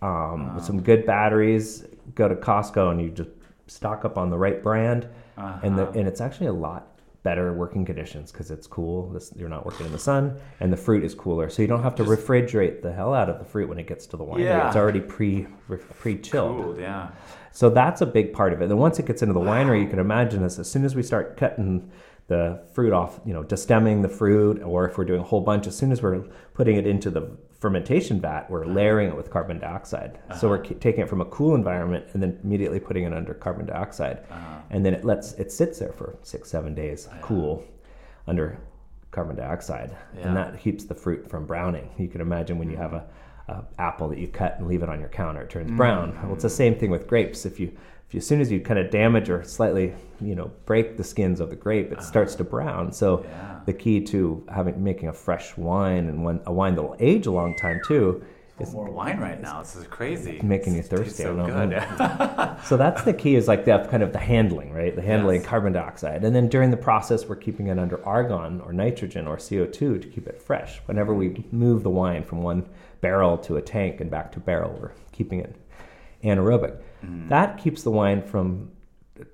um, 0.01 0.55
with 0.55 0.63
some 0.63 0.81
good 0.81 1.05
batteries. 1.05 1.85
Go 2.15 2.27
to 2.27 2.35
Costco 2.35 2.91
and 2.91 3.01
you 3.01 3.09
just 3.09 3.29
stock 3.67 4.05
up 4.05 4.17
on 4.17 4.29
the 4.29 4.37
right 4.37 4.63
brand, 4.63 5.07
uh-huh. 5.37 5.59
and 5.63 5.77
the, 5.77 5.89
and 5.89 6.07
it's 6.07 6.21
actually 6.21 6.47
a 6.47 6.53
lot 6.53 6.97
better 7.23 7.51
working 7.51 7.83
conditions 7.83 8.31
because 8.31 8.51
it's 8.51 8.67
cool. 8.67 9.09
This, 9.09 9.33
you're 9.35 9.49
not 9.49 9.65
working 9.65 9.85
in 9.85 9.91
the 9.91 9.99
sun, 9.99 10.39
and 10.61 10.71
the 10.71 10.77
fruit 10.77 11.03
is 11.03 11.13
cooler, 11.13 11.49
so 11.49 11.61
you 11.61 11.67
don't 11.67 11.83
have 11.83 11.95
to 11.95 12.05
just, 12.05 12.25
refrigerate 12.25 12.81
the 12.81 12.93
hell 12.93 13.13
out 13.13 13.29
of 13.29 13.39
the 13.39 13.45
fruit 13.45 13.67
when 13.67 13.77
it 13.77 13.87
gets 13.87 14.05
to 14.07 14.17
the 14.17 14.23
winery. 14.23 14.45
Yeah. 14.45 14.67
It's 14.67 14.77
already 14.77 15.01
pre 15.01 15.47
pre 15.99 16.17
chilled. 16.19 16.63
Cool, 16.63 16.79
yeah. 16.79 17.09
So 17.51 17.69
that's 17.69 18.01
a 18.01 18.05
big 18.05 18.33
part 18.33 18.53
of 18.53 18.61
it. 18.61 18.69
Then 18.69 18.77
once 18.77 18.99
it 18.99 19.05
gets 19.05 19.21
into 19.21 19.33
the 19.33 19.39
wow. 19.39 19.55
winery, 19.55 19.81
you 19.81 19.89
can 19.89 19.99
imagine 19.99 20.41
this. 20.43 20.59
As 20.59 20.69
soon 20.71 20.85
as 20.85 20.95
we 20.95 21.03
start 21.03 21.37
cutting 21.37 21.91
the 22.27 22.63
fruit 22.73 22.93
off, 22.93 23.19
you 23.25 23.33
know, 23.33 23.43
destemming 23.43 24.01
the 24.01 24.09
fruit, 24.09 24.61
or 24.61 24.87
if 24.87 24.97
we're 24.97 25.05
doing 25.05 25.21
a 25.21 25.23
whole 25.23 25.41
bunch, 25.41 25.65
as 25.67 25.75
soon 25.75 25.91
as 25.91 26.01
we're 26.01 26.19
putting 26.53 26.77
it 26.77 26.85
into 26.85 27.09
the 27.09 27.35
fermentation 27.59 28.21
vat, 28.21 28.49
we're 28.49 28.63
uh-huh. 28.63 28.73
layering 28.73 29.09
it 29.09 29.15
with 29.15 29.29
carbon 29.29 29.59
dioxide. 29.59 30.19
Uh-huh. 30.29 30.39
So 30.39 30.49
we're 30.49 30.59
k- 30.59 30.75
taking 30.75 31.01
it 31.01 31.09
from 31.09 31.21
a 31.21 31.25
cool 31.25 31.55
environment 31.55 32.05
and 32.13 32.21
then 32.21 32.39
immediately 32.43 32.79
putting 32.79 33.03
it 33.03 33.13
under 33.13 33.33
carbon 33.33 33.65
dioxide, 33.65 34.19
uh-huh. 34.29 34.59
and 34.69 34.85
then 34.85 34.93
it 34.93 35.03
lets 35.03 35.33
it 35.33 35.51
sits 35.51 35.79
there 35.79 35.93
for 35.93 36.17
six 36.23 36.49
seven 36.49 36.73
days, 36.75 37.07
yeah. 37.11 37.19
cool, 37.21 37.63
under 38.27 38.59
carbon 39.11 39.35
dioxide, 39.35 39.95
yeah. 40.15 40.27
and 40.27 40.37
that 40.37 40.59
keeps 40.59 40.83
the 40.85 40.95
fruit 40.95 41.29
from 41.29 41.45
browning. 41.45 41.89
You 41.97 42.07
can 42.07 42.21
imagine 42.21 42.59
when 42.59 42.69
you 42.69 42.77
have 42.77 42.93
a, 42.93 43.05
a, 43.47 43.63
apple 43.79 44.09
that 44.09 44.19
you 44.19 44.27
cut 44.27 44.57
and 44.59 44.67
leave 44.67 44.83
it 44.83 44.89
on 44.89 44.99
your 44.99 45.09
counter, 45.09 45.41
it 45.41 45.49
turns 45.49 45.67
mm-hmm. 45.67 45.77
brown. 45.77 46.19
Well, 46.23 46.33
it's 46.33 46.43
the 46.43 46.49
same 46.49 46.75
thing 46.75 46.91
with 46.91 47.07
grapes. 47.07 47.45
If 47.45 47.59
you 47.59 47.75
you, 48.11 48.17
as 48.17 48.27
soon 48.27 48.41
as 48.41 48.51
you 48.51 48.59
kind 48.61 48.79
of 48.79 48.89
damage 48.89 49.29
or 49.29 49.43
slightly, 49.43 49.93
you 50.21 50.35
know, 50.35 50.51
break 50.65 50.97
the 50.97 51.03
skins 51.03 51.39
of 51.39 51.49
the 51.49 51.55
grape, 51.55 51.91
it 51.91 51.99
uh-huh. 51.99 52.07
starts 52.07 52.35
to 52.35 52.43
brown. 52.43 52.91
So 52.91 53.23
yeah. 53.23 53.59
the 53.65 53.73
key 53.73 54.01
to 54.05 54.45
having 54.53 54.81
making 54.83 55.09
a 55.09 55.13
fresh 55.13 55.57
wine 55.57 56.07
and 56.07 56.23
one, 56.23 56.41
a 56.45 56.53
wine 56.53 56.75
that 56.75 56.83
will 56.83 56.95
age 56.99 57.25
a 57.27 57.31
long 57.31 57.55
time 57.57 57.81
too. 57.85 58.23
Is 58.59 58.73
more 58.73 58.89
wine 58.89 59.19
right 59.19 59.39
now. 59.39 59.61
This 59.61 59.75
is 59.75 59.85
crazy. 59.85 60.39
Making 60.41 60.77
you 60.77 60.81
thirsty. 60.81 61.21
So 61.21 61.35
good. 61.35 61.73
so 62.65 62.75
that's 62.75 63.03
the 63.03 63.13
key. 63.13 63.35
Is 63.35 63.47
like 63.47 63.65
that 63.65 63.91
kind 63.91 64.01
of 64.01 64.13
the 64.13 64.19
handling, 64.19 64.73
right? 64.73 64.95
The 64.95 65.01
handling 65.03 65.41
yes. 65.41 65.49
carbon 65.49 65.73
dioxide, 65.73 66.23
and 66.23 66.35
then 66.35 66.49
during 66.49 66.71
the 66.71 66.77
process, 66.77 67.27
we're 67.27 67.35
keeping 67.35 67.67
it 67.67 67.77
under 67.77 68.03
argon 68.03 68.59
or 68.61 68.73
nitrogen 68.73 69.27
or 69.27 69.37
CO 69.37 69.67
two 69.67 69.99
to 69.99 70.07
keep 70.07 70.25
it 70.25 70.41
fresh. 70.41 70.79
Whenever 70.85 71.13
we 71.13 71.45
move 71.51 71.83
the 71.83 71.91
wine 71.91 72.23
from 72.23 72.41
one 72.41 72.67
barrel 72.99 73.37
to 73.37 73.57
a 73.57 73.61
tank 73.61 74.01
and 74.01 74.09
back 74.09 74.31
to 74.31 74.39
barrel, 74.39 74.75
we're 74.81 74.93
keeping 75.11 75.39
it 75.39 75.55
anaerobic. 76.23 76.81
Mm. 77.05 77.29
That 77.29 77.57
keeps 77.57 77.83
the 77.83 77.91
wine 77.91 78.21
from 78.21 78.71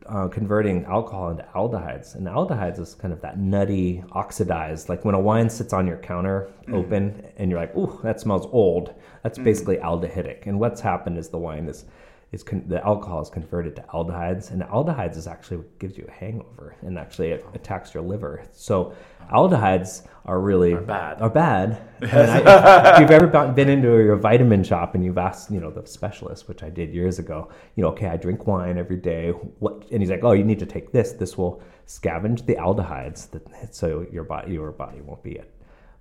uh, 0.06 0.28
converting 0.28 0.86
alcohol 0.86 1.30
into 1.32 1.43
aldehydes. 1.56 2.15
And 2.15 2.28
aldehydes 2.28 2.80
is 2.80 2.95
kind 2.95 3.13
of 3.13 3.21
that 3.21 3.38
nutty, 3.39 4.04
oxidized, 4.12 4.89
like 4.89 5.06
when 5.06 5.15
a 5.15 5.19
wine 5.19 5.49
sits 5.49 5.73
on 5.73 5.88
your 5.88 5.97
counter 5.97 6.49
mm. 6.67 6.76
open 6.76 7.26
and 7.38 7.49
you're 7.49 7.60
like, 7.60 7.76
ooh, 7.76 7.99
that 8.04 8.19
smells 8.19 8.47
old. 8.52 8.93
That's 9.23 9.39
mm. 9.39 9.43
basically 9.43 9.78
aldehydic. 9.78 10.45
And 10.45 10.60
what's 10.60 10.82
happened 10.82 11.17
is 11.17 11.30
the 11.30 11.38
wine 11.38 11.67
is 11.67 11.86
is 12.34 12.41
con- 12.43 12.63
the 12.67 12.84
alcohol 12.84 13.22
is 13.22 13.30
converted 13.30 13.76
to 13.76 13.84
aldehydes, 13.93 14.50
and 14.52 14.63
aldehydes 14.63 15.15
is 15.15 15.28
actually 15.28 15.58
what 15.58 15.80
gives 15.80 15.98
you 15.98 16.06
a 16.08 16.12
hangover, 16.12 16.76
and 16.82 16.98
actually 16.98 17.30
it 17.30 17.46
attacks 17.54 17.93
your 17.93 18.02
liver. 18.02 18.43
So 18.52 18.96
aldehydes 19.32 20.08
are 20.26 20.41
really 20.41 20.74
are 20.74 20.82
bad. 20.82 21.22
Are 21.22 21.30
bad. 21.30 21.80
I, 22.02 22.93
if 22.93 23.00
you've 23.00 23.12
ever 23.12 23.28
been 23.28 23.69
into 23.69 23.89
your 23.89 24.15
vitamin 24.15 24.63
shop 24.63 24.96
and 24.96 25.06
you've 25.06 25.19
asked, 25.19 25.52
you 25.52 25.60
know, 25.60 25.69
the 25.69 25.86
specialist, 25.86 26.48
which 26.48 26.63
I 26.63 26.69
did 26.69 26.91
years 26.91 27.19
ago, 27.19 27.50
you 27.76 27.84
know, 27.84 27.89
okay, 27.89 28.08
I 28.08 28.17
drink 28.17 28.48
wine 28.48 28.80
every 28.80 28.98
day. 28.98 29.30
What? 29.60 29.86
And 29.91 30.02
he's 30.02 30.10
like, 30.10 30.24
oh, 30.24 30.32
you 30.32 30.43
need 30.43 30.60
to 30.60 30.65
take 30.65 30.91
this. 30.91 31.12
This 31.12 31.38
will 31.38 31.62
scavenge 31.86 32.48
the 32.48 32.56
aldehydes, 32.56 33.30
that, 33.32 33.76
so 33.76 34.08
your 34.12 34.24
body 34.24 34.54
your 34.54 34.72
body 34.72 35.02
won't 35.02 35.22
be 35.22 35.34
it. 35.34 35.54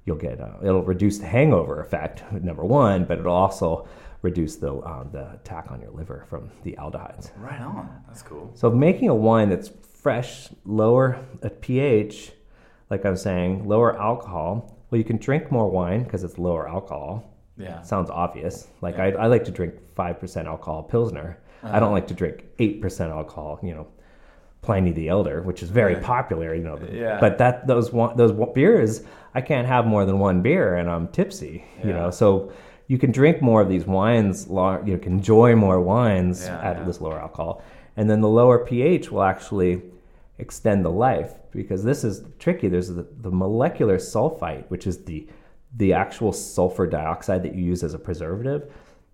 You'll 0.07 0.17
get 0.17 0.41
uh, 0.41 0.55
it'll 0.63 0.83
reduce 0.83 1.19
the 1.19 1.27
hangover 1.27 1.83
effect, 1.83 2.25
number 2.33 2.65
one, 2.65 3.05
but 3.05 3.19
it'll 3.19 3.35
also 3.35 3.87
reduce 4.23 4.57
the 4.57 4.73
uh, 4.73 5.05
the 5.11 5.33
attack 5.33 5.67
on 5.71 5.81
your 5.81 5.91
liver 5.91 6.25
from 6.31 6.51
the 6.63 6.77
aldehydes. 6.79 7.31
Right 7.39 7.61
on. 7.61 7.91
That's 8.07 8.23
cool. 8.23 8.51
So 8.55 8.71
making 8.71 9.09
a 9.09 9.15
wine 9.15 9.51
that's 9.51 9.71
fresh, 9.93 10.49
lower 10.65 11.19
at 11.43 11.61
pH, 11.61 12.33
like 12.91 13.05
I 13.05 13.11
was 13.11 13.23
saying, 13.23 13.69
lower 13.69 14.01
alcohol. 14.01 14.79
Well, 14.91 14.99
you 14.99 15.05
can 15.05 15.19
drink 15.19 15.51
more 15.51 15.71
wine 15.71 16.05
because 16.05 16.25
it's 16.25 16.39
lower 16.39 16.69
alcohol. 16.69 17.25
Yeah. 17.59 17.83
Sounds 17.83 18.11
obvious. 18.11 18.69
Like 18.81 18.97
yeah. 18.97 19.05
I, 19.05 19.25
I 19.25 19.27
like 19.27 19.45
to 19.45 19.51
drink 19.51 19.75
five 19.95 20.19
percent 20.19 20.49
alcohol 20.49 20.83
pilsner. 20.83 21.39
Uh-huh. 21.63 21.77
I 21.77 21.81
don't 21.81 21.93
like 21.93 22.07
to 22.09 22.15
drink 22.15 22.45
eight 22.59 22.81
percent 22.81 23.13
alcohol. 23.13 23.59
You 23.63 23.75
know. 23.75 23.87
Pliny 24.63 24.93
the 24.93 25.09
Elder, 25.09 25.43
which 25.43 25.61
is 25.61 25.71
very 25.71 25.97
popular, 25.97 26.55
you 26.55 26.63
know. 26.63 26.79
Yeah. 26.93 27.19
But 27.19 27.37
that 27.39 27.67
those 27.67 27.91
those 27.91 28.31
beers, 28.55 29.03
I 29.35 29.41
can't 29.41 29.67
have 29.67 29.89
more 29.89 30.05
than 30.05 30.21
one 30.21 30.41
beer, 30.41 30.77
and 30.77 30.89
I'm 30.89 31.09
tipsy, 31.09 31.65
yeah. 31.79 31.87
you 31.87 31.93
know. 31.93 32.11
So 32.13 32.53
you 32.93 32.99
can 32.99 33.11
drink 33.11 33.41
more 33.41 33.63
of 33.63 33.71
these 33.71 33.87
wines, 33.87 34.47
you 34.85 34.99
can 35.01 35.15
enjoy 35.15 35.57
more 35.57 35.81
wines 35.81 36.45
yeah, 36.45 36.61
at 36.61 36.77
yeah. 36.77 36.85
this 36.85 37.01
lower 37.01 37.19
alcohol, 37.19 37.65
and 37.97 38.11
then 38.11 38.21
the 38.21 38.29
lower 38.29 38.59
pH 38.59 39.11
will 39.11 39.23
actually 39.23 39.81
extend 40.37 40.85
the 40.85 40.91
life 40.91 41.33
because 41.53 41.83
this 41.85 42.05
is 42.05 42.23
tricky. 42.39 42.69
There's 42.69 42.89
the, 42.89 43.07
the 43.23 43.31
molecular 43.31 43.97
sulfite, 43.97 44.67
which 44.69 44.87
is 44.87 45.05
the 45.05 45.27
the 45.75 45.95
actual 45.95 46.35
sulfur 46.35 46.87
dioxide 46.87 47.43
that 47.45 47.55
you 47.55 47.65
use 47.65 47.83
as 47.83 47.95
a 47.95 47.99
preservative. 47.99 48.71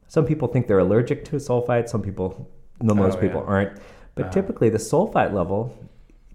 Some 0.08 0.26
people 0.26 0.48
think 0.48 0.66
they're 0.66 0.80
allergic 0.80 1.24
to 1.26 1.36
sulfite. 1.36 1.88
Some 1.88 2.02
people, 2.02 2.50
no, 2.80 2.94
most 2.94 3.18
oh, 3.18 3.20
people 3.20 3.42
yeah. 3.42 3.52
aren't. 3.52 3.80
But 4.16 4.24
uh-huh. 4.24 4.32
typically, 4.32 4.70
the 4.70 4.78
sulfite 4.78 5.32
level 5.32 5.72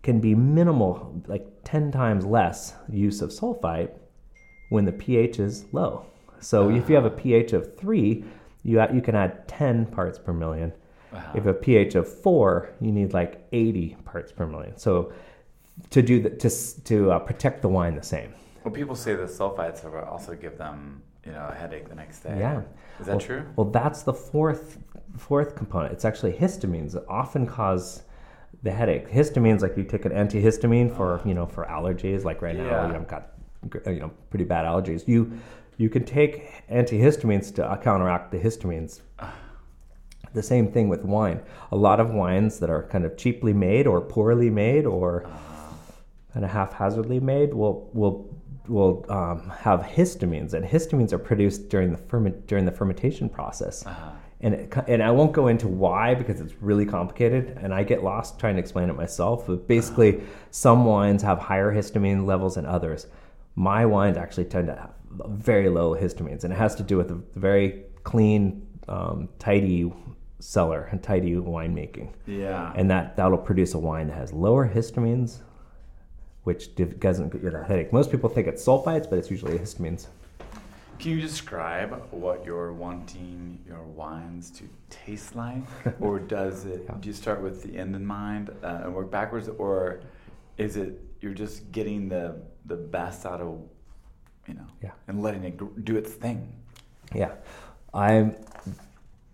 can 0.01 0.21
be 0.21 0.33
minimal, 0.33 1.21
like 1.27 1.45
10 1.65 1.91
times 1.91 2.25
less 2.25 2.75
use 2.87 3.21
of 3.21 3.31
sulfite 3.31 3.91
when 4.69 4.85
the 4.85 4.93
pH 4.93 5.39
is 5.39 5.65
low. 5.73 6.05
So 6.43 6.69
uh-huh. 6.69 6.77
if 6.77 6.89
you 6.89 6.95
have 6.95 7.05
a 7.05 7.09
pH 7.09 7.53
of 7.53 7.77
three, 7.77 8.23
you 8.63 8.81
you 8.93 9.01
can 9.01 9.15
add 9.15 9.47
10 9.47 9.87
parts 9.87 10.17
per 10.19 10.33
1000000 10.33 10.73
uh-huh. 11.13 11.31
If 11.35 11.45
a 11.45 11.53
pH 11.53 11.95
of 11.95 12.07
four, 12.07 12.73
you 12.81 12.91
need 12.91 13.13
like 13.13 13.45
80 13.51 13.97
parts 14.03 14.31
per 14.31 14.47
million. 14.47 14.75
So 14.77 15.13
to 15.91 16.01
do 16.01 16.21
the, 16.21 16.29
to 16.31 16.49
to 16.85 17.11
uh, 17.11 17.19
protect 17.19 17.61
the 17.61 17.69
wine 17.69 17.95
the 17.95 18.03
same. 18.03 18.33
Well, 18.63 18.73
people 18.73 18.95
say 18.95 19.15
the 19.15 19.23
sulfites 19.23 19.85
also 20.07 20.35
give 20.35 20.57
them 20.57 21.01
you 21.25 21.31
know 21.31 21.47
a 21.51 21.53
headache 21.53 21.89
the 21.89 21.95
next 21.95 22.21
day. 22.21 22.37
Yeah, 22.39 22.61
is 22.99 23.05
that 23.05 23.17
well, 23.17 23.19
true? 23.19 23.45
Well, 23.55 23.69
that's 23.69 24.03
the 24.03 24.13
fourth 24.13 24.77
fourth 25.17 25.55
component. 25.55 25.93
It's 25.93 26.05
actually 26.05 26.33
histamines 26.33 26.93
that 26.93 27.05
often 27.07 27.45
cause 27.45 28.03
the 28.63 28.71
headache. 28.71 29.09
Histamines, 29.09 29.61
like 29.61 29.77
you 29.77 29.83
take 29.83 30.05
an 30.05 30.11
antihistamine 30.11 30.95
for 30.95 31.21
you 31.25 31.33
know 31.33 31.45
for 31.45 31.65
allergies, 31.65 32.23
like 32.23 32.41
right 32.41 32.55
now 32.55 32.63
yeah. 32.63 32.87
you 32.87 32.93
know, 32.93 32.99
I've 32.99 33.07
got 33.07 33.33
you 33.85 33.99
know 33.99 34.11
pretty 34.29 34.45
bad 34.45 34.65
allergies. 34.65 35.07
You 35.07 35.39
you 35.77 35.89
can 35.89 36.05
take 36.05 36.67
antihistamines 36.69 37.53
to 37.55 37.79
counteract 37.83 38.31
the 38.31 38.39
histamines. 38.39 39.01
The 40.33 40.43
same 40.43 40.71
thing 40.71 40.89
with 40.89 41.03
wine. 41.03 41.41
A 41.71 41.75
lot 41.75 41.99
of 41.99 42.11
wines 42.11 42.59
that 42.59 42.69
are 42.69 42.83
kind 42.83 43.05
of 43.05 43.17
cheaply 43.17 43.53
made 43.53 43.85
or 43.85 44.01
poorly 44.01 44.49
made 44.49 44.85
or 44.85 45.29
kind 46.33 46.43
of 46.43 46.51
haphazardly 46.51 47.19
made 47.19 47.53
will 47.53 47.89
will 47.93 48.35
will 48.67 49.05
um, 49.09 49.51
have 49.59 49.81
histamines, 49.81 50.53
and 50.53 50.65
histamines 50.65 51.11
are 51.11 51.19
produced 51.19 51.69
during 51.69 51.91
the 51.91 51.97
ferment 51.97 52.47
during 52.47 52.65
the 52.65 52.71
fermentation 52.71 53.29
process. 53.29 53.85
Uh-huh. 53.85 54.11
And, 54.41 54.55
it, 54.55 54.73
and 54.89 55.01
I 55.01 55.09
won't 55.11 55.31
go 55.31 55.47
into 55.47 55.69
why 55.69 56.15
because 56.15 56.41
it's 56.41 56.53
really 56.61 56.85
complicated, 56.85 57.57
and 57.61 57.73
I 57.73 57.83
get 57.83 58.03
lost 58.03 58.39
trying 58.39 58.55
to 58.55 58.59
explain 58.59 58.89
it 58.89 58.93
myself. 58.93 59.47
But 59.47 59.67
basically, 59.67 60.17
uh-huh. 60.17 60.25
some 60.51 60.85
wines 60.85 61.21
have 61.21 61.39
higher 61.39 61.73
histamine 61.73 62.25
levels 62.25 62.55
than 62.55 62.65
others 62.65 63.07
my 63.55 63.85
wines 63.85 64.17
actually 64.17 64.45
tend 64.45 64.67
to 64.67 64.75
have 64.75 64.91
very 65.27 65.69
low 65.69 65.95
histamines, 65.95 66.43
and 66.43 66.51
it 66.51 66.57
has 66.57 66.75
to 66.75 66.83
do 66.83 66.97
with 66.97 67.09
the 67.09 67.39
very 67.39 67.83
clean, 68.03 68.65
um, 68.87 69.29
tidy 69.39 69.91
cellar 70.39 70.89
and 70.91 71.01
tidy 71.01 71.35
winemaking. 71.35 72.11
Yeah. 72.27 72.73
And 72.75 72.89
that 72.91 73.15
that'll 73.15 73.37
produce 73.37 73.73
a 73.73 73.79
wine 73.79 74.07
that 74.07 74.17
has 74.17 74.33
lower 74.33 74.67
histamines, 74.67 75.39
which 76.43 76.75
doesn't 76.75 77.29
get 77.31 77.43
you 77.43 77.49
a 77.49 77.63
headache. 77.63 77.93
Most 77.93 78.11
people 78.11 78.29
think 78.29 78.47
it's 78.47 78.63
sulfites, 78.63 79.09
but 79.09 79.19
it's 79.19 79.31
usually 79.31 79.57
histamines. 79.57 80.07
Can 80.99 81.11
you 81.11 81.21
describe 81.21 82.01
what 82.11 82.45
you're 82.45 82.71
wanting 82.71 83.59
your 83.67 83.83
wines 83.83 84.51
to 84.51 84.63
taste 84.89 85.35
like, 85.35 85.63
or 85.99 86.19
does 86.19 86.65
it? 86.65 86.85
Yeah. 86.89 86.95
Do 86.99 87.09
you 87.09 87.13
start 87.13 87.41
with 87.41 87.63
the 87.63 87.77
end 87.77 87.95
in 87.95 88.05
mind 88.05 88.49
uh, 88.63 88.81
and 88.83 88.93
work 88.93 89.11
backwards, 89.11 89.47
or 89.47 90.01
is 90.57 90.75
it 90.77 91.01
you're 91.23 91.33
just 91.33 91.71
getting 91.71 92.09
the 92.09 92.35
the 92.65 92.75
best 92.75 93.25
out 93.25 93.41
of, 93.41 93.59
you 94.47 94.53
know, 94.53 94.67
Yeah. 94.81 94.91
and 95.07 95.21
letting 95.21 95.43
it 95.45 95.85
do 95.85 95.95
its 95.97 96.11
thing? 96.11 96.51
Yeah, 97.15 97.31
I 97.93 98.35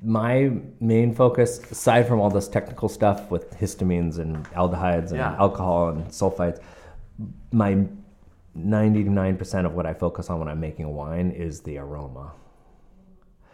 my 0.01 0.51
main 0.79 1.13
focus, 1.13 1.59
aside 1.71 2.07
from 2.07 2.21
all 2.21 2.29
this 2.29 2.47
technical 2.47 2.87
stuff 2.87 3.29
with 3.31 3.51
histamines 3.59 4.17
and 4.19 4.45
aldehydes 4.51 5.09
and 5.09 5.17
Yeah. 5.19 5.35
alcohol 5.37 5.89
and 5.89 6.05
sulfites, 6.07 6.59
my 7.51 7.85
ninety 8.55 9.03
nine 9.03 9.35
percent 9.35 9.65
of 9.67 9.73
what 9.73 9.85
I 9.85 9.93
focus 9.93 10.29
on 10.29 10.39
when 10.39 10.47
I'm 10.47 10.59
making 10.59 10.85
a 10.85 10.89
wine 10.91 11.31
is 11.31 11.61
the 11.61 11.77
aroma. 11.79 12.31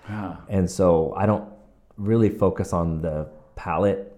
Yeah. 0.10 0.36
And 0.50 0.70
so 0.70 1.14
I 1.16 1.26
don't 1.26 1.48
really 1.98 2.30
focus 2.30 2.74
on 2.74 3.02
the 3.02 3.28
palate 3.56 4.12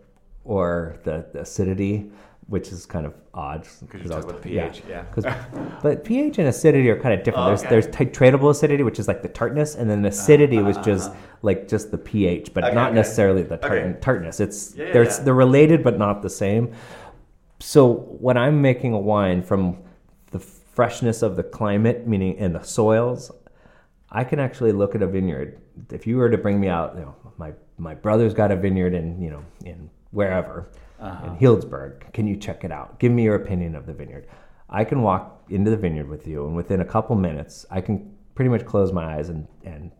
or 0.43 0.97
the, 1.03 1.25
the 1.33 1.41
acidity, 1.41 2.11
which 2.47 2.69
is 2.71 2.85
kind 2.85 3.05
of 3.05 3.13
odd. 3.33 3.67
Because 3.91 4.09
I 4.11 4.15
was- 4.15 4.25
about 4.25 4.41
pH, 4.41 4.81
yeah. 4.89 5.03
'Cause- 5.11 5.25
but 5.83 6.03
pH 6.03 6.37
and 6.39 6.47
acidity 6.47 6.89
are 6.89 6.99
kind 6.99 7.13
of 7.13 7.23
different. 7.23 7.45
Oh, 7.45 7.49
There's 7.49 7.61
okay. 7.61 7.69
there's 7.69 7.87
titratable 7.87 8.49
acidity, 8.49 8.83
which 8.83 8.99
is 8.99 9.07
like 9.07 9.21
the 9.21 9.27
tartness, 9.29 9.75
and 9.75 9.89
then 9.89 10.03
acidity 10.05 10.59
was 10.59 10.77
just 10.77 11.11
like 11.41 11.67
just 11.67 11.91
the 11.91 11.97
pH, 11.97 12.53
but 12.53 12.63
Uh-huh. 12.63 12.69
Okay, 12.71 12.75
not 12.75 12.87
okay. 12.89 12.95
necessarily 12.95 13.43
the 13.43 13.57
tart- 13.57 14.01
tartness. 14.01 14.39
It's 14.39 14.75
Yeah, 14.75 14.85
yeah, 14.85 14.93
they're 14.93 15.03
yeah. 15.03 15.19
they're 15.23 15.33
related 15.33 15.83
but 15.83 15.97
not 15.97 16.21
the 16.21 16.29
same. 16.29 16.71
So 17.59 17.91
when 18.19 18.37
I'm 18.37 18.61
making 18.61 18.93
a 18.93 18.99
wine 18.99 19.41
from 19.41 19.77
the 20.31 20.39
freshness 20.39 21.21
of 21.23 21.35
the 21.35 21.43
climate, 21.43 22.07
meaning 22.07 22.35
in 22.35 22.53
the 22.53 22.61
soils, 22.61 23.31
I 24.11 24.23
can 24.23 24.39
actually 24.39 24.71
look 24.71 24.95
at 24.95 25.01
a 25.01 25.07
vineyard. 25.07 25.59
If 25.91 26.07
you 26.07 26.17
were 26.17 26.29
to 26.29 26.37
bring 26.37 26.59
me 26.59 26.67
out, 26.69 26.95
you 26.95 27.01
know, 27.01 27.15
my 27.37 27.53
my 27.77 27.93
brother's 27.93 28.33
got 28.33 28.51
a 28.51 28.55
vineyard 28.55 28.93
in 28.93 29.21
you 29.21 29.29
know 29.31 29.43
in 29.65 29.89
wherever 30.11 30.69
Uh-huh. 30.99 31.27
in 31.27 31.37
Healdsburg. 31.37 32.11
Can 32.13 32.25
you 32.27 32.35
check 32.35 32.63
it 32.63 32.71
out? 32.71 32.97
Give 32.99 33.11
me 33.11 33.23
your 33.23 33.35
opinion 33.35 33.75
of 33.75 33.85
the 33.85 33.93
vineyard. 33.93 34.27
I 34.69 34.83
can 34.83 35.01
walk 35.01 35.43
into 35.49 35.69
the 35.71 35.77
vineyard 35.77 36.09
with 36.09 36.27
you, 36.27 36.45
and 36.45 36.55
within 36.55 36.81
a 36.81 36.85
couple 36.85 37.15
minutes, 37.15 37.65
I 37.69 37.81
can 37.81 38.11
pretty 38.35 38.49
much 38.49 38.65
close 38.65 38.91
my 38.91 39.15
eyes 39.17 39.29
and 39.29 39.47
and 39.63 39.91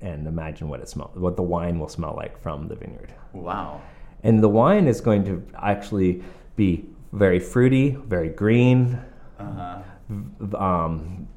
and 0.00 0.26
imagine 0.26 0.68
what 0.68 0.80
it 0.80 0.88
smells, 0.88 1.16
what 1.16 1.36
the 1.36 1.42
wine 1.42 1.78
will 1.78 1.88
smell 1.88 2.14
like 2.16 2.40
from 2.42 2.66
the 2.68 2.74
vineyard. 2.74 3.14
Wow. 3.32 3.80
And 4.24 4.42
the 4.42 4.48
wine 4.48 4.86
is 4.88 5.00
going 5.00 5.24
to 5.24 5.42
actually 5.56 6.22
be 6.56 6.84
very 7.12 7.38
fruity, 7.38 7.90
very 8.08 8.28
green, 8.28 8.98
Uh-huh. 9.38 9.82
um, 10.56 11.28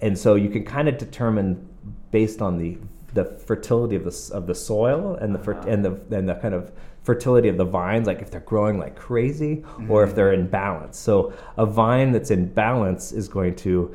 and 0.00 0.18
so 0.18 0.34
you 0.34 0.48
can 0.48 0.64
kind 0.64 0.88
of 0.88 0.98
determine 0.98 1.68
based 2.10 2.42
on 2.42 2.58
the 2.58 2.76
the 3.14 3.24
fertility 3.24 3.96
of 3.96 4.04
the 4.04 4.30
of 4.34 4.46
the 4.46 4.54
soil 4.54 5.14
and 5.16 5.34
the 5.34 5.38
fer- 5.38 5.54
Uh-huh. 5.54 5.68
and 5.68 5.84
the 5.84 6.16
and 6.16 6.28
the 6.28 6.34
kind 6.36 6.54
of 6.54 6.72
fertility 7.02 7.48
of 7.48 7.56
the 7.56 7.64
vines, 7.64 8.06
like 8.06 8.22
if 8.22 8.30
they're 8.30 8.40
growing 8.40 8.78
like 8.78 8.94
crazy 8.96 9.64
or 9.88 10.04
if 10.04 10.14
they're 10.14 10.32
in 10.32 10.46
balance. 10.46 10.96
So 10.98 11.32
a 11.56 11.66
vine 11.66 12.12
that's 12.12 12.30
in 12.30 12.46
balance 12.52 13.10
is 13.12 13.28
going 13.28 13.56
to 13.56 13.94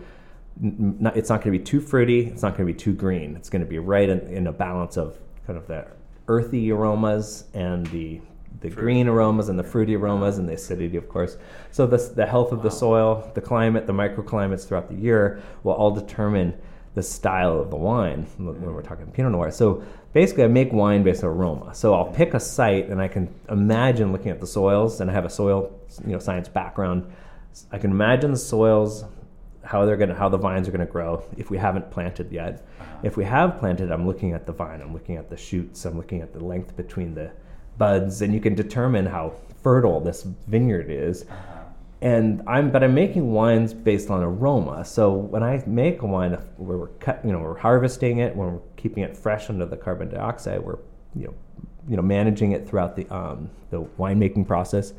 not, 0.60 1.16
it's 1.16 1.30
not 1.30 1.42
going 1.42 1.54
to 1.54 1.60
be 1.60 1.64
too 1.64 1.80
fruity. 1.80 2.26
It's 2.28 2.42
not 2.42 2.58
going 2.58 2.68
to 2.68 2.74
be 2.74 2.78
too 2.78 2.94
green. 2.94 3.36
It's 3.36 3.50
going 3.50 3.62
to 3.64 3.68
be 3.68 3.80
right 3.80 4.10
in, 4.10 4.20
in 4.22 4.48
a 4.48 4.52
balance 4.52 4.98
of 4.98 5.18
kind 5.46 5.58
of 5.58 5.68
the 5.68 5.88
earthy 6.28 6.72
aromas 6.72 7.46
and 7.54 7.88
the 7.88 8.20
the 8.60 8.70
green 8.70 9.08
aromas 9.08 9.50
and 9.50 9.60
the 9.60 9.64
fruity 9.64 9.96
aromas 9.96 10.40
and 10.40 10.50
the 10.50 10.54
acidity, 10.54 10.98
of 10.98 11.08
course. 11.08 11.38
So 11.72 11.86
the 11.86 11.98
the 12.16 12.26
health 12.26 12.52
of 12.52 12.62
the 12.64 12.72
soil, 12.72 13.32
the 13.36 13.42
climate, 13.42 13.86
the 13.88 13.94
microclimates 13.94 14.68
throughout 14.68 14.90
the 14.90 14.96
year 14.96 15.42
will 15.64 15.74
all 15.74 15.92
determine 15.92 16.54
the 16.98 17.04
style 17.04 17.60
of 17.60 17.70
the 17.70 17.76
wine 17.76 18.26
when 18.38 18.60
when 18.60 18.74
we're 18.74 18.82
talking 18.82 19.06
Pinot 19.12 19.32
Noir. 19.32 19.52
So 19.52 19.84
basically, 20.14 20.44
I 20.44 20.48
make 20.48 20.74
wine 20.74 21.04
based 21.04 21.24
on 21.24 21.30
aroma. 21.30 21.74
So 21.76 21.94
I'll 21.94 22.08
mm. 22.08 22.16
pick 22.16 22.34
a 22.34 22.40
site 22.40 22.90
and 22.90 23.00
I 23.00 23.08
can 23.08 23.34
imagine 23.50 24.12
looking 24.12 24.32
at 24.32 24.42
the 24.42 24.48
soils, 24.48 25.00
and 25.00 25.10
I 25.10 25.14
have 25.14 25.24
a 25.24 25.30
soil 25.30 25.72
you 26.06 26.14
know 26.14 26.20
science 26.20 26.50
background. 26.50 27.10
I 27.72 27.78
can 27.78 27.92
imagine 27.92 28.32
the 28.32 28.38
soils, 28.38 29.06
how 29.64 29.86
they're 29.86 29.96
gonna, 29.96 30.16
how 30.16 30.28
the 30.28 30.38
vines 30.38 30.68
are 30.68 30.72
gonna 30.72 30.86
grow 30.86 31.24
if 31.38 31.52
we 31.52 31.58
haven't 31.58 31.90
planted 31.92 32.32
yet. 32.32 32.66
Uh-huh. 32.80 32.98
If 33.04 33.16
we 33.16 33.26
have 33.26 33.60
planted, 33.60 33.92
I'm 33.92 34.08
looking 34.08 34.34
at 34.34 34.48
the 34.48 34.54
vine, 34.54 34.82
I'm 34.82 34.94
looking 34.94 35.18
at 35.18 35.30
the 35.30 35.38
shoots, 35.38 35.86
I'm 35.86 35.98
looking 35.98 36.22
at 36.22 36.34
the 36.34 36.44
length 36.44 36.76
between 36.76 37.14
the 37.14 37.32
buds, 37.78 38.24
and 38.24 38.34
you 38.34 38.40
can 38.40 38.56
determine 38.56 39.06
how 39.06 39.34
fertile 39.64 40.00
this 40.00 40.24
vineyard 40.24 40.90
is. 40.90 41.24
Uh-huh. 41.24 41.57
And 42.02 42.44
I'm, 42.46 42.70
but 42.72 42.84
I'm 42.84 42.94
making 42.94 43.32
wines 43.32 43.74
based 43.74 44.12
on 44.12 44.22
aroma. 44.22 44.86
So 44.86 45.14
when 45.14 45.42
I 45.42 45.64
make 45.66 46.04
a 46.04 46.06
wine 46.06 46.34
where 46.58 46.78
we're 46.78 46.88
cut, 47.00 47.22
you 47.26 47.32
know, 47.32 47.40
we're 47.40 47.58
harvesting 47.58 48.20
it, 48.20 48.36
when 48.36 48.54
we're 48.54 48.62
keeping 48.76 49.04
it 49.04 49.18
fresh 49.18 49.50
under 49.50 49.66
the 49.66 49.78
carbon 49.78 50.10
dioxide, 50.10 50.62
we're, 50.62 50.78
you 51.16 51.26
know, 51.26 51.34
you 51.90 51.96
know, 51.96 52.04
managing 52.04 52.52
it 52.52 52.68
throughout 52.68 52.96
the 52.96 53.08
um, 53.10 53.50
the 53.72 53.82
winemaking 53.98 54.46
process. 54.46 54.94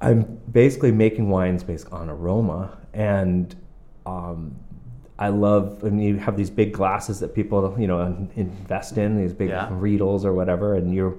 I'm 0.00 0.40
basically 0.52 0.92
making 0.92 1.28
wines 1.28 1.64
based 1.64 1.90
on 1.90 2.08
aroma, 2.08 2.78
and 2.92 3.54
um, 4.06 4.54
I 5.18 5.28
love 5.28 5.82
when 5.82 5.98
you 5.98 6.16
have 6.18 6.36
these 6.36 6.50
big 6.50 6.72
glasses 6.72 7.20
that 7.20 7.34
people 7.34 7.74
you 7.78 7.86
know 7.86 8.28
invest 8.36 8.98
in 8.98 9.16
these 9.16 9.32
big 9.32 9.48
Yeah. 9.48 9.68
Riedels 9.70 10.24
or 10.24 10.34
whatever, 10.34 10.74
and 10.74 10.94
you're 10.94 11.16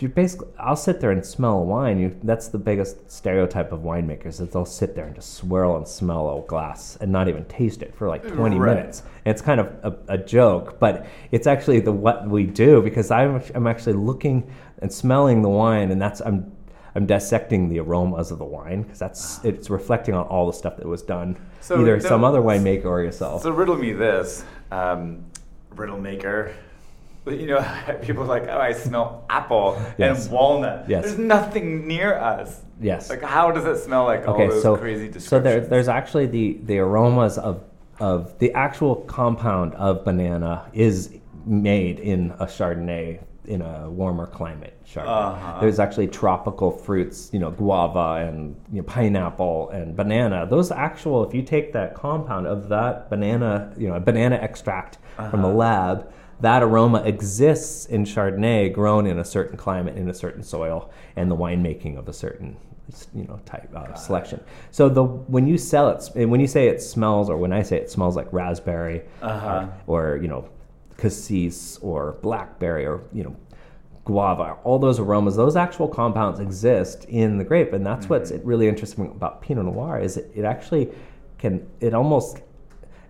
you 0.00 0.08
basically 0.08 0.48
I'll 0.58 0.76
sit 0.76 1.00
there 1.00 1.10
and 1.12 1.24
smell 1.24 1.64
wine. 1.64 1.98
You, 1.98 2.16
that's 2.22 2.48
the 2.48 2.58
biggest 2.58 3.10
stereotype 3.10 3.72
of 3.72 3.80
winemakers 3.80 4.38
that 4.38 4.52
they'll 4.52 4.64
sit 4.64 4.94
there 4.94 5.06
and 5.06 5.14
just 5.14 5.34
swirl 5.34 5.76
and 5.76 5.86
smell 5.86 6.36
a 6.38 6.46
glass 6.48 6.96
and 7.00 7.12
not 7.12 7.28
even 7.28 7.44
taste 7.44 7.82
it 7.82 7.94
for 7.94 8.08
like 8.08 8.26
20 8.26 8.56
Right. 8.58 8.76
minutes. 8.76 9.02
And 9.24 9.32
it's 9.32 9.40
kind 9.42 9.60
of 9.60 9.66
a, 9.82 10.14
a 10.14 10.18
joke, 10.18 10.78
but 10.80 11.06
it's 11.30 11.46
actually 11.46 11.80
the 11.80 11.92
what 11.92 12.26
we 12.28 12.44
do 12.44 12.82
because 12.82 13.10
I'm 13.10 13.40
I'm 13.54 13.66
actually 13.66 13.94
looking 13.94 14.50
and 14.82 14.92
smelling 14.92 15.42
the 15.42 15.48
wine, 15.48 15.90
and 15.92 16.00
that's 16.02 16.20
I'm 16.20 16.52
I'm 16.96 17.06
dissecting 17.06 17.68
the 17.68 17.78
aromas 17.80 18.30
of 18.30 18.38
the 18.38 18.44
wine 18.44 18.82
because 18.82 18.98
that's 18.98 19.44
it's 19.44 19.70
reflecting 19.70 20.14
on 20.14 20.26
all 20.26 20.46
the 20.46 20.52
stuff 20.52 20.76
that 20.76 20.86
was 20.86 21.02
done 21.02 21.36
So 21.60 21.80
either 21.80 21.98
some 22.00 22.22
other 22.24 22.40
winemaker 22.40 22.84
or 22.86 23.02
yourself. 23.02 23.42
So 23.42 23.50
riddle 23.50 23.76
me 23.76 23.92
this, 23.92 24.44
um, 24.70 25.24
riddle 25.74 26.00
maker. 26.00 26.54
But 27.24 27.38
you 27.40 27.46
know, 27.46 27.64
people 28.02 28.22
are 28.24 28.26
like, 28.26 28.46
oh, 28.48 28.58
I 28.58 28.72
smell 28.72 29.24
apple 29.30 29.80
Yes. 29.98 30.24
and 30.24 30.32
walnut. 30.32 30.88
Yes. 30.88 31.04
There's 31.04 31.18
nothing 31.18 31.86
near 31.86 32.14
us. 32.18 32.60
Yes. 32.80 33.08
Like, 33.10 33.22
how 33.22 33.50
does 33.50 33.64
it 33.64 33.82
smell 33.82 34.04
like 34.04 34.26
all 34.28 34.36
those 34.36 34.62
so 34.62 34.76
crazy 34.76 35.18
so 35.20 35.38
there, 35.38 35.60
there's 35.60 35.88
actually 35.88 36.26
the 36.26 36.58
the 36.64 36.78
aromas 36.78 37.38
of 37.38 37.62
of 38.00 38.36
the 38.40 38.52
actual 38.54 38.96
compound 38.96 39.74
of 39.74 40.04
banana 40.04 40.68
is 40.72 41.16
made 41.46 42.00
in 42.00 42.32
a 42.40 42.46
Chardonnay 42.46 43.20
in 43.46 43.60
a 43.62 43.88
warmer 43.90 44.26
climate. 44.26 44.76
Chardonnay. 44.86 45.06
Uh-huh. 45.34 45.60
There's 45.60 45.78
actually 45.78 46.08
tropical 46.08 46.70
fruits, 46.70 47.28
you 47.32 47.38
know, 47.38 47.50
guava 47.50 48.26
and 48.26 48.56
you 48.72 48.78
know, 48.78 48.82
pineapple 48.84 49.68
and 49.68 49.94
banana. 49.94 50.46
Those 50.50 50.72
actual, 50.72 51.24
if 51.28 51.34
you 51.34 51.42
take 51.42 51.72
that 51.74 51.94
compound 51.94 52.46
of 52.46 52.68
that 52.70 53.08
banana, 53.10 53.72
you 53.76 53.88
know, 53.88 53.94
a 53.94 54.00
banana 54.00 54.36
extract 54.36 54.98
from 55.30 55.42
the 55.42 55.48
Uh-huh. 55.48 55.56
lab, 55.56 56.12
that 56.40 56.62
aroma 56.62 57.02
exists 57.02 57.86
in 57.86 58.04
Chardonnay 58.04 58.72
grown 58.72 59.06
in 59.06 59.18
a 59.18 59.24
certain 59.24 59.56
climate, 59.56 59.96
in 59.96 60.08
a 60.08 60.14
certain 60.14 60.42
soil, 60.42 60.90
and 61.16 61.30
the 61.30 61.36
winemaking 61.36 61.96
of 61.98 62.08
a 62.08 62.12
certain 62.12 62.56
you 63.14 63.24
know 63.24 63.40
type 63.46 63.74
uh, 63.74 63.94
selection. 63.94 64.40
So 64.70 64.88
the 64.88 65.02
when 65.04 65.46
you 65.46 65.56
sell 65.58 65.88
it, 65.90 66.28
when 66.28 66.40
you 66.40 66.46
say 66.46 66.68
it 66.68 66.82
smells, 66.82 67.30
or 67.30 67.36
when 67.36 67.52
I 67.52 67.62
say 67.62 67.76
it 67.78 67.90
smells 67.90 68.14
like 68.16 68.30
raspberry, 68.32 69.02
Uh-huh. 69.22 69.66
or, 69.86 70.12
or 70.14 70.16
you 70.18 70.28
know 70.28 70.48
cassis 70.98 71.78
or 71.78 72.12
blackberry 72.22 72.86
or 72.86 73.02
you 73.12 73.24
know 73.24 73.36
guava, 74.04 74.56
all 74.64 74.78
those 74.78 74.98
aromas, 75.00 75.34
those 75.34 75.56
actual 75.56 75.88
compounds 75.88 76.38
exist 76.40 77.04
in 77.06 77.38
the 77.38 77.44
grape, 77.44 77.72
and 77.72 77.86
that's 77.86 78.08
what's 78.08 78.30
really 78.42 78.68
interesting 78.68 79.06
about 79.06 79.40
Pinot 79.40 79.64
Noir 79.64 79.98
is 79.98 80.16
it, 80.18 80.30
it 80.34 80.44
actually 80.44 80.90
can 81.38 81.66
it 81.80 81.94
almost. 81.94 82.40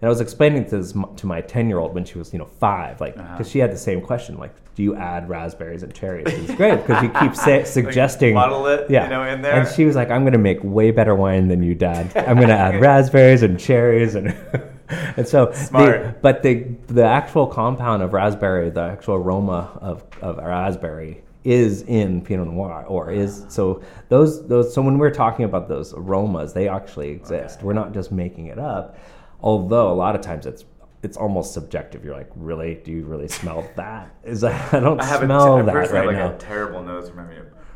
And 0.05 0.09
I 0.09 0.11
was 0.11 0.21
explaining 0.21 0.67
to 0.67 0.77
this, 0.77 0.93
to 1.17 1.27
my 1.27 1.41
ten 1.41 1.67
year 1.67 1.79
old 1.79 1.95
when 1.95 2.05
she 2.05 2.19
was 2.19 2.31
you 2.35 2.39
know 2.39 2.45
five, 2.45 3.01
like 3.01 3.15
because 3.15 3.31
Uh-huh. 3.31 3.45
she 3.45 3.59
had 3.59 3.73
the 3.73 3.79
same 3.79 4.03
question, 4.03 4.37
like, 4.37 4.53
do 4.75 4.83
you 4.83 4.95
add 4.97 5.31
raspberries 5.31 5.83
and 5.83 5.95
cherries 5.95 6.27
to 6.27 6.37
this 6.43 6.55
grape? 6.55 6.81
Because 6.83 7.03
you 7.03 7.09
keep 7.09 7.35
sa- 7.35 7.65
suggesting 7.79 8.35
muddle 8.35 8.67
it, 8.67 8.91
yeah, 8.91 9.05
you 9.05 9.09
know, 9.09 9.25
in 9.25 9.41
there. 9.41 9.55
And 9.61 9.67
she 9.75 9.87
was 9.87 9.97
like, 9.97 10.11
I'm 10.11 10.23
gonna 10.23 10.37
make 10.37 10.59
way 10.63 10.91
better 10.91 11.15
wine 11.15 11.49
than 11.49 11.63
you, 11.63 11.75
Dad. 11.75 12.15
I'm 12.29 12.39
gonna 12.39 12.53
add 12.53 12.81
raspberries 12.91 13.43
and 13.43 13.59
cherries 13.59 14.15
and. 14.15 14.37
And 15.17 15.27
so, 15.27 15.47
the- 15.47 15.55
Smart. 15.57 16.21
but 16.21 16.43
the 16.43 16.65
the 16.89 17.05
actual 17.05 17.47
compound 17.47 18.03
of 18.03 18.13
raspberry, 18.13 18.69
the 18.69 18.83
actual 18.83 19.15
aroma 19.15 19.71
of, 19.81 20.05
of 20.21 20.37
raspberry 20.37 21.23
is 21.43 21.81
in 21.83 22.21
Pinot 22.21 22.49
Noir 22.49 22.85
or 22.87 23.11
is 23.11 23.47
so 23.49 23.81
those 24.11 24.47
those 24.47 24.75
so 24.75 24.83
when 24.83 24.99
we're 24.99 25.11
talking 25.25 25.47
about 25.47 25.69
those 25.71 25.95
aromas, 25.95 26.53
they 26.53 26.69
actually 26.69 27.09
exist. 27.09 27.57
Okay. 27.59 27.67
We're 27.67 27.73
not 27.73 27.95
just 27.95 28.13
making 28.13 28.49
it 28.49 28.59
up. 28.59 28.99
Although 29.45 29.93
a 29.93 29.95
lot 29.95 30.17
of 30.17 30.23
times 30.23 30.47
it's 30.47 30.65
it's 31.03 31.19
almost 31.19 31.53
subjective. 31.53 32.03
You're 32.03 32.17
like, 32.17 32.31
really? 32.35 32.77
Do 32.83 32.91
you 32.91 33.05
really 33.05 33.29
smell 33.29 33.69
that? 33.77 34.13
Is 34.25 34.41
that 34.41 34.75
I 34.75 34.81
don't 34.81 35.01
I 35.01 35.05
have 35.05 35.21
smell 35.21 35.61
a, 35.61 35.65
that 35.65 35.75
right 35.93 36.07
like 36.07 36.17
now. 36.17 36.35
a 36.35 36.39
terrible 36.39 36.83
nose 36.83 37.13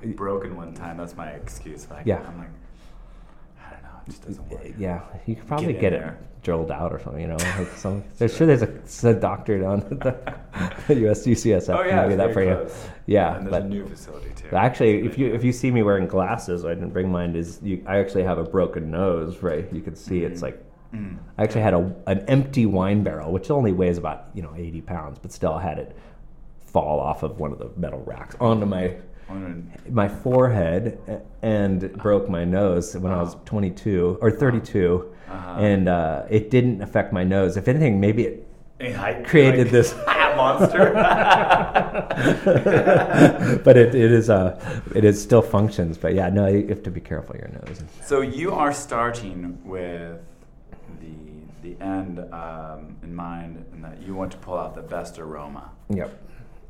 having 0.01 0.17
broken 0.17 0.57
one 0.57 0.73
time. 0.73 0.97
That's 0.97 1.15
my 1.15 1.29
excuse. 1.29 1.89
Like, 1.91 2.07
yeah, 2.07 2.21
I'm 2.27 2.39
like, 2.39 2.49
I 3.61 3.71
don't 3.73 3.83
know. 3.83 3.89
It 4.07 4.11
just 4.11 4.27
doesn't 4.27 4.49
work. 4.49 4.63
Yeah, 4.79 5.03
you 5.27 5.37
could 5.37 5.47
probably 5.47 5.75
get, 5.75 5.81
get 5.81 5.93
it 5.93 6.15
drilled 6.43 6.71
out 6.71 6.91
or 6.91 7.01
something. 7.01 7.21
You 7.21 7.29
know, 7.29 7.37
like 7.37 7.69
some. 7.77 8.03
There's 8.19 8.35
sure 8.35 8.47
there's 8.47 8.63
a, 8.63 9.09
a 9.09 9.15
doctor 9.15 9.61
down 9.61 9.83
at 9.83 10.01
the, 10.01 10.35
the 10.87 11.11
US 11.11 11.27
UCSF 11.27 11.77
oh, 11.77 11.83
yeah, 11.83 12.01
can 12.01 12.11
do 12.11 12.17
that 12.17 12.33
for 12.33 12.45
close. 12.45 12.87
you. 13.07 13.15
Yeah, 13.15 13.37
and 13.37 13.47
there's 13.47 13.51
but, 13.51 13.63
a 13.63 13.69
new 13.69 13.87
facility 13.87 14.31
too. 14.35 14.57
Actually, 14.57 15.05
if 15.05 15.19
you 15.19 15.35
if 15.35 15.45
you 15.45 15.53
see 15.53 15.71
me 15.71 15.83
wearing 15.83 16.07
glasses, 16.07 16.65
I 16.65 16.73
didn't 16.73 16.91
bring 16.91 17.11
mine. 17.11 17.37
Is 17.37 17.61
you, 17.63 17.85
I 17.87 17.99
actually 17.99 18.25
have 18.25 18.39
a 18.39 18.45
broken 18.45 18.91
nose, 18.91 19.43
right? 19.43 19.71
You 19.73 19.83
can 19.83 19.95
see 19.95 20.21
mm-hmm. 20.21 20.33
it's 20.33 20.43
like. 20.43 20.65
Mm. 20.95 21.19
I 21.37 21.43
actually 21.43 21.63
had 21.63 21.75
a, 21.75 21.95
an 22.07 22.21
empty 22.29 22.67
wine 22.67 23.03
barrel, 23.03 23.33
which 23.33 23.51
only 23.51 23.73
weighs 23.73 23.99
about 23.99 24.29
you 24.35 24.43
know 24.43 24.55
80 24.57 24.81
pounds, 24.83 25.19
but 25.19 25.33
still 25.33 25.53
I 25.53 25.63
had 25.63 25.79
it 25.79 25.97
fall 26.59 27.01
off 27.01 27.23
of 27.23 27.41
one 27.41 27.53
of 27.53 27.59
the 27.59 27.71
metal 27.77 28.03
racks 28.05 28.37
onto 28.41 28.67
my 28.67 28.95
my 29.91 30.09
forehead 30.09 30.99
and 31.43 31.93
broke 31.99 32.31
my 32.31 32.45
nose 32.45 32.97
when 32.97 33.13
I 33.13 33.21
was 33.21 33.37
22 33.45 34.19
or 34.23 34.31
32 34.31 35.15
uh-huh. 35.29 35.61
and 35.61 35.89
uh, 35.89 36.25
it 36.31 36.51
didn't 36.51 36.81
affect 36.81 37.13
my 37.13 37.25
nose. 37.25 37.59
If 37.59 37.69
anything, 37.69 38.01
maybe 38.01 38.25
it 38.25 38.49
I, 38.81 39.23
created 39.27 39.67
like, 39.67 39.71
this 39.73 39.95
monster. 40.37 40.93
but 43.65 43.77
it, 43.77 43.95
it 43.95 44.13
is 44.13 44.31
uh, 44.31 44.83
it 44.95 45.05
is 45.05 45.21
still 45.21 45.43
functions. 45.43 45.99
But 45.99 46.15
yeah, 46.15 46.31
no, 46.31 46.47
you 46.47 46.69
have 46.69 46.83
to 46.85 46.91
be 46.91 47.01
careful 47.01 47.37
your 47.37 47.49
nose. 47.49 47.83
So 48.05 48.21
you 48.21 48.53
are 48.53 48.73
starting 48.73 49.59
with 49.65 50.21
the 51.01 51.29
the 51.63 51.85
end 51.85 52.21
um, 52.33 52.97
in 53.03 53.15
mind, 53.15 53.65
and 53.73 53.85
that 53.85 54.01
you 54.03 54.15
want 54.15 54.33
to 54.33 54.39
pull 54.39 54.57
out 54.57 54.75
the 54.75 54.83
best 54.83 55.19
aroma. 55.19 55.71
Yep. 55.91 56.27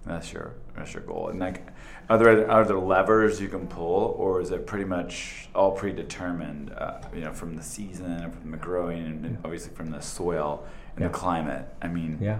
That's 0.07 0.33
your 0.33 0.55
that's 0.75 0.95
your 0.95 1.03
goal. 1.03 1.29
And 1.29 1.39
like, 1.39 1.67
are 2.09 2.17
there 2.17 2.51
are 2.51 2.65
there 2.65 2.79
levers 2.79 3.41
you 3.41 3.49
can 3.49 3.67
pull, 3.67 4.15
or 4.19 4.41
is 4.41 4.51
it 4.51 4.67
pretty 4.67 4.87
much 4.87 5.49
all 5.55 5.73
predetermined? 5.73 6.73
Uh, 6.73 7.01
you 7.15 7.21
know, 7.21 7.33
from 7.33 7.57
the 7.57 7.63
season, 7.63 8.31
from 8.31 8.51
the 8.51 8.57
growing, 8.57 9.25
and 9.25 9.39
obviously 9.45 9.75
from 9.75 9.91
the 9.91 10.01
soil 10.01 10.65
and 10.97 11.03
yeah. 11.03 11.09
the 11.09 11.15
climate. 11.15 11.67
I 11.83 11.89
mean, 11.89 12.19
yeah. 12.21 12.39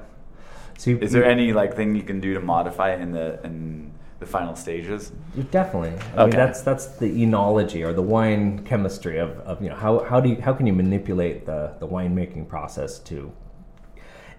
So 0.79 0.91
you, 0.91 0.99
is 0.99 1.13
there 1.13 1.25
you, 1.25 1.31
any 1.31 1.53
like 1.53 1.77
thing 1.77 1.95
you 1.95 2.03
can 2.03 2.21
do 2.21 2.35
to 2.35 2.41
modify 2.41 2.95
it 2.95 3.01
in 3.01 3.13
the 3.13 3.41
in 3.45 3.93
the 4.21 4.27
final 4.27 4.57
stages? 4.57 5.13
Definitely. 5.51 5.91
I 6.15 6.23
okay. 6.23 6.23
mean, 6.23 6.31
that's 6.31 6.63
that's 6.63 6.87
the 6.97 7.07
enology 7.07 7.87
or 7.87 7.93
the 7.93 8.03
wine 8.03 8.65
chemistry 8.65 9.19
of, 9.19 9.39
of 9.41 9.63
you 9.63 9.69
know 9.69 9.77
how, 9.77 10.01
how 10.05 10.21
do 10.21 10.29
you 10.29 10.41
how 10.41 10.53
can 10.53 10.67
you 10.67 10.73
manipulate 10.73 11.47
the 11.47 11.75
the 11.79 11.87
winemaking 11.87 12.49
process 12.49 12.99
to, 13.01 13.33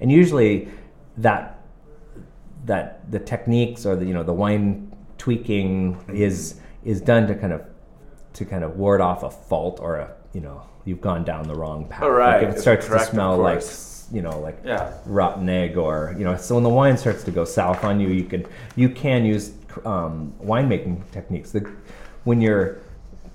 and 0.01 0.11
usually 0.11 0.69
that 1.17 1.61
that 2.65 3.09
the 3.11 3.19
techniques 3.19 3.85
or 3.85 3.95
the 3.95 4.05
you 4.05 4.13
know 4.13 4.23
the 4.23 4.33
wine 4.33 4.93
tweaking 5.17 5.95
mm-hmm. 5.95 6.15
is 6.15 6.59
is 6.83 6.99
done 7.01 7.27
to 7.27 7.35
kind 7.35 7.53
of 7.53 7.61
to 8.33 8.45
kind 8.45 8.63
of 8.63 8.75
ward 8.77 9.01
off 9.01 9.23
a 9.23 9.29
fault 9.29 9.79
or 9.81 9.97
a 9.97 10.13
you 10.33 10.41
know 10.41 10.61
you've 10.85 11.01
gone 11.01 11.23
down 11.23 11.47
the 11.47 11.55
wrong 11.55 11.87
path. 11.87 12.03
Oh, 12.03 12.09
right. 12.09 12.41
Like 12.41 12.49
if 12.49 12.55
it 12.55 12.61
starts 12.61 12.87
to 12.87 12.99
smell 12.99 13.37
like 13.37 13.63
you 14.11 14.21
know 14.21 14.39
like 14.39 14.59
yeah. 14.65 14.93
rotten 15.05 15.47
egg 15.47 15.77
or 15.77 16.15
you 16.17 16.23
know 16.23 16.35
so 16.35 16.55
when 16.55 16.63
the 16.63 16.69
wine 16.69 16.97
starts 16.97 17.23
to 17.23 17.31
go 17.31 17.45
south 17.45 17.83
on 17.83 17.99
you 17.99 18.09
you 18.09 18.23
can 18.23 18.43
you 18.75 18.89
can 18.89 19.23
use 19.23 19.51
um, 19.85 20.33
winemaking 20.41 21.09
techniques. 21.11 21.51
The, 21.51 21.59
when 22.23 22.41
you're 22.41 22.79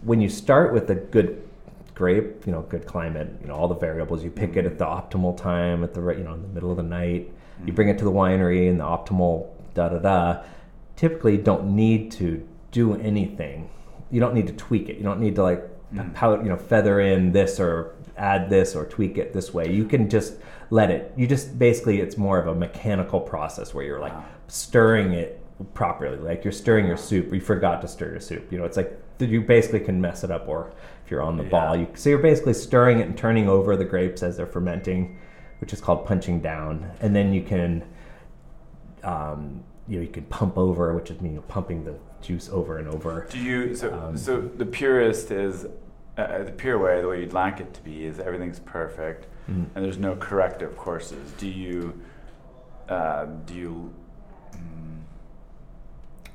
when 0.03 0.21
you 0.21 0.29
start 0.29 0.73
with 0.73 0.91
a 0.91 0.95
good 0.95 1.49
grape, 1.95 2.47
you 2.47 2.53
know, 2.53 2.63
good 2.63 2.87
climate, 2.87 3.29
you 3.41 3.47
know, 3.47 3.55
all 3.55 3.69
the 3.69 3.75
variables, 3.75 4.23
you 4.23 4.31
pick 4.31 4.57
it 4.57 4.67
at 4.67 4.79
the 4.79 4.85
optimal 4.85 5.37
time, 5.37 5.83
at 5.83 5.95
the 5.95 6.01
right, 6.01 6.19
you 6.19 6.25
know, 6.25 6.35
in 6.35 6.43
the 6.43 6.49
middle 6.49 6.71
of 6.71 6.77
the 6.77 6.83
night 6.83 7.31
you 7.65 7.73
bring 7.73 7.89
it 7.89 7.99
to 7.99 8.05
the 8.05 8.13
winery 8.13 8.69
and 8.69 8.81
the 8.81 8.85
optimal 8.85 9.49
da 9.75 9.89
da 9.89 9.99
da. 9.99 10.43
Typically, 10.97 11.37
don't 11.37 11.75
need 11.75 12.11
to 12.13 12.47
do 12.71 12.95
anything. 12.95 13.71
You 14.11 14.21
don't 14.21 14.35
need 14.35 14.47
to 14.47 14.53
tweak 14.53 14.89
it. 14.89 14.97
You 14.97 15.03
don't 15.03 15.21
need 15.21 15.35
to 15.37 15.43
like 15.43 15.63
mm. 15.93 16.15
how 16.15 16.35
you 16.37 16.49
know 16.49 16.57
feather 16.57 17.01
in 17.01 17.33
this 17.33 17.59
or 17.61 17.95
add 18.17 18.49
this 18.49 18.75
or 18.75 18.87
tweak 18.87 19.19
it 19.19 19.33
this 19.33 19.53
way. 19.53 19.73
You 19.73 19.85
can 19.85 20.09
just 20.09 20.35
let 20.71 20.91
it. 20.91 21.13
You 21.17 21.27
just 21.27 21.59
basically 21.59 22.01
it's 22.01 22.17
more 22.17 22.39
of 22.39 22.47
a 22.47 22.55
mechanical 22.55 23.21
process 23.21 23.75
where 23.75 23.85
you're 23.85 24.01
like 24.01 24.13
wow. 24.13 24.25
stirring 24.49 25.13
it 25.13 25.44
properly. 25.73 26.19
Like 26.19 26.45
you're 26.45 26.53
stirring 26.53 26.87
your 26.87 26.97
soup. 26.97 27.33
You 27.33 27.41
forgot 27.41 27.81
to 27.83 27.89
stir 27.89 28.11
your 28.11 28.21
soup. 28.21 28.51
You 28.53 28.59
know, 28.59 28.65
it's 28.65 28.77
like 28.77 29.01
you 29.19 29.41
basically 29.41 29.81
can 29.81 30.01
mess 30.01 30.25
it 30.25 30.31
up 30.31 30.49
or 30.49 30.73
if 31.05 31.11
you're 31.11 31.23
on 31.23 31.37
the 31.37 31.45
yeah. 31.45 31.51
ball. 31.51 31.77
You, 31.77 31.89
so 31.95 32.11
you're 32.11 32.19
basically 32.19 32.55
stirring 32.55 33.01
it 33.01 33.07
and 33.07 33.17
turning 33.17 33.49
over 33.49 33.77
the 33.77 33.85
grapes 33.85 34.23
as 34.23 34.37
they're 34.37 34.47
fermenting 34.47 35.19
which 35.65 35.73
is 35.73 35.81
called 35.81 36.05
punching 36.05 36.41
down, 36.41 36.91
and 37.01 37.17
then 37.17 37.33
you 37.33 37.43
can, 37.43 37.83
um, 39.03 39.65
you 39.89 39.97
know, 39.97 40.03
you 40.03 40.11
can 40.11 40.25
pump 40.25 40.59
over, 40.59 40.95
which 40.95 41.11
is 41.11 41.21
mean 41.23 41.41
pumping 41.49 41.85
the 41.85 41.95
juice 42.21 42.51
over 42.51 42.77
and 42.77 42.87
over. 42.89 43.27
Do 43.31 43.39
you 43.39 43.75
so 43.75 43.95
um, 43.95 44.15
so 44.15 44.43
the 44.43 44.67
purest 44.67 45.31
is 45.31 45.67
uh, 46.19 46.43
the 46.45 46.53
pure 46.53 46.79
way, 46.79 47.01
the 47.01 47.09
way 47.09 47.21
you'd 47.21 47.33
like 47.33 47.61
it 47.61 47.73
to 47.73 47.83
be, 47.83 48.05
is 48.05 48.21
everything's 48.21 48.59
perfect, 48.61 49.27
mm-hmm. 49.51 49.65
and 49.75 49.85
there's 49.85 49.97
no 49.97 50.17
corrective 50.17 50.77
courses. 50.77 51.33
Do 51.39 51.49
you 51.49 51.99
uh, 52.91 53.25
do 53.47 53.55
you 53.55 53.69
mm, 53.71 54.04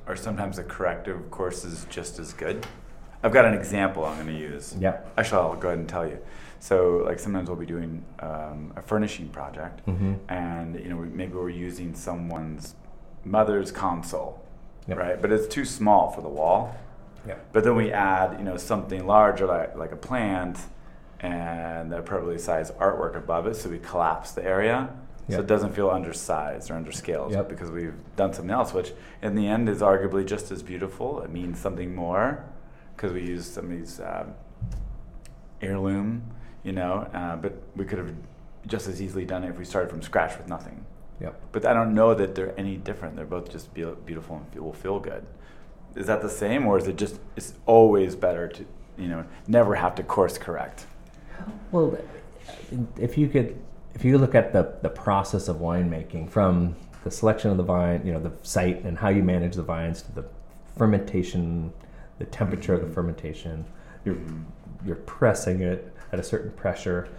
or 0.10 0.16
sometimes 0.16 0.57
the 0.57 0.64
corrective 0.64 1.30
course 1.30 1.64
is 1.64 1.86
just 1.89 2.20
as 2.20 2.34
good? 2.34 2.66
I've 3.22 3.32
got 3.32 3.45
an 3.45 3.53
example 3.53 4.03
I'm 4.05 4.16
going 4.16 4.28
to 4.28 4.34
use. 4.34 4.76
Yeah. 4.80 5.01
Actually, 5.18 5.41
I'll 5.41 5.55
go 5.55 5.68
ahead 5.68 5.80
and 5.80 5.88
tell 5.88 6.07
you. 6.07 6.18
So 6.60 7.03
like 7.05 7.20
sometimes 7.20 7.47
we'll 7.47 7.60
be 7.60 7.66
doing 7.66 8.03
um, 8.20 8.74
a 8.76 8.82
furnishing 8.82 9.30
project, 9.30 9.86
mm-hmm. 9.86 10.16
and 10.28 10.78
you 10.78 10.89
know 10.89 10.97
we, 10.97 11.07
maybe 11.07 11.34
we're 11.34 11.49
using 11.49 11.95
someone's 11.95 12.76
mother's 13.24 13.72
console, 13.72 14.43
yep. 14.88 14.97
right? 14.97 15.22
But 15.22 15.32
it's 15.32 15.47
too 15.47 15.64
small 15.64 16.12
for 16.12 16.22
the 16.22 16.28
wall. 16.28 16.76
Yeah. 17.26 17.36
But 17.53 17.64
then 17.64 17.76
we 17.78 17.93
add 17.93 18.38
you 18.39 18.43
know 18.43 18.57
something 18.57 19.07
larger 19.07 19.45
like 19.45 19.78
like 19.78 19.93
a 19.93 19.95
plant 19.95 20.57
and 21.22 21.91
the 21.91 21.99
appropriately 21.99 22.39
sized 22.39 22.74
artwork 22.78 23.16
above 23.16 23.47
it, 23.47 23.55
so 23.55 23.70
we 23.70 23.80
collapse 23.80 24.34
the 24.34 24.43
area. 24.43 24.89
Yep. 25.30 25.38
So 25.38 25.39
it 25.41 25.47
doesn't 25.47 25.73
feel 25.73 25.89
undersized 25.89 26.71
or 26.71 26.73
underscaled 26.73 27.32
yep. 27.32 27.49
because 27.49 27.71
we've 27.71 27.93
done 28.15 28.34
something 28.34 28.51
else, 28.51 28.73
which 28.73 28.93
in 29.21 29.36
the 29.36 29.47
end 29.47 29.69
is 29.69 29.82
arguably 29.82 30.25
just 30.25 30.51
as 30.51 30.63
beautiful. 30.63 31.21
It 31.21 31.30
means 31.30 31.59
something 31.59 31.93
more 31.93 32.43
because 32.95 33.13
we 33.13 33.21
use 33.21 33.45
some 33.45 33.65
of 33.65 33.71
these 33.71 33.99
um, 33.99 34.34
heirloom 35.61 36.23
you 36.63 36.71
know. 36.71 37.07
Uh, 37.13 37.36
but 37.36 37.61
we 37.75 37.86
could 37.86 37.97
have 37.97 38.13
just 38.67 38.88
as 38.88 39.01
easily 39.01 39.25
done 39.25 39.43
it 39.43 39.49
if 39.49 39.57
we 39.57 39.65
started 39.65 39.89
from 39.89 40.01
scratch 40.01 40.38
with 40.38 40.47
nothing. 40.47 40.86
Yep. 41.21 41.41
But 41.51 41.65
I 41.65 41.73
don't 41.73 41.93
know 41.93 42.13
that 42.13 42.36
they're 42.36 42.57
any 42.57 42.77
different. 42.77 43.15
They're 43.15 43.25
both 43.25 43.51
just 43.51 43.73
be- 43.73 43.84
beautiful 44.05 44.38
and 44.38 44.47
feel, 44.53 44.63
will 44.63 44.73
feel 44.73 44.99
good. 44.99 45.25
Is 45.95 46.07
that 46.07 46.21
the 46.21 46.30
same, 46.30 46.65
or 46.65 46.77
is 46.77 46.88
it 46.88 46.95
just 46.95 47.19
it's 47.36 47.53
always 47.65 48.15
better 48.15 48.47
to 48.47 48.65
you 48.97 49.07
know 49.07 49.25
never 49.47 49.75
have 49.75 49.95
to 49.95 50.03
course 50.03 50.38
correct? 50.38 50.86
Well, 51.71 51.97
if 52.97 53.17
you 53.17 53.27
could, 53.27 53.59
if 54.00 54.06
you 54.06 54.18
look 54.18 54.34
at 54.34 54.54
the 54.54 54.76
the 54.82 54.89
process 54.89 55.50
of 55.50 55.58
winemaking 55.58 56.30
from 56.30 56.74
the 57.04 57.12
selection 57.12 57.52
of 57.52 57.58
the 57.58 57.64
vine, 57.64 58.02
you 58.06 58.14
know, 58.14 58.20
the 58.20 58.32
site 58.43 58.84
and 58.86 58.97
how 58.97 59.10
you 59.10 59.22
manage 59.22 59.56
the 59.56 59.64
vines 59.64 60.02
to 60.04 60.12
the 60.14 60.26
fermentation, 60.78 61.74
the 62.18 62.26
temperature 62.26 62.76
mm-hmm. 62.76 62.84
of 62.84 62.89
the 62.89 62.95
fermentation, 62.95 63.66
you're 64.06 64.16
mm-hmm. 64.16 64.88
you're 64.88 64.95
pressing 64.95 65.62
it 65.62 65.93
at 66.14 66.20
a 66.20 66.24
certain 66.24 66.52
pressure. 66.52 67.10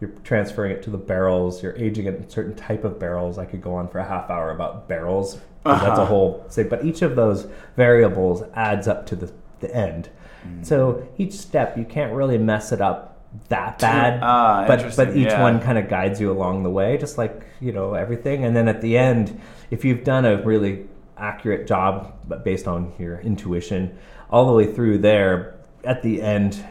You're 0.00 0.10
transferring 0.22 0.70
it 0.70 0.80
to 0.84 0.90
the 0.90 0.98
barrels. 0.98 1.60
You're 1.60 1.76
aging 1.76 2.06
it 2.06 2.14
in 2.14 2.28
certain 2.28 2.54
type 2.54 2.84
of 2.84 3.00
barrels. 3.00 3.36
I 3.36 3.44
could 3.44 3.60
go 3.60 3.74
on 3.74 3.88
for 3.88 3.98
a 3.98 4.04
half 4.04 4.30
hour 4.30 4.52
about 4.52 4.88
barrels. 4.88 5.40
Uh-huh. 5.64 5.84
That's 5.84 5.98
a 5.98 6.06
whole 6.06 6.46
say, 6.48 6.62
but 6.62 6.84
each 6.84 7.02
of 7.02 7.16
those 7.16 7.48
variables 7.76 8.44
adds 8.54 8.86
up 8.86 9.06
to 9.06 9.16
the, 9.16 9.32
the 9.58 9.74
end. 9.74 10.08
Mm. 10.46 10.64
So 10.64 11.08
each 11.18 11.32
step 11.32 11.76
you 11.76 11.84
can't 11.84 12.12
really 12.12 12.38
mess 12.38 12.70
it 12.70 12.80
up 12.80 13.07
that 13.48 13.78
bad, 13.78 14.20
ah, 14.22 14.64
but 14.66 14.96
but 14.96 15.16
each 15.16 15.26
yeah. 15.26 15.42
one 15.42 15.60
kind 15.60 15.78
of 15.78 15.88
guides 15.88 16.20
you 16.20 16.30
along 16.30 16.62
the 16.62 16.70
way, 16.70 16.96
just 16.96 17.18
like 17.18 17.42
you 17.60 17.72
know 17.72 17.94
everything. 17.94 18.44
And 18.44 18.56
then 18.56 18.68
at 18.68 18.80
the 18.80 18.96
end, 18.96 19.38
if 19.70 19.84
you've 19.84 20.04
done 20.04 20.24
a 20.24 20.42
really 20.42 20.86
accurate 21.16 21.66
job, 21.66 22.14
but 22.26 22.44
based 22.44 22.66
on 22.66 22.92
your 22.98 23.20
intuition, 23.20 23.98
all 24.30 24.46
the 24.46 24.52
way 24.52 24.72
through 24.72 24.98
there, 24.98 25.56
at 25.84 26.02
the 26.02 26.22
end 26.22 26.64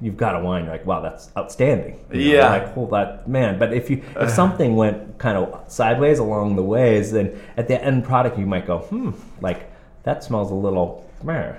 you've 0.00 0.16
got 0.16 0.36
a 0.36 0.40
wine. 0.40 0.64
You're 0.64 0.72
like, 0.72 0.86
wow, 0.86 1.00
that's 1.00 1.30
outstanding. 1.36 1.98
You 2.12 2.18
know, 2.18 2.34
yeah. 2.34 2.50
Like, 2.50 2.74
hold 2.74 2.90
that 2.90 3.28
man. 3.28 3.58
But 3.58 3.72
if 3.72 3.90
you 3.90 4.02
if 4.16 4.30
something 4.30 4.76
went 4.76 5.18
kind 5.18 5.38
of 5.38 5.70
sideways 5.70 6.18
along 6.18 6.56
the 6.56 6.62
ways, 6.62 7.12
then 7.12 7.40
at 7.56 7.68
the 7.68 7.82
end 7.82 8.04
product 8.04 8.38
you 8.38 8.46
might 8.46 8.66
go, 8.66 8.78
hmm, 8.78 9.12
like 9.40 9.70
that 10.02 10.24
smells 10.24 10.50
a 10.50 10.54
little. 10.54 11.04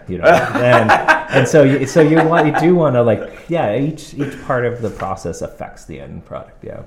You 0.07 0.19
know, 0.19 0.25
and 0.25 0.91
and 0.91 1.47
so 1.47 1.63
you, 1.63 1.85
so 1.85 2.01
you 2.01 2.17
want 2.17 2.47
you 2.47 2.59
do 2.59 2.75
want 2.75 2.95
to 2.95 3.03
like 3.03 3.49
yeah 3.49 3.77
each 3.77 4.13
each 4.13 4.41
part 4.43 4.65
of 4.65 4.81
the 4.81 4.89
process 4.89 5.41
affects 5.41 5.85
the 5.85 5.99
end 5.99 6.25
product 6.25 6.63
yeah. 6.63 6.83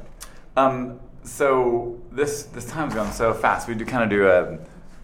Um. 0.56 1.00
So 1.22 2.00
this 2.10 2.44
this 2.44 2.64
time's 2.64 2.94
gone 2.94 3.12
so 3.12 3.34
fast. 3.34 3.68
We 3.68 3.74
do 3.74 3.84
kind 3.84 4.02
of 4.02 4.10
do 4.10 4.26
a 4.28 4.58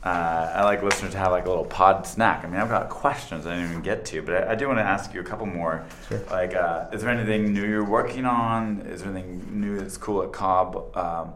uh, 0.07 0.53
I 0.55 0.63
like 0.63 0.85
listeners 0.85 1.11
to 1.13 1.19
have 1.19 1.33
like 1.33 1.47
a 1.47 1.49
little 1.49 1.65
pod 1.65 2.07
snack. 2.07 2.45
I 2.45 2.49
mean, 2.49 2.61
I've 2.61 2.69
got 2.69 2.89
questions 2.89 3.45
I 3.45 3.57
didn't 3.57 3.71
even 3.71 3.83
get 3.83 4.05
to, 4.07 4.23
but 4.23 4.35
I, 4.35 4.53
I 4.53 4.55
do 4.55 4.69
want 4.69 4.79
to 4.79 4.85
ask 4.85 5.13
you 5.13 5.21
a 5.21 5.25
couple 5.25 5.47
more. 5.47 5.85
Sure. 6.09 6.23
Like, 6.31 6.55
uh, 6.55 6.87
is 6.93 7.03
there 7.03 7.11
anything 7.11 7.53
new 7.53 7.67
you're 7.67 7.85
working 7.85 8.25
on? 8.25 8.83
Is 8.83 9.03
there 9.03 9.11
anything 9.11 9.61
new 9.61 9.77
that's 9.77 9.97
cool 9.97 10.23
at 10.23 10.33
Cobb? 10.33 10.97
Um, 10.97 11.33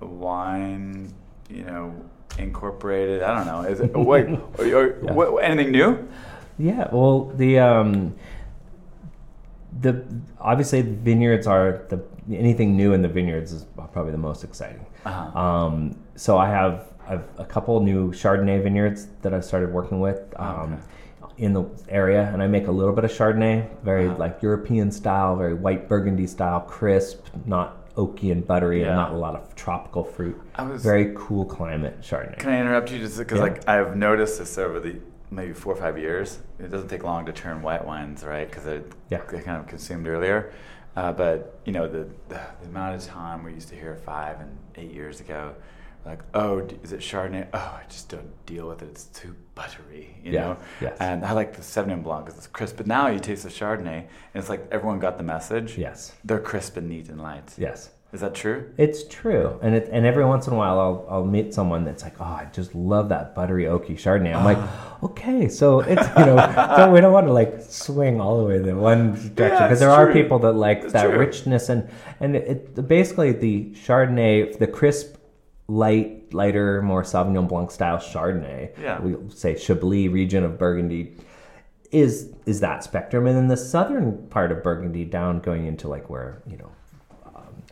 wine, 0.00 1.14
you 1.48 1.64
know, 1.64 1.94
incorporated. 2.38 3.22
I 3.22 3.34
don't 3.36 3.46
know. 3.46 3.62
Is 3.68 3.80
it 3.80 3.92
wait? 3.96 4.26
or, 4.28 4.40
or, 4.58 5.04
Yeah. 5.04 5.12
what, 5.12 5.42
anything 5.44 5.72
new? 5.72 6.08
Yeah, 6.58 6.88
well, 6.92 7.26
the 7.36 7.58
um, 7.58 8.14
the 9.80 10.04
obviously 10.40 10.82
the 10.82 10.90
vineyards 10.92 11.46
are 11.46 11.84
the 11.88 12.02
anything 12.30 12.76
new 12.76 12.92
in 12.92 13.02
the 13.02 13.08
vineyards 13.08 13.52
is 13.52 13.64
probably 13.92 14.12
the 14.12 14.18
most 14.18 14.44
exciting. 14.44 14.84
Uh-huh. 15.04 15.38
Um, 15.38 15.96
so 16.14 16.38
I 16.38 16.48
have 16.48 16.88
I've 17.08 17.24
a 17.38 17.44
couple 17.44 17.80
new 17.80 18.12
Chardonnay 18.12 18.62
vineyards 18.62 19.08
that 19.22 19.32
I've 19.34 19.44
started 19.44 19.72
working 19.72 19.98
with 20.00 20.20
um, 20.36 20.80
in 21.38 21.52
the 21.54 21.64
area, 21.88 22.30
and 22.32 22.42
I 22.42 22.46
make 22.46 22.68
a 22.68 22.70
little 22.70 22.94
bit 22.94 23.04
of 23.04 23.10
Chardonnay, 23.10 23.66
very 23.82 24.06
Uh-huh. 24.08 24.18
like 24.18 24.42
European 24.42 24.92
style, 24.92 25.34
very 25.36 25.54
white 25.54 25.88
Burgundy 25.88 26.26
style, 26.26 26.60
crisp, 26.60 27.26
not 27.46 27.81
oaky 27.96 28.32
and 28.32 28.46
buttery, 28.46 28.80
Yeah. 28.80 28.88
and 28.88 28.96
not 28.96 29.12
a 29.12 29.16
lot 29.16 29.34
of 29.34 29.54
tropical 29.54 30.04
fruit. 30.04 30.40
I 30.54 30.62
was- 30.62 30.82
very 30.82 31.12
cool 31.16 31.44
climate 31.44 32.00
Chardonnay. 32.00 32.38
Can 32.38 32.50
I 32.50 32.60
interrupt 32.60 32.90
you 32.90 32.98
just 32.98 33.18
because 33.18 33.38
Yeah. 33.38 33.44
like 33.44 33.68
I've 33.68 33.96
noticed 33.96 34.38
this 34.38 34.58
over 34.58 34.80
the 34.80 34.96
maybe 35.30 35.52
four 35.54 35.72
or 35.72 35.76
five 35.76 35.98
years. 35.98 36.40
It 36.58 36.70
doesn't 36.70 36.88
take 36.88 37.04
long 37.04 37.24
to 37.26 37.32
turn 37.32 37.62
white 37.62 37.86
wines, 37.86 38.22
right? 38.24 38.48
Because 38.48 38.64
they're, 38.64 38.82
Yeah. 39.08 39.20
they're 39.30 39.40
kind 39.40 39.58
of 39.58 39.66
consumed 39.66 40.06
earlier. 40.06 40.50
Uh, 40.94 41.10
but 41.10 41.58
you 41.64 41.72
know 41.72 41.88
the, 41.88 42.06
the 42.28 42.38
the 42.60 42.68
amount 42.68 42.94
of 42.94 43.02
time 43.04 43.42
we 43.44 43.54
used 43.54 43.70
to 43.70 43.74
hear 43.74 43.94
five 43.96 44.38
and 44.40 44.58
eight 44.76 44.92
years 44.92 45.20
ago, 45.20 45.52
like 46.04 46.20
oh 46.34 46.58
is 46.82 46.92
it 46.92 47.00
Chardonnay? 47.00 47.46
Oh 47.54 47.58
I 47.80 47.84
just 47.88 48.08
don't 48.08 48.30
deal 48.46 48.68
with 48.68 48.82
it. 48.82 48.88
It's 48.90 49.04
too 49.04 49.34
buttery, 49.54 50.16
you 50.24 50.32
Yeah. 50.32 50.40
know. 50.40 50.56
Yes. 50.80 50.96
And 51.00 51.24
I 51.24 51.32
like 51.32 51.54
the 51.56 51.62
Sauvignon 51.62 52.02
Blanc 52.02 52.24
because 52.24 52.38
it's 52.38 52.46
crisp. 52.48 52.76
But 52.76 52.86
now 52.86 53.08
you 53.08 53.18
taste 53.20 53.42
the 53.44 53.48
Chardonnay 53.50 53.98
and 53.98 54.08
it's 54.34 54.48
like 54.48 54.66
everyone 54.72 54.98
got 54.98 55.16
the 55.18 55.24
message. 55.24 55.78
Yes, 55.78 56.12
They're 56.24 56.40
crisp 56.40 56.76
and 56.76 56.88
neat 56.88 57.08
and 57.08 57.20
light. 57.20 57.52
yes. 57.56 57.90
Is 58.12 58.20
that 58.20 58.34
true? 58.34 58.70
It's 58.76 59.04
true, 59.08 59.58
and 59.62 59.74
it, 59.74 59.88
and 59.90 60.04
every 60.04 60.26
once 60.26 60.46
in 60.46 60.52
a 60.52 60.56
while 60.56 60.78
I'll 60.78 61.06
I'll 61.08 61.24
meet 61.24 61.54
someone 61.54 61.82
that's 61.86 62.02
like, 62.02 62.20
oh, 62.20 62.24
I 62.24 62.46
just 62.52 62.74
love 62.74 63.08
that 63.08 63.34
buttery 63.34 63.64
oaky 63.64 63.92
Chardonnay. 63.96 64.34
I'm 64.36 64.44
like, 64.44 64.58
ah. 64.60 64.98
okay, 65.04 65.48
so 65.48 65.80
it's 65.80 66.06
you 66.18 66.26
know, 66.26 66.36
so 66.76 66.90
we 66.92 67.00
don't 67.00 67.14
want 67.14 67.26
to 67.26 67.32
like 67.32 67.62
swing 67.62 68.20
all 68.20 68.36
the 68.36 68.44
way 68.44 68.56
in 68.56 68.76
one 68.78 69.12
direction 69.12 69.32
because 69.36 69.70
it's 69.72 69.80
there 69.80 69.88
are 69.90 70.12
people 70.12 70.38
that 70.40 70.52
like 70.52 70.82
It's 70.82 70.92
that 70.92 71.06
true. 71.06 71.18
richness 71.18 71.70
and 71.70 71.88
and 72.20 72.36
it 72.36 72.86
basically 72.86 73.32
the 73.32 73.70
Chardonnay, 73.70 74.58
the 74.58 74.66
crisp, 74.66 75.16
light, 75.68 76.32
lighter, 76.34 76.82
more 76.82 77.02
Sauvignon 77.02 77.48
Blanc 77.48 77.70
style 77.70 77.98
Chardonnay. 77.98 78.78
Yeah. 78.78 79.00
we 79.00 79.16
say 79.30 79.54
Chablis 79.54 80.08
region 80.08 80.44
of 80.44 80.58
Burgundy 80.58 81.16
is 81.90 82.32
is 82.46 82.60
that 82.60 82.82
spectrum, 82.82 83.26
and 83.26 83.36
then 83.36 83.48
the 83.48 83.56
southern 83.56 84.26
part 84.28 84.50
of 84.50 84.62
Burgundy 84.62 85.04
down 85.04 85.40
going 85.40 85.66
into 85.66 85.88
like 85.88 86.08
where 86.08 86.42
you 86.46 86.56
know 86.56 86.72
um, 87.36 87.62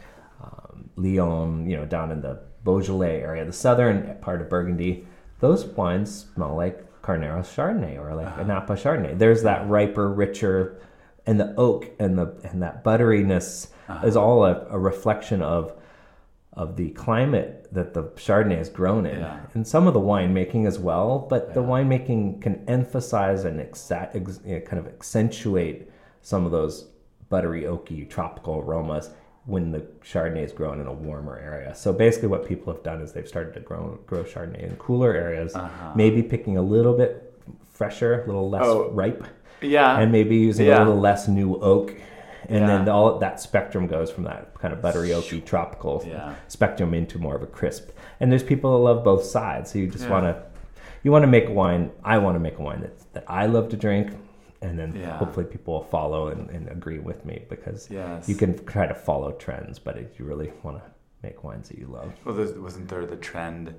um 0.42 0.90
Lyon, 0.96 1.68
you 1.68 1.76
know, 1.76 1.86
down 1.86 2.12
in 2.12 2.20
the 2.20 2.40
Beaujolais 2.62 3.22
area, 3.22 3.44
the 3.44 3.52
southern 3.52 4.16
part 4.20 4.42
of 4.42 4.50
Burgundy, 4.50 5.06
those 5.40 5.64
wines 5.64 6.26
smell 6.34 6.54
like 6.54 6.86
Carneros 7.02 7.46
Chardonnay 7.54 7.98
or 7.98 8.14
like 8.14 8.36
a 8.36 8.44
Napa 8.44 8.74
Chardonnay. 8.74 9.18
There's 9.18 9.42
that 9.42 9.66
riper, 9.66 10.12
richer, 10.12 10.78
and 11.26 11.40
the 11.40 11.54
oak 11.56 11.90
and 11.98 12.18
the 12.18 12.38
and 12.44 12.62
that 12.62 12.84
butteriness 12.84 13.68
ah. 13.88 14.02
is 14.02 14.16
all 14.16 14.44
a, 14.44 14.66
a 14.68 14.78
reflection 14.78 15.40
of 15.40 15.72
of 16.54 16.76
the 16.76 16.90
climate 16.90 17.68
that 17.72 17.94
the 17.94 18.02
Chardonnay 18.16 18.58
is 18.60 18.68
grown 18.68 19.06
in, 19.06 19.20
Yeah. 19.20 19.40
and 19.54 19.66
some 19.66 19.86
of 19.86 19.94
the 19.94 20.00
winemaking 20.00 20.66
as 20.66 20.78
well. 20.78 21.26
But 21.30 21.54
the 21.54 21.62
winemaking 21.62 22.42
can 22.42 22.64
emphasize 22.66 23.44
and 23.44 23.60
exa- 23.60 24.14
ex- 24.14 24.40
you 24.44 24.54
know, 24.54 24.60
kind 24.60 24.78
of 24.84 24.88
accentuate 24.92 25.88
some 26.22 26.44
of 26.44 26.50
those 26.50 26.88
buttery, 27.28 27.62
oaky, 27.62 28.08
tropical 28.08 28.58
aromas 28.58 29.10
when 29.46 29.70
the 29.70 29.80
Chardonnay 30.02 30.44
is 30.44 30.52
grown 30.52 30.80
in 30.80 30.86
a 30.88 30.92
warmer 30.92 31.38
area. 31.38 31.74
So 31.74 31.92
basically, 31.92 32.28
what 32.28 32.44
people 32.46 32.72
have 32.72 32.82
done 32.82 33.00
is 33.00 33.12
they've 33.12 33.26
started 33.28 33.54
to 33.54 33.60
grow 33.60 33.98
grow 34.06 34.24
Chardonnay 34.24 34.62
in 34.68 34.76
cooler 34.76 35.12
areas, 35.14 35.54
Uh-huh. 35.54 35.92
maybe 35.94 36.22
picking 36.22 36.56
a 36.56 36.62
little 36.62 36.94
bit 36.96 37.32
fresher, 37.72 38.22
a 38.24 38.26
little 38.26 38.50
less 38.50 38.62
Oh, 38.64 38.90
ripe, 38.90 39.24
Yeah. 39.62 39.98
and 40.00 40.10
maybe 40.10 40.34
using 40.36 40.66
yeah. 40.66 40.78
a 40.78 40.84
little 40.84 40.98
less 41.00 41.28
new 41.28 41.56
oak. 41.60 41.94
And 42.50 42.68
then 42.68 42.88
all 42.88 43.18
that 43.18 43.40
spectrum 43.40 43.86
goes 43.86 44.10
from 44.10 44.24
that 44.24 44.54
kind 44.58 44.74
of 44.74 44.82
buttery, 44.82 45.10
oaky, 45.10 45.44
tropical 45.44 46.02
Yeah. 46.06 46.34
spectrum 46.48 46.94
into 46.94 47.18
more 47.18 47.36
of 47.36 47.42
a 47.42 47.46
crisp. 47.46 47.90
And 48.18 48.30
there's 48.30 48.42
people 48.42 48.72
that 48.72 48.78
love 48.78 49.04
both 49.04 49.24
sides. 49.24 49.70
So 49.70 49.78
you 49.78 49.86
just 49.86 50.04
Yeah. 50.04 50.10
want 50.10 50.24
to, 50.24 50.42
you 51.02 51.12
want 51.12 51.22
to 51.22 51.26
make 51.28 51.48
a 51.48 51.52
wine. 51.52 51.90
I 52.04 52.18
want 52.18 52.34
to 52.34 52.40
make 52.40 52.58
a 52.58 52.62
wine 52.62 52.80
that 52.80 52.92
that 53.12 53.24
I 53.26 53.46
love 53.46 53.68
to 53.70 53.76
drink, 53.76 54.12
and 54.62 54.78
then 54.78 54.94
Yeah. 54.94 55.16
hopefully 55.18 55.44
people 55.46 55.74
will 55.74 55.82
follow 55.82 56.28
and, 56.28 56.48
and 56.50 56.68
agree 56.68 57.00
with 57.00 57.24
me 57.24 57.44
because 57.48 57.90
Yes. 57.90 58.28
you 58.28 58.36
can 58.36 58.64
try 58.66 58.86
to 58.86 58.94
follow 58.94 59.32
trends, 59.32 59.78
but 59.80 59.96
if 59.98 60.18
you 60.18 60.24
really 60.24 60.52
want 60.62 60.76
to 60.78 60.82
make 61.22 61.42
wines 61.42 61.68
that 61.70 61.78
you 61.78 61.86
love, 61.88 62.12
Well, 62.24 62.36
wasn't 62.36 62.88
there 62.88 63.04
the 63.06 63.16
trend? 63.16 63.74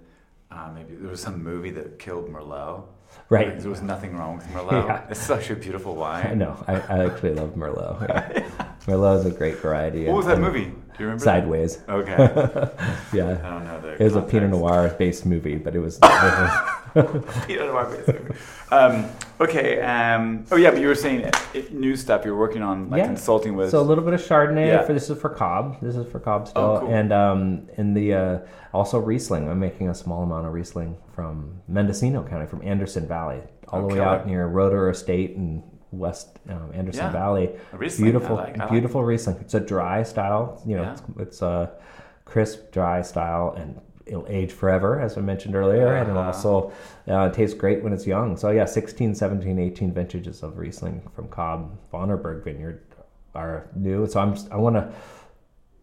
Uh, 0.52 0.70
maybe 0.76 0.96
there 0.96 1.10
was 1.10 1.22
some 1.22 1.42
movie 1.42 1.72
that 1.72 1.98
killed 1.98 2.28
Merlot. 2.30 2.84
Right? 3.30 3.48
Like, 3.50 3.60
there 3.60 3.70
was 3.70 3.82
nothing 3.82 4.16
wrong 4.16 4.38
with 4.38 4.48
Merlot. 4.48 4.88
Yeah. 4.88 5.06
It's 5.10 5.20
such 5.20 5.50
a 5.50 5.56
beautiful 5.56 5.96
wine. 5.96 6.28
I 6.28 6.34
know. 6.34 6.64
I, 6.68 6.74
I 6.76 7.06
actually 7.06 7.34
love 7.34 7.56
Merlot. 7.56 8.08
Yeah. 8.08 8.44
Merlot 8.88 9.20
is 9.20 9.26
a 9.26 9.32
great 9.32 9.58
variety. 9.58 10.06
What 10.06 10.18
was 10.18 10.26
that 10.26 10.36
and 10.38 10.44
movie? 10.44 10.74
Do 11.02 11.06
you 11.06 11.10
remember? 11.10 11.24
Sideways. 11.26 11.78
That? 11.78 11.94
Okay. 11.96 12.70
Yeah. 13.18 13.42
I 13.44 13.50
don't 13.50 13.66
know 13.66 13.82
the. 13.82 13.94
It 13.94 14.04
was 14.04 14.16
a 14.16 14.22
Pinot. 14.22 14.52
Noir 14.52 14.96
based 15.00 15.26
movie, 15.26 15.58
but 15.58 15.76
it 15.76 15.80
was, 15.80 15.98
Pinot 16.94 17.68
Noir 17.68 17.86
basically. 17.86 18.36
um, 18.72 19.06
okay. 19.40 19.82
Um, 19.82 20.46
oh 20.52 20.58
yeah, 20.58 20.70
but 20.70 20.80
you 20.80 20.88
were 20.88 20.94
saying 20.96 21.26
uh, 21.26 21.32
it, 21.56 21.74
new 21.74 21.96
stuff 21.96 22.24
you're 22.24 22.38
working 22.38 22.62
on, 22.62 22.92
like 22.92 23.00
Yeah. 23.00 23.08
consulting 23.08 23.56
with. 23.56 23.72
So 23.72 23.80
a 23.80 23.82
little 23.82 24.04
bit 24.04 24.14
of 24.14 24.22
Chardonnay 24.22 24.68
Yeah. 24.68 24.84
for 24.84 24.94
this 24.94 25.10
is 25.10 25.20
for 25.20 25.30
Cobb. 25.30 25.82
This 25.82 25.96
is 25.96 26.10
for 26.12 26.20
Cobb 26.20 26.48
still, 26.48 26.62
Oh, 26.62 26.80
cool. 26.82 26.94
and 26.94 27.12
um, 27.12 27.68
in 27.78 27.96
the 27.96 28.14
uh, 28.14 28.40
also 28.72 29.00
Riesling. 29.00 29.50
I'm 29.50 29.60
making 29.60 29.90
a 29.90 29.96
small 29.96 30.22
amount 30.22 30.46
of 30.46 30.54
Riesling 30.54 30.98
from 31.16 31.62
Mendocino 31.68 32.22
County, 32.24 32.46
from 32.46 32.62
Anderson 32.62 33.08
Valley, 33.08 33.42
all 33.70 33.88
the 33.88 33.96
way 33.96 34.00
out 34.00 34.28
near 34.28 34.48
Roederer 34.48 34.92
Estate 34.92 35.36
and 35.36 35.64
West 35.92 36.40
um, 36.50 36.72
Anderson 36.74 37.06
Yeah. 37.06 37.12
Valley. 37.12 37.50
A 37.74 37.78
Riesling, 37.78 38.08
I 38.08 38.12
beautiful, 38.12 38.36
like- 38.38 38.58
I 38.58 38.64
like 38.64 38.72
beautiful 38.72 39.04
Riesling. 39.04 39.38
It's 39.42 39.54
a 39.54 39.60
dry 39.60 40.04
style. 40.04 40.62
You 40.66 40.78
know, 40.78 40.84
Yeah. 40.84 40.92
it's, 40.94 41.02
it's 41.20 41.42
a 41.42 41.72
crisp, 42.26 42.72
dry 42.72 43.02
style, 43.02 43.54
and 43.58 43.80
it'll 44.06 44.26
age 44.28 44.52
forever, 44.52 45.00
as 45.00 45.18
I 45.18 45.22
mentioned 45.22 45.56
earlier, 45.56 45.96
and 45.96 46.10
it 46.10 46.18
Uh-huh. 46.18 46.28
also 46.28 46.72
uh, 47.08 47.30
tastes 47.30 47.56
great 47.58 47.84
when 47.84 47.94
it's 47.94 48.08
young. 48.08 48.38
So 48.38 48.50
yeah, 48.52 48.66
16, 48.66 49.16
17, 49.16 49.60
18 49.60 49.92
vintages 49.94 50.44
of 50.44 50.58
Riesling 50.58 51.02
from 51.14 51.28
Cobb 51.28 51.78
Vonnerberg 51.94 52.44
Vineyard 52.44 52.82
are 53.36 53.68
new. 53.76 54.08
So 54.08 54.20
I'm 54.20 54.36
I 54.52 54.58
want 54.58 54.76
to 54.76 54.92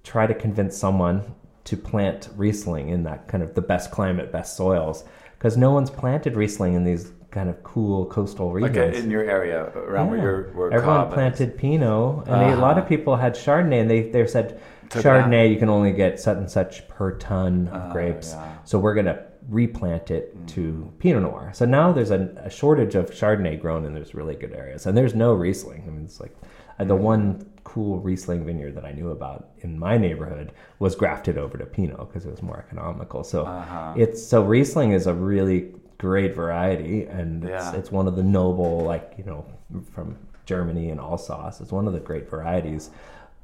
try 0.05 0.27
to 0.27 0.35
convince 0.35 0.77
someone 0.77 1.23
to 1.65 1.77
plant 1.77 2.31
Riesling 2.37 2.89
in 2.89 3.03
that 3.05 3.29
kind 3.29 3.43
of 3.43 3.55
the 3.55 3.61
best 3.61 3.91
climate, 3.91 4.33
best 4.33 4.57
soils, 4.57 5.05
because 5.39 5.57
no 5.57 5.71
one's 5.71 5.91
planted 5.91 6.35
Riesling 6.37 6.75
in 6.75 6.85
these 6.85 7.13
kind 7.31 7.49
of 7.51 7.63
cool 7.63 8.07
coastal 8.07 8.53
like 8.59 8.73
regions. 8.73 8.97
uh, 8.97 8.99
in 9.01 9.11
your 9.11 9.25
area 9.25 9.65
around 9.77 10.11
where 10.11 10.19
you're 10.19 10.43
where 10.55 10.73
Everyone 10.73 10.97
Cobb 10.97 11.09
is. 11.09 11.15
planted 11.15 11.59
Pinot, 11.59 12.27
and 12.27 12.41
they, 12.43 12.53
a 12.53 12.57
lot 12.57 12.73
of 12.73 12.79
Uh-huh. 12.79 12.89
people 12.89 13.17
had 13.17 13.35
Chardonnay, 13.35 13.81
and 13.83 13.91
they 13.91 14.03
they 14.11 14.27
said 14.27 14.61
Took 14.91 15.05
Chardonnay 15.05 15.51
you 15.53 15.59
can 15.59 15.69
only 15.69 15.93
get 15.93 16.19
such 16.19 16.39
and 16.39 16.51
such 16.51 16.89
per 16.89 17.13
ton 17.19 17.69
of 17.69 17.83
Ah, 17.83 17.93
grapes, 17.93 18.33
yeah. 18.35 18.53
so 18.65 18.79
we're 18.79 18.95
gonna 18.95 19.25
replant 19.51 20.11
it 20.11 20.35
to 20.49 20.91
Pinot 20.99 21.23
Noir. 21.23 21.51
So 21.53 21.65
now 21.67 21.93
there's 21.93 22.11
a, 22.11 22.31
a 22.45 22.51
shortage 22.51 22.95
of 22.95 23.11
Chardonnay 23.11 23.61
grown 23.61 23.85
in 23.85 23.95
those 23.95 24.15
really 24.15 24.35
good 24.35 24.53
areas, 24.55 24.87
and 24.87 24.97
there's 24.97 25.15
no 25.15 25.33
Riesling. 25.35 25.85
I 25.87 25.91
mean, 25.91 26.05
it's 26.05 26.21
like 26.21 26.35
uh, 26.79 26.85
the 26.85 26.97
one 26.97 27.45
cool 27.65 27.99
Riesling 28.01 28.45
vineyard 28.47 28.75
that 28.77 28.87
I 28.87 28.93
knew 28.93 29.11
about 29.11 29.49
in 29.59 29.79
my 29.79 29.99
neighborhood 29.99 30.53
was 30.79 30.95
grafted 30.97 31.37
over 31.37 31.59
to 31.59 31.67
Pinot 31.67 31.99
because 32.09 32.25
it 32.25 32.31
was 32.31 32.43
more 32.43 32.59
economical. 32.67 33.23
So 33.25 33.45
Uh-huh. 33.45 33.93
it's 33.97 34.23
so 34.27 34.43
Riesling 34.43 34.93
is 34.93 35.07
a 35.07 35.13
really 35.13 35.75
great 35.99 36.35
variety, 36.35 37.05
and 37.07 37.45
it's, 37.45 37.51
Yeah. 37.51 37.75
it's 37.75 37.91
one 37.93 38.07
of 38.07 38.17
the 38.17 38.23
noble, 38.23 38.81
like 38.81 39.15
you 39.19 39.25
know, 39.25 39.45
from 39.93 40.17
Germany 40.47 40.91
and 40.91 41.01
Alsace. 41.01 41.61
It's 41.61 41.73
one 41.73 41.87
of 41.87 41.93
the 41.93 42.01
great 42.01 42.29
varieties 42.31 42.91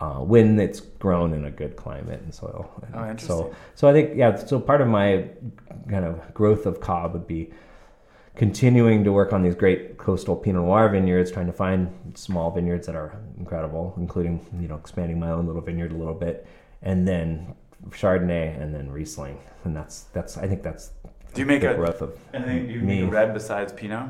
uh, 0.00 0.14
when 0.20 0.58
it's 0.58 0.80
grown 0.80 1.32
in 1.34 1.44
a 1.44 1.50
good 1.50 1.76
climate 1.76 2.20
and 2.22 2.32
soil. 2.34 2.70
And 2.86 2.94
Oh, 2.94 3.00
interesting. 3.10 3.28
So, 3.28 3.54
so 3.74 3.88
I 3.88 3.92
think 3.92 4.16
yeah. 4.16 4.36
So 4.36 4.58
part 4.60 4.80
of 4.80 4.88
my 4.88 5.28
kind 5.88 6.04
of 6.04 6.32
growth 6.34 6.66
of 6.66 6.80
Cobb 6.80 7.12
would 7.12 7.26
be 7.26 7.50
continuing 8.36 9.04
to 9.04 9.12
work 9.12 9.32
on 9.32 9.42
these 9.42 9.54
great 9.54 9.96
coastal 9.96 10.34
Pinot 10.34 10.62
Noir 10.62 10.88
vineyards, 10.88 11.30
trying 11.30 11.46
to 11.46 11.52
find 11.52 11.92
small 12.14 12.50
vineyards 12.50 12.86
that 12.86 12.96
are 12.96 13.16
incredible, 13.38 13.94
including 13.96 14.44
you 14.60 14.68
know 14.68 14.76
expanding 14.76 15.18
my 15.20 15.30
own 15.30 15.46
little 15.46 15.62
vineyard 15.62 15.92
a 15.92 15.96
little 15.96 16.14
bit, 16.14 16.46
and 16.82 17.06
then 17.06 17.54
Chardonnay 17.90 18.60
and 18.60 18.74
then 18.74 18.90
Riesling, 18.90 19.38
and 19.64 19.76
that's 19.76 20.04
that's 20.12 20.36
I 20.38 20.48
think 20.48 20.62
that's 20.62 20.90
Do 21.34 21.40
you 21.40 21.46
make 21.46 21.60
the 21.62 21.72
a- 21.72 21.76
growth 21.76 22.00
of 22.02 22.16
Anything 22.32 22.70
you 22.70 22.80
me. 22.80 23.00
make 23.02 23.08
a 23.10 23.12
red 23.12 23.34
besides 23.34 23.72
Pinot? 23.72 24.08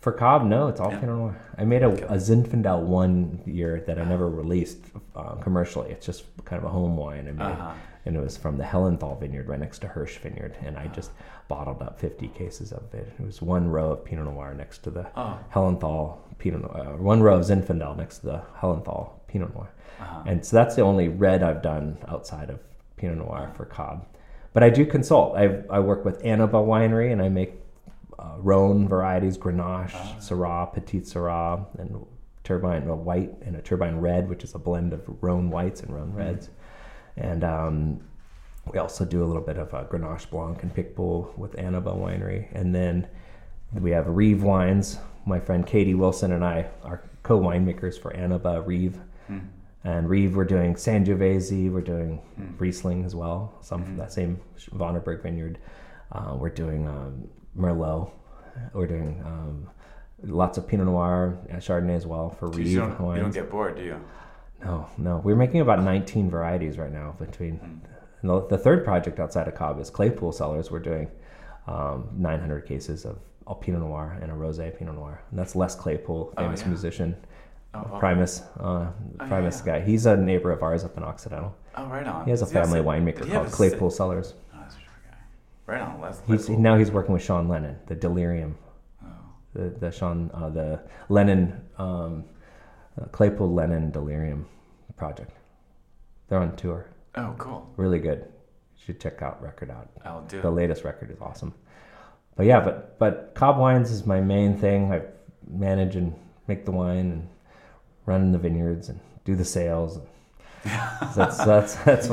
for 0.00 0.12
Cobb, 0.12 0.44
no, 0.46 0.68
it's 0.68 0.80
all 0.80 0.90
Yeah. 0.90 1.00
Pinot 1.00 1.16
Noir. 1.18 1.36
I 1.58 1.64
made 1.64 1.82
a, 1.82 1.90
a 2.10 2.16
Zinfandel 2.16 2.80
one 2.84 3.40
year 3.44 3.82
that 3.86 3.98
I 3.98 4.04
never 4.04 4.30
released 4.30 4.78
uh, 5.14 5.34
commercially. 5.36 5.90
It's 5.90 6.06
just 6.06 6.24
kind 6.46 6.58
of 6.62 6.64
a 6.64 6.72
home 6.72 6.96
wine 6.96 7.28
I 7.28 7.32
made, 7.32 7.42
Uh-huh. 7.44 7.72
and 8.06 8.16
it 8.16 8.20
was 8.20 8.36
from 8.38 8.56
the 8.56 8.64
Hellenthal 8.64 9.20
vineyard 9.20 9.46
right 9.48 9.58
next 9.60 9.80
to 9.80 9.88
Hirsch 9.88 10.16
Vineyard, 10.18 10.56
and 10.64 10.78
I 10.78 10.86
just 10.86 11.10
bottled 11.48 11.82
up 11.82 12.00
50 12.00 12.28
cases 12.28 12.72
of 12.72 12.82
it. 12.94 13.12
It 13.18 13.26
was 13.26 13.42
one 13.42 13.68
row 13.68 13.90
of 13.92 14.04
Pinot 14.04 14.24
Noir 14.24 14.54
next 14.54 14.78
to 14.84 14.90
the 14.90 15.06
Oh. 15.16 15.38
Hellenthal 15.52 16.16
Pinot 16.38 16.62
Noir, 16.62 16.94
uh, 16.94 16.96
one 16.96 17.22
row 17.22 17.36
of 17.36 17.42
Zinfandel 17.44 17.96
next 17.98 18.20
to 18.20 18.26
the 18.26 18.42
Hellenthal 18.58 19.10
Pinot 19.28 19.54
Noir. 19.54 19.68
Uh-huh. 20.00 20.22
And 20.24 20.42
so 20.46 20.56
that's 20.56 20.76
the 20.76 20.82
only 20.82 21.08
red 21.08 21.42
I've 21.42 21.60
done 21.60 21.98
outside 22.08 22.48
of 22.48 22.58
Pinot 22.96 23.18
Noir 23.18 23.50
for 23.54 23.66
Cobb. 23.66 24.06
But 24.52 24.62
I 24.62 24.70
do 24.70 24.84
consult. 24.84 25.36
I 25.36 25.62
I 25.70 25.80
work 25.80 26.04
with 26.04 26.22
Anaba 26.22 26.64
Winery 26.64 27.12
and 27.12 27.22
I 27.22 27.28
make 27.28 27.54
uh, 28.18 28.36
Rhone 28.38 28.88
varieties, 28.88 29.38
Grenache, 29.38 30.18
Syrah, 30.18 30.72
Petite 30.72 31.04
Sirah, 31.04 31.66
and 31.78 32.04
Turbine 32.44 32.88
a 32.88 32.96
white 32.96 33.32
and 33.42 33.56
a 33.56 33.62
Turbine 33.62 34.00
red, 34.00 34.28
which 34.28 34.44
is 34.44 34.54
a 34.54 34.58
blend 34.58 34.92
of 34.92 35.02
Rhone 35.20 35.50
whites 35.50 35.82
and 35.82 35.94
Rhone 35.94 36.12
reds. 36.12 36.50
And 37.16 37.44
um, 37.44 38.00
we 38.72 38.78
also 38.78 39.04
do 39.04 39.22
a 39.22 39.26
little 39.26 39.42
bit 39.42 39.56
of 39.56 39.72
uh, 39.72 39.84
Grenache 39.84 40.30
Blanc 40.30 40.62
and 40.62 40.74
Picpoul 40.74 41.36
with 41.38 41.52
Anaba 41.52 41.96
Winery. 41.96 42.48
And 42.52 42.74
then 42.74 43.06
we 43.72 43.90
have 43.92 44.06
Reeve 44.06 44.42
Wines. 44.42 44.98
My 45.26 45.38
friend 45.38 45.66
Katie 45.66 45.94
Wilson 45.94 46.32
and 46.32 46.44
I 46.44 46.68
are 46.82 47.02
co 47.22 47.38
winemakers 47.38 48.00
for 48.00 48.12
Anaba 48.12 48.66
Reeve. 48.66 48.98
Hmm. 49.26 49.38
And 49.84 50.08
Reeve, 50.10 50.36
we're 50.36 50.44
doing 50.44 50.74
Sangiovese, 50.74 51.72
we're 51.72 51.80
doing 51.80 52.20
Riesling 52.58 53.04
as 53.04 53.14
well, 53.14 53.54
some 53.62 53.82
from 53.84 53.96
that 53.96 54.12
same 54.12 54.38
Vonnerberg 54.74 55.22
vineyard. 55.22 55.58
Uh, 56.12 56.36
we're 56.38 56.50
doing 56.50 56.86
um, 56.86 57.28
Merlot. 57.56 58.10
We're 58.74 58.86
doing 58.86 59.22
um, 59.24 59.70
lots 60.22 60.58
of 60.58 60.68
Pinot 60.68 60.86
Noir 60.86 61.38
and 61.48 61.62
Chardonnay 61.62 61.96
as 61.96 62.06
well 62.06 62.28
for 62.28 62.48
Reeve 62.48 62.66
You 62.66 62.80
don't, 62.80 63.16
you 63.16 63.22
don't 63.22 63.32
get 63.32 63.48
bored, 63.50 63.76
do 63.76 63.82
you? 63.82 64.00
No, 64.62 64.86
no. 64.98 65.16
We're 65.18 65.36
making 65.36 65.62
about 65.62 65.82
19 65.82 66.28
varieties 66.28 66.76
right 66.76 66.92
now 66.92 67.14
between. 67.18 67.80
And 68.20 68.28
the, 68.30 68.46
the 68.48 68.58
third 68.58 68.84
project 68.84 69.18
outside 69.18 69.48
of 69.48 69.54
Cobb 69.54 69.80
is 69.80 69.88
Claypool 69.88 70.32
Cellars. 70.32 70.70
We're 70.70 70.80
doing 70.80 71.08
um, 71.66 72.10
900 72.18 72.66
cases 72.66 73.06
of 73.06 73.18
a 73.46 73.54
Pinot 73.54 73.80
Noir 73.80 74.18
and 74.20 74.30
a 74.30 74.34
Rosé 74.34 74.76
Pinot 74.76 74.94
Noir. 74.94 75.22
And 75.30 75.38
that's 75.38 75.56
Les 75.56 75.74
Claypool, 75.74 76.34
Oh, 76.36 76.42
famous 76.42 76.60
yeah. 76.60 76.68
musician, 76.68 77.16
Oh, 77.72 77.88
oh. 77.92 77.98
Primus, 77.98 78.42
uh, 78.58 78.62
Oh, 78.62 78.92
Primus 79.18 79.62
yeah. 79.64 79.78
guy. 79.78 79.84
He's 79.84 80.06
a 80.06 80.16
neighbor 80.16 80.50
of 80.50 80.62
ours 80.62 80.84
up 80.84 80.96
in 80.96 81.04
Occidental. 81.04 81.54
Oh, 81.76 81.86
right 81.86 82.06
on. 82.06 82.24
He 82.24 82.30
has 82.30 82.42
a 82.42 82.44
Does 82.44 82.52
he 82.52 82.58
have 82.58 82.66
family 82.66 82.80
some- 82.80 82.86
winemaker 83.06 83.32
called 83.32 83.52
Claypool 83.52 83.90
Cellars. 83.90 84.34
Oh, 84.52 84.58
that's. 84.60 84.76
Right 85.66 85.80
on. 85.80 86.00
Les 86.00 86.20
He's, 86.26 86.46
Claypool. 86.46 86.62
now 86.62 86.76
he's 86.76 86.90
working 86.90 87.12
with 87.12 87.22
Sean 87.22 87.48
Lennon, 87.48 87.76
the 87.86 87.94
Delirium, 87.94 88.56
Oh. 89.04 89.06
the 89.54 89.68
the 89.70 89.90
Sean 89.92 90.30
uh, 90.34 90.50
the 90.50 90.80
Lennon 91.08 91.60
um, 91.78 92.24
uh, 93.00 93.04
Claypool 93.06 93.52
Lennon 93.54 93.90
Delirium 93.92 94.46
project. 94.96 95.30
They're 96.28 96.40
on 96.40 96.56
tour. 96.56 96.86
oh, 97.16 97.34
cool. 97.38 97.68
really 97.76 98.00
good. 98.00 98.18
You 98.76 98.84
should 98.84 99.00
check 99.00 99.22
out 99.22 99.40
record 99.42 99.70
out. 99.70 99.88
I'll 100.04 100.22
do 100.22 100.40
The 100.40 100.48
it. 100.48 100.52
latest 100.52 100.82
record 100.84 101.10
is 101.12 101.20
awesome. 101.20 101.54
But 102.34 102.46
yeah, 102.46 102.58
but 102.60 102.98
but 102.98 103.32
Cobb 103.36 103.58
Wines 103.58 103.92
is 103.92 104.04
my 104.06 104.20
main 104.20 104.56
thing. 104.56 104.92
I 104.92 105.02
manage 105.48 105.94
and 105.94 106.14
make 106.48 106.64
the 106.64 106.72
wine 106.72 106.98
and 106.98 107.28
run 108.06 108.20
in 108.22 108.32
the 108.32 108.38
vineyards 108.38 108.88
and 108.88 109.00
do 109.24 109.34
the 109.36 109.44
sales. 109.44 109.98
that's 110.64 111.38
that's 111.38 111.74
that's 111.76 112.10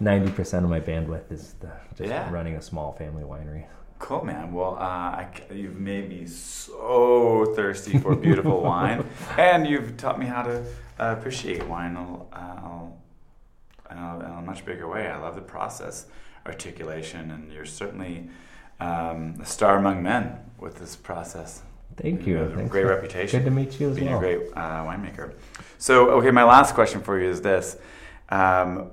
ninety 0.00 0.30
percent 0.32 0.64
of 0.64 0.70
my 0.70 0.80
bandwidth 0.80 1.30
is 1.30 1.54
the, 1.60 1.70
just 1.96 2.08
Yeah. 2.10 2.30
running 2.32 2.54
a 2.56 2.62
small 2.62 2.92
family 2.92 3.22
winery. 3.22 3.66
Cool, 3.98 4.24
man. 4.24 4.52
Well, 4.52 4.76
uh, 4.80 5.20
I 5.20 5.28
you've 5.52 5.78
made 5.78 6.08
me 6.08 6.26
so 6.26 7.52
thirsty 7.54 7.98
for 7.98 8.16
beautiful 8.16 8.60
wine, 8.70 9.04
and 9.38 9.66
you've 9.66 9.96
taught 9.96 10.18
me 10.18 10.26
how 10.26 10.42
to 10.42 10.60
uh, 10.98 11.14
appreciate 11.18 11.66
wine 11.68 11.96
uh, 11.96 12.86
in 13.90 13.98
a, 13.98 14.18
in 14.20 14.30
a 14.38 14.42
much 14.42 14.64
bigger 14.64 14.88
way. 14.88 15.06
I 15.06 15.18
love 15.18 15.34
the 15.36 15.40
process, 15.42 16.06
articulation, 16.46 17.30
and 17.30 17.52
you're 17.52 17.64
certainly 17.66 18.28
um, 18.80 19.36
a 19.40 19.46
star 19.46 19.76
among 19.76 20.02
men 20.02 20.38
with 20.58 20.78
this 20.78 20.96
process. 20.96 21.62
Thank 21.96 22.26
you. 22.26 22.50
Thanks 22.54 22.70
great 22.70 22.86
reputation. 22.86 23.40
Good 23.40 23.44
to 23.46 23.50
meet 23.50 23.78
you 23.80 23.90
as 23.90 23.96
being 23.96 24.08
well. 24.08 24.18
a 24.18 24.20
great 24.20 24.40
uh, 24.54 24.84
winemaker. 24.84 25.32
So, 25.78 26.10
okay, 26.12 26.30
my 26.30 26.44
last 26.44 26.74
question 26.74 27.00
for 27.02 27.20
you 27.20 27.28
is 27.28 27.40
this. 27.42 27.76
Um, 28.28 28.90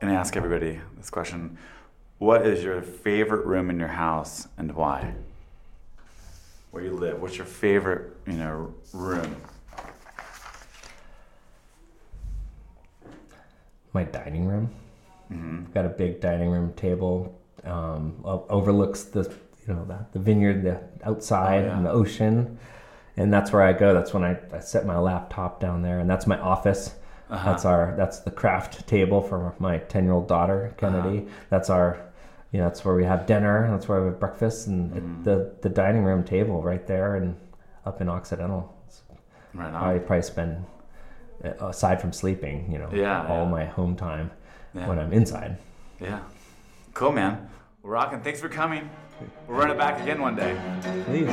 and 0.00 0.10
I 0.10 0.14
ask 0.14 0.36
everybody 0.36 0.80
this 0.96 1.10
question 1.10 1.58
What 2.18 2.46
is 2.46 2.64
your 2.64 2.80
favorite 2.82 3.46
room 3.46 3.70
in 3.70 3.78
your 3.78 3.88
house 3.88 4.48
and 4.58 4.74
why? 4.74 5.14
Where 6.70 6.82
you 6.84 6.92
live? 6.92 7.20
What's 7.20 7.36
your 7.36 7.46
favorite, 7.46 8.16
you 8.26 8.34
know, 8.34 8.74
room? 8.92 9.36
My 13.92 14.04
dining 14.04 14.46
room. 14.46 14.70
hmm 15.28 15.64
got 15.74 15.84
a 15.84 15.88
big 15.88 16.20
dining 16.20 16.48
room 16.50 16.72
table. 16.74 17.36
Um, 17.64 18.16
overlooks 18.24 19.02
the 19.02 19.32
you 19.66 19.74
know 19.74 19.84
the, 19.84 19.98
the 20.12 20.18
vineyard, 20.18 20.62
the 20.64 20.80
outside, 21.06 21.64
Oh, 21.64 21.66
yeah. 21.66 21.76
and 21.76 21.86
the 21.86 21.90
ocean, 21.90 22.58
and 23.16 23.32
that's 23.32 23.52
where 23.52 23.62
I 23.62 23.72
go. 23.72 23.92
That's 23.94 24.12
when 24.14 24.24
I, 24.24 24.38
I 24.52 24.60
set 24.60 24.86
my 24.86 24.98
laptop 24.98 25.60
down 25.60 25.82
there, 25.82 25.98
and 26.00 26.08
that's 26.08 26.26
my 26.26 26.38
office. 26.40 26.94
Uh-huh. 27.28 27.50
That's 27.50 27.64
our 27.64 27.94
that's 27.96 28.20
the 28.20 28.30
craft 28.30 28.86
table 28.88 29.20
for 29.22 29.54
my 29.58 29.78
ten 29.78 30.04
year 30.04 30.12
old 30.12 30.26
daughter 30.28 30.74
Kennedy. 30.76 31.18
Uh-huh. 31.18 31.28
That's 31.50 31.70
our 31.70 32.00
you 32.52 32.58
know 32.58 32.64
that's 32.64 32.84
where 32.84 32.94
we 32.96 33.04
have 33.04 33.26
dinner. 33.26 33.68
That's 33.70 33.86
where 33.88 34.00
we 34.00 34.06
have 34.08 34.18
breakfast, 34.18 34.66
and 34.66 34.90
Mhm. 34.92 35.24
the 35.24 35.52
the 35.62 35.68
dining 35.68 36.04
room 36.04 36.24
table 36.24 36.62
right 36.62 36.84
there, 36.86 37.16
and 37.16 37.36
up 37.86 38.00
in 38.00 38.08
Occidental. 38.08 38.74
Right 39.54 39.64
Right 39.72 39.74
I 39.74 39.94
on. 39.94 40.00
probably 40.00 40.22
spend 40.22 40.64
uh, 41.44 41.66
aside 41.68 42.00
from 42.00 42.12
sleeping, 42.12 42.70
you 42.70 42.78
know, 42.78 42.88
Yeah, 42.92 43.26
all 43.26 43.44
yeah. 43.44 43.50
my 43.50 43.64
home 43.64 43.96
time 43.96 44.30
Yeah. 44.74 44.86
when 44.88 44.98
I'm 44.98 45.12
inside. 45.12 45.56
yeah. 46.00 46.20
Cool, 46.94 47.12
man. 47.12 47.48
We're 47.82 47.92
rocking. 47.92 48.20
Thanks 48.20 48.40
for 48.40 48.48
coming. 48.48 48.90
We'll 49.46 49.58
run 49.58 49.70
it 49.70 49.78
back 49.78 50.00
again 50.00 50.20
one 50.20 50.36
day. 50.36 50.56
Please. 51.06 51.28